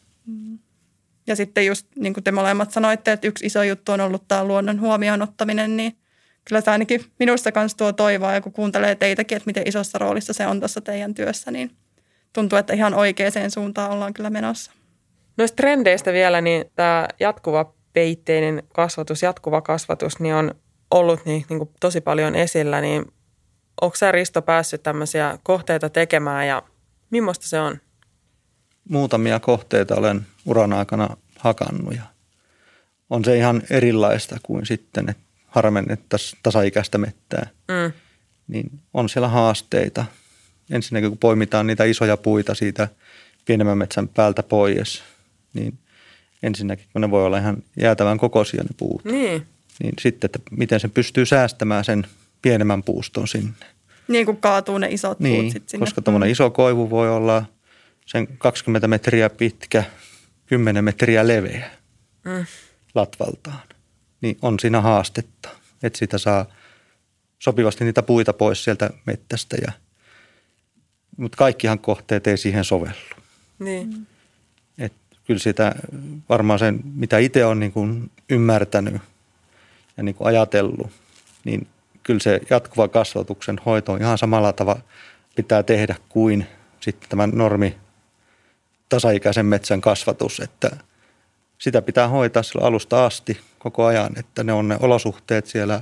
Ja 1.27 1.35
sitten 1.35 1.65
just 1.65 1.87
niin 1.95 2.13
kuin 2.13 2.23
te 2.23 2.31
molemmat 2.31 2.71
sanoitte, 2.71 3.11
että 3.11 3.27
yksi 3.27 3.45
iso 3.45 3.63
juttu 3.63 3.91
on 3.91 4.01
ollut 4.01 4.27
tämä 4.27 4.45
luonnon 4.45 4.79
huomioon 4.79 5.21
ottaminen, 5.21 5.77
niin 5.77 5.97
kyllä 6.45 6.61
se 6.61 6.71
ainakin 6.71 7.05
minusta 7.19 7.51
kanssa 7.51 7.77
tuo 7.77 7.93
toivoa, 7.93 8.33
ja 8.33 8.41
kun 8.41 8.51
kuuntelee 8.51 8.95
teitäkin, 8.95 9.35
että 9.35 9.47
miten 9.47 9.67
isossa 9.67 9.97
roolissa 9.97 10.33
se 10.33 10.47
on 10.47 10.59
tuossa 10.59 10.81
teidän 10.81 11.13
työssä, 11.13 11.51
niin 11.51 11.71
tuntuu, 12.33 12.59
että 12.59 12.73
ihan 12.73 12.93
oikeaan 12.93 13.51
suuntaan 13.53 13.91
ollaan 13.91 14.13
kyllä 14.13 14.29
menossa. 14.29 14.71
Noista 15.37 15.55
trendeistä 15.55 16.13
vielä, 16.13 16.41
niin 16.41 16.65
tämä 16.75 17.07
jatkuva 17.19 17.73
peitteinen 17.93 18.63
kasvatus, 18.73 19.23
jatkuva 19.23 19.61
kasvatus, 19.61 20.19
niin 20.19 20.35
on 20.35 20.55
ollut 20.91 21.25
niin, 21.25 21.45
niin 21.49 21.59
kuin 21.59 21.69
tosi 21.79 22.01
paljon 22.01 22.35
esillä, 22.35 22.81
niin 22.81 23.05
onko 23.81 23.95
sä 23.95 24.11
Risto 24.11 24.41
päässyt 24.41 24.83
tämmöisiä 24.83 25.39
kohteita 25.43 25.89
tekemään 25.89 26.47
ja 26.47 26.63
millaista 27.09 27.47
se 27.47 27.59
on? 27.59 27.77
Muutamia 28.89 29.39
kohteita 29.39 29.95
olen 29.95 30.25
uran 30.45 30.73
aikana 30.73 31.17
hakannut 31.39 31.95
ja 31.95 32.01
on 33.09 33.25
se 33.25 33.37
ihan 33.37 33.61
erilaista 33.69 34.37
kuin 34.43 34.65
sitten, 34.65 35.09
että 35.09 35.23
harmennettaisiin 35.47 36.39
tasaikäistä 36.43 36.97
mettää. 36.97 37.47
Mm. 37.67 37.91
Niin 38.47 38.79
on 38.93 39.09
siellä 39.09 39.27
haasteita. 39.27 40.05
Ensinnäkin 40.71 41.09
kun 41.09 41.17
poimitaan 41.17 41.67
niitä 41.67 41.83
isoja 41.83 42.17
puita 42.17 42.55
siitä 42.55 42.87
pienemmän 43.45 43.77
metsän 43.77 44.07
päältä 44.07 44.43
pois, 44.43 45.03
niin 45.53 45.77
ensinnäkin 46.43 46.85
kun 46.93 47.01
ne 47.01 47.11
voi 47.11 47.25
olla 47.25 47.37
ihan 47.37 47.63
jäätävän 47.81 48.17
kokoisia 48.17 48.63
ne 48.63 48.69
puut. 48.77 49.05
Niin. 49.05 49.47
Niin 49.83 49.93
sitten, 50.01 50.27
että 50.27 50.39
miten 50.51 50.79
se 50.79 50.87
pystyy 50.87 51.25
säästämään 51.25 51.85
sen 51.85 52.07
pienemmän 52.45 52.83
puuston 52.83 53.27
sinne. 53.27 53.65
Niin 54.07 54.25
kuin 54.25 54.37
kaatuu 54.37 54.77
ne 54.77 54.87
isot 54.91 55.19
niin, 55.19 55.41
puut 55.41 55.53
sitten 55.53 55.69
sinne. 55.69 55.85
koska 55.85 56.01
tuommoinen 56.01 56.29
iso 56.29 56.49
koivu 56.49 56.89
voi 56.89 57.09
olla 57.09 57.45
sen 58.05 58.27
20 58.37 58.87
metriä 58.87 59.29
pitkä, 59.29 59.83
10 60.45 60.83
metriä 60.83 61.27
leveä 61.27 61.69
mm. 62.25 62.45
latvaltaan. 62.95 63.59
Niin 64.21 64.37
on 64.41 64.59
siinä 64.59 64.81
haastetta, 64.81 65.49
että 65.83 65.99
sitä 65.99 66.17
saa 66.17 66.45
sopivasti 67.39 67.83
niitä 67.83 68.01
puita 68.01 68.33
pois 68.33 68.63
sieltä 68.63 68.89
mettästä. 69.05 69.57
Ja, 69.61 69.71
mutta 71.17 71.37
kaikkihan 71.37 71.79
kohteet 71.79 72.27
ei 72.27 72.37
siihen 72.37 72.63
sovellu. 72.63 73.15
Niin. 73.59 74.07
Et 74.77 74.93
kyllä 75.23 75.39
sitä 75.39 75.75
varmaan 76.29 76.59
sen, 76.59 76.79
mitä 76.83 77.17
itse 77.17 77.45
on 77.45 77.59
niin 77.59 77.71
kuin 77.71 78.11
ymmärtänyt 78.29 79.01
ja 79.97 80.03
niin 80.03 80.15
kuin 80.15 80.27
ajatellut, 80.27 80.91
niin 81.43 81.67
kyllä 82.05 82.19
se 82.19 82.41
jatkuva 82.49 82.87
kasvatuksen 82.87 83.59
hoito 83.65 83.95
ihan 83.95 84.17
samalla 84.17 84.53
tavalla 84.53 84.81
pitää 85.35 85.63
tehdä 85.63 85.95
kuin 86.09 86.47
sitten 86.79 87.09
tämän 87.09 87.31
normi 87.33 87.75
tasaikäisen 88.89 89.45
metsän 89.45 89.81
kasvatus, 89.81 90.39
että 90.39 90.71
sitä 91.57 91.81
pitää 91.81 92.07
hoitaa 92.07 92.43
sillä 92.43 92.65
alusta 92.65 93.05
asti 93.05 93.39
koko 93.59 93.85
ajan, 93.85 94.19
että 94.19 94.43
ne 94.43 94.53
on 94.53 94.67
ne 94.67 94.77
olosuhteet 94.79 95.45
siellä 95.45 95.81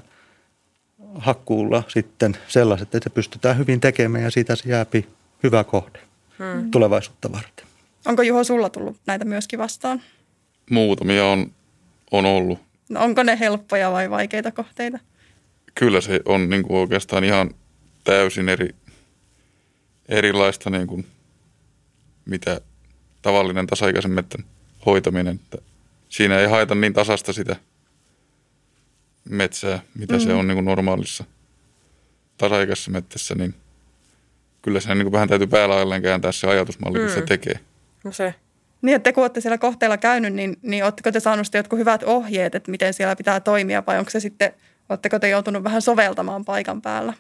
hakkuulla 1.16 1.84
sitten 1.88 2.38
sellaiset, 2.48 2.96
että 2.96 3.10
se 3.10 3.14
pystytään 3.14 3.58
hyvin 3.58 3.80
tekemään 3.80 4.24
ja 4.24 4.32
siitä 4.32 4.56
se 4.56 4.70
jääpi 4.70 5.08
hyvä 5.44 5.64
kohde 5.64 6.00
hmm. 6.40 6.72
tulevaisuutta 6.72 7.32
varten. 7.32 7.66
Onko 8.06 8.22
Juho 8.22 8.44
sulla 8.44 8.70
tullut 8.70 8.98
näitä 9.06 9.26
myöskin 9.26 9.60
vastaan? 9.60 10.02
Muutamia 10.70 11.26
on, 11.26 11.52
on 12.12 12.26
ollut. 12.26 12.60
No 12.90 13.04
onko 13.04 13.24
ne 13.24 13.40
helppoja 13.40 13.92
vai 13.92 14.10
vaikeita 14.10 14.52
kohteita? 14.52 15.00
Kyllä 15.76 16.02
se 16.02 16.20
on 16.26 16.50
niin 16.50 16.64
kuin 16.64 16.80
oikeastaan 16.80 17.24
ihan 17.24 17.50
täysin 18.04 18.50
eri, 18.50 18.76
erilaista 20.10 20.70
niin 20.70 20.88
kuin 20.88 21.08
mitä 22.26 22.62
tavallinen 23.22 23.68
tasaikäisen 23.68 24.12
metsän 24.12 24.46
hoitaminen. 24.86 25.40
Että 25.44 25.58
siinä 26.10 26.40
ei 26.40 26.48
haeta 26.48 26.76
niin 26.76 26.94
tasasta 26.94 27.34
sitä 27.34 27.56
metsää, 29.30 29.80
mitä 29.96 30.14
mm. 30.14 30.20
se 30.20 30.34
on 30.34 30.48
niin 30.48 30.56
kuin 30.56 30.66
normaalissa 30.66 31.24
tasaikäisessä 32.38 32.92
metsässä, 32.92 33.36
niin 33.36 33.56
kyllä 34.62 34.80
se 34.80 34.96
niin 34.96 35.06
kuin 35.06 35.12
vähän 35.12 35.30
täytyy 35.30 35.48
päällä 35.48 36.02
kääntää 36.02 36.32
se 36.32 36.48
ajatusmalli, 36.48 36.98
mm. 36.98 37.06
kun 37.06 37.14
se 37.14 37.20
mm. 37.20 37.26
tekee. 37.26 37.60
No 38.04 38.12
se. 38.12 38.36
Niin, 38.82 38.96
että 38.96 39.04
te 39.04 39.14
kun 39.14 39.24
olette 39.24 39.42
siellä 39.42 39.58
kohteella 39.58 39.98
käynyt, 39.98 40.34
niin, 40.34 40.58
niin 40.62 40.84
oletteko 40.84 41.12
te 41.12 41.20
saaneet 41.20 41.54
jotkut 41.54 41.80
hyvät 41.80 42.04
ohjeet, 42.04 42.56
että 42.56 42.72
miten 42.72 42.94
siellä 42.94 43.16
pitää 43.16 43.40
toimia 43.40 43.84
vai 43.88 44.00
onko 44.00 44.10
se 44.10 44.20
sitten– 44.20 44.54
Oletteko 44.90 45.20
te 45.20 45.30
joutunut 45.30 45.64
vähän 45.64 45.82
soveltamaan 45.82 46.46
paikan 46.46 46.82
päällä? 46.82 47.14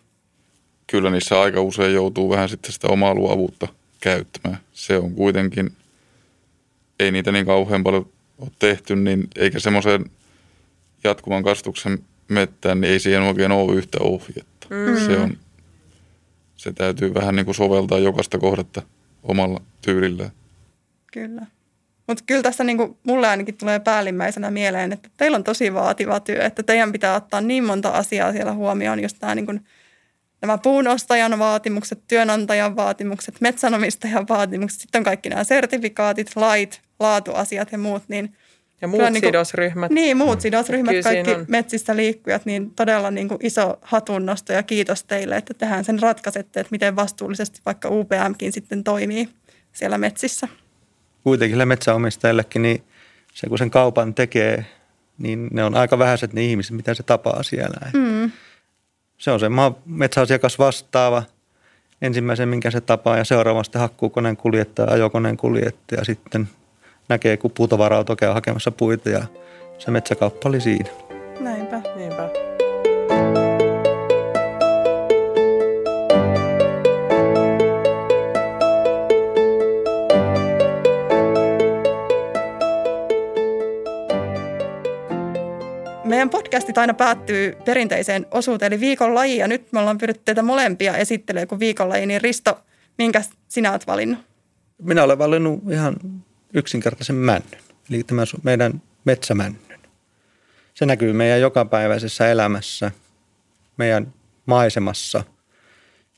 Kyllä 0.88 1.10
niissä 1.10 1.42
aika 1.42 1.62
usein 1.62 1.94
joutuu 1.94 2.30
vähän 2.30 2.50
sitten 2.50 2.72
sitä 2.72 2.88
omaa 2.88 3.14
luovuutta 3.14 3.68
käyttämään. 4.00 4.60
Se 4.74 4.98
on 4.98 5.12
kuitenkin, 5.14 5.72
ei 7.00 7.12
niitä 7.12 7.32
niin 7.32 7.46
kauhean 7.46 7.84
paljon 7.84 8.10
ole 8.40 8.50
tehty, 8.60 8.96
niin 8.96 9.28
eikä 9.36 9.60
semmoisen 9.60 10.06
jatkuvan 11.04 11.44
kastuksen 11.44 12.00
mettään, 12.28 12.82
niin 12.82 12.94
ei 12.94 13.00
siihen 13.00 13.22
oikein 13.22 13.52
ole 13.52 13.76
yhtä 13.76 13.98
ohjetta. 14.02 14.68
Mm. 14.70 15.06
Se, 15.06 15.18
on, 15.18 15.38
se 16.56 16.74
täytyy 16.74 17.14
vähän 17.14 17.36
niin 17.36 17.46
kuin 17.46 17.56
soveltaa 17.56 18.00
jokaista 18.00 18.38
kohdetta 18.38 18.82
omalla 19.24 19.62
tyylillään. 19.82 20.32
Kyllä. 21.14 21.46
Mutta 22.08 22.24
kyllä 22.28 22.42
tässä 22.44 22.64
niinku 22.64 23.00
mulle 23.04 23.28
ainakin 23.28 23.58
tulee 23.58 23.80
päällimmäisenä 23.80 24.52
mieleen, 24.52 24.94
että 24.94 25.10
teillä 25.18 25.36
on 25.36 25.44
tosi 25.44 25.74
vaativa 25.74 26.20
työ, 26.20 26.46
että 26.46 26.64
teidän 26.64 26.92
pitää 26.92 27.16
ottaa 27.16 27.42
niin 27.42 27.64
monta 27.64 27.90
asiaa 27.90 28.32
siellä 28.32 28.54
huomioon, 28.54 29.00
just 29.04 29.18
nämä 29.22 29.36
niinku 29.36 29.54
nämä 30.42 30.58
puunostajan 30.58 31.40
vaatimukset, 31.40 32.00
työnantajan 32.08 32.76
vaatimukset, 32.76 33.36
metsänomistajan 33.42 34.26
vaatimukset, 34.30 34.80
sitten 34.80 35.00
on 35.00 35.04
kaikki 35.06 35.30
nämä 35.30 35.44
sertifikaatit, 35.44 36.32
lait, 36.36 36.82
laatuasiat 37.00 37.72
ja 37.72 37.78
muut, 37.78 38.04
niin 38.08 38.36
Ja 38.82 38.88
muut 38.88 39.02
niin 39.02 39.12
kuin- 39.14 39.22
sidosryhmät. 39.28 39.92
niin, 39.92 40.18
muut 40.18 40.42
sidosryhmät, 40.42 40.90
Kyllä 40.92 41.04
kaikki 41.04 41.32
on. 41.34 41.46
metsissä 41.48 41.96
liikkujat, 41.96 42.46
niin 42.46 42.72
todella 42.72 43.12
niin 43.12 43.28
kuin 43.28 43.38
iso 43.44 43.78
hatunnosto 43.82 44.54
ja 44.54 44.64
kiitos 44.64 45.04
teille, 45.04 45.36
että 45.38 45.54
tehdään 45.54 45.86
sen 45.86 46.00
ratkaisette, 46.00 46.60
että 46.60 46.72
miten 46.72 46.96
vastuullisesti 46.96 47.62
vaikka 47.66 47.90
UPMkin 47.90 48.52
sitten 48.54 48.84
toimii 48.84 49.30
siellä 49.72 49.98
metsissä. 49.98 50.48
Kuitenkin 51.24 51.54
sille 51.54 51.66
metsäomistajillekin, 51.66 52.62
niin 52.62 52.84
se 53.34 53.48
kun 53.48 53.58
sen 53.58 53.72
kaupan 53.72 54.14
tekee, 54.14 54.66
niin 55.18 55.48
ne 55.52 55.64
on 55.64 55.76
aika 55.76 56.00
vähäiset 56.00 56.34
ne 56.34 56.42
ihmiset, 56.42 56.76
mitä 56.76 56.94
se 56.94 57.04
tapaa 57.04 57.44
siellä. 57.44 57.92
Mm. 57.94 58.32
Se 59.18 59.32
on 59.32 59.40
se 59.40 59.50
maa, 59.50 59.80
metsäasiakas 59.86 60.60
vastaava 60.60 61.24
ensimmäisen, 62.02 62.50
minkä 62.50 62.72
se 62.72 62.82
tapaa, 62.82 63.18
ja 63.18 63.24
seuraava 63.24 63.64
sitten 63.64 63.82
hakkuukoneen 63.82 64.38
kuljettaja, 64.38 64.92
ajokoneen 64.92 65.38
kuljettaja, 65.38 66.06
sitten 66.06 66.50
näkee, 67.10 67.38
kun 67.38 67.52
puutavara-auto 67.52 68.16
käy 68.16 68.34
hakemassa 68.34 68.72
puita, 68.72 69.10
ja 69.10 69.24
se 69.80 69.92
metsäkauppa 69.92 70.50
oli 70.50 70.62
siinä. 70.62 70.90
Näinpä. 71.40 71.82
Niinpä. 71.96 72.53
Meidän 86.14 86.30
podcastit 86.30 86.78
aina 86.78 86.94
päättyy 86.94 87.56
perinteiseen 87.66 88.26
osuuteen, 88.32 88.74
eli 88.74 88.80
viikon 88.80 89.16
laji, 89.16 89.38
ja 89.38 89.48
nyt 89.48 89.72
me 89.72 89.80
ollaan 89.80 89.98
pyydetty 89.98 90.22
teitä 90.26 90.42
molempia 90.42 90.98
esittelemään 90.98 91.48
kuin 91.48 91.60
viikon 91.60 91.90
laji, 91.90 92.06
niin 92.06 92.22
Risto, 92.22 92.60
minkä 92.98 93.24
sinä 93.48 93.72
olet 93.72 93.88
valinnut? 93.88 94.20
Minä 94.82 95.04
olen 95.04 95.18
valinnut 95.18 95.64
ihan 95.72 95.96
yksinkertaisen 96.54 97.16
männyn, 97.16 97.62
eli 97.90 98.04
tämän 98.04 98.28
meidän 98.44 98.82
metsämännyn. 99.06 99.80
Se 100.74 100.86
näkyy 100.86 101.14
meidän 101.14 101.42
jokapäiväisessä 101.42 102.32
elämässä, 102.32 102.92
meidän 103.78 104.14
maisemassa 104.46 105.24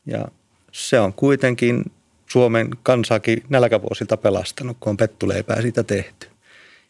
ja 0.06 0.28
se 0.72 1.00
on 1.00 1.14
kuitenkin 1.14 1.91
Suomen 2.30 2.70
kansaakin 2.84 3.43
nälkävuosilta 3.50 4.18
pelastanut, 4.18 4.78
kun 4.80 4.89
on 4.89 4.98
pettuleipää 4.98 5.62
siitä 5.62 5.84
tehty. 5.84 6.28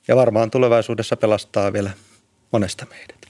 Ja 0.07 0.15
varmaan 0.15 0.51
tulevaisuudessa 0.51 1.17
pelastaa 1.17 1.73
vielä 1.73 1.89
monesta 2.55 2.85
meidät. 2.89 3.27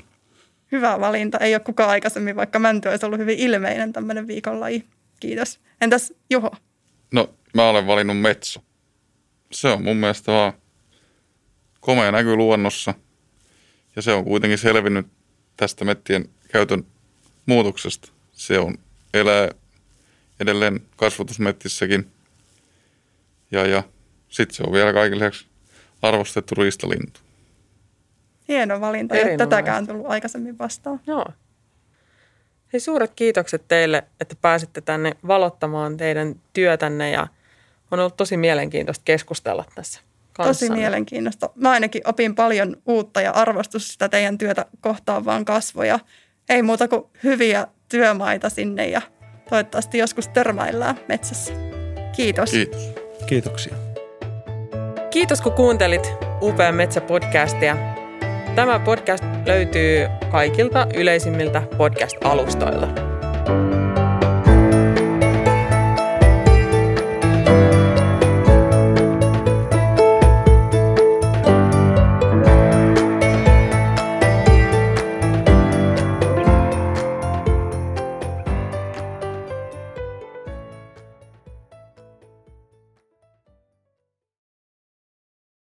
Hyvä 0.72 1.00
valinta. 1.00 1.38
Ei 1.38 1.56
ole 1.56 1.60
kukaan 1.60 1.90
aikaisemmin, 1.90 2.36
vaikka 2.36 2.60
mänty 2.60 2.90
olisi 2.90 3.06
ollut 3.06 3.20
hyvin 3.20 3.40
ilmeinen 3.40 3.94
tämmöinen 3.94 4.28
viikon 4.28 4.60
laji. 4.60 4.86
Kiitos. 5.20 5.60
Entäs 5.82 6.14
Juho? 6.30 6.52
No, 7.12 7.34
mä 7.54 7.70
olen 7.70 7.88
valinnut 7.88 8.20
Metso. 8.20 8.64
Se 9.52 9.68
on 9.68 9.84
mun 9.84 9.98
mielestä 9.98 10.32
vaan 10.32 10.54
komea 11.80 12.12
näky 12.12 12.36
luonnossa. 12.36 12.94
Ja 13.96 14.02
se 14.02 14.14
on 14.14 14.24
kuitenkin 14.24 14.58
selvinnyt 14.58 15.08
tästä 15.58 15.86
mettien 15.86 16.30
käytön 16.52 16.86
muutoksesta. 17.46 18.12
Se 18.32 18.60
on 18.60 18.78
elää 19.14 19.50
edelleen 20.40 20.80
kasvatusmettissäkin. 20.96 22.12
Ja, 23.52 23.66
ja 23.66 23.84
sitten 24.30 24.56
se 24.56 24.64
on 24.64 24.74
vielä 24.74 25.12
lisäksi 25.12 25.46
arvostettu 26.02 26.56
riistalintu. 26.56 27.25
Hieno 28.48 28.82
valinta. 28.82 29.16
Ei 29.16 29.38
tätäkään 29.38 29.88
tullut 29.88 30.06
aikaisemmin 30.10 30.58
vastaan. 30.58 31.00
Joo. 31.08 31.26
Hei, 32.74 32.80
suuret 32.80 33.12
kiitokset 33.16 33.68
teille, 33.68 34.04
että 34.22 34.36
pääsitte 34.42 34.82
tänne 34.82 35.12
valottamaan 35.28 35.98
teidän 35.98 36.36
työtänne 36.54 37.12
ja 37.12 37.28
on 37.92 38.00
ollut 38.00 38.18
tosi 38.18 38.38
mielenkiintoista 38.38 39.02
keskustella 39.06 39.66
tässä 39.76 40.00
Tosi 40.00 40.48
kanssanne. 40.48 40.76
mielenkiintoista. 40.76 41.50
Mä 41.56 41.72
ainakin 41.72 42.02
opin 42.06 42.36
paljon 42.36 42.78
uutta 42.86 43.22
ja 43.22 43.32
arvostus 43.32 43.94
sitä 43.94 44.10
teidän 44.10 44.38
työtä 44.38 44.66
kohtaan 44.82 45.26
vaan 45.26 45.46
kasvoja. 45.46 46.00
Ei 46.50 46.62
muuta 46.62 46.88
kuin 46.88 47.04
hyviä 47.24 47.68
työmaita 47.90 48.50
sinne 48.50 48.88
ja 48.88 49.02
toivottavasti 49.50 49.98
joskus 49.98 50.28
törmäillään 50.28 51.00
metsässä. 51.08 51.54
Kiitos. 52.16 52.52
Kiitos. 52.52 52.90
Kiitoksia. 53.26 53.76
Kiitos 55.10 55.42
kun 55.42 55.54
kuuntelit 55.54 56.14
Upean 56.42 56.76
Metsä-podcastia. 56.76 57.95
Tämä 58.56 58.80
podcast 58.80 59.24
löytyy 59.46 60.08
kaikilta 60.32 60.88
yleisimmiltä 60.94 61.64
podcast-alustoilta. 61.78 63.05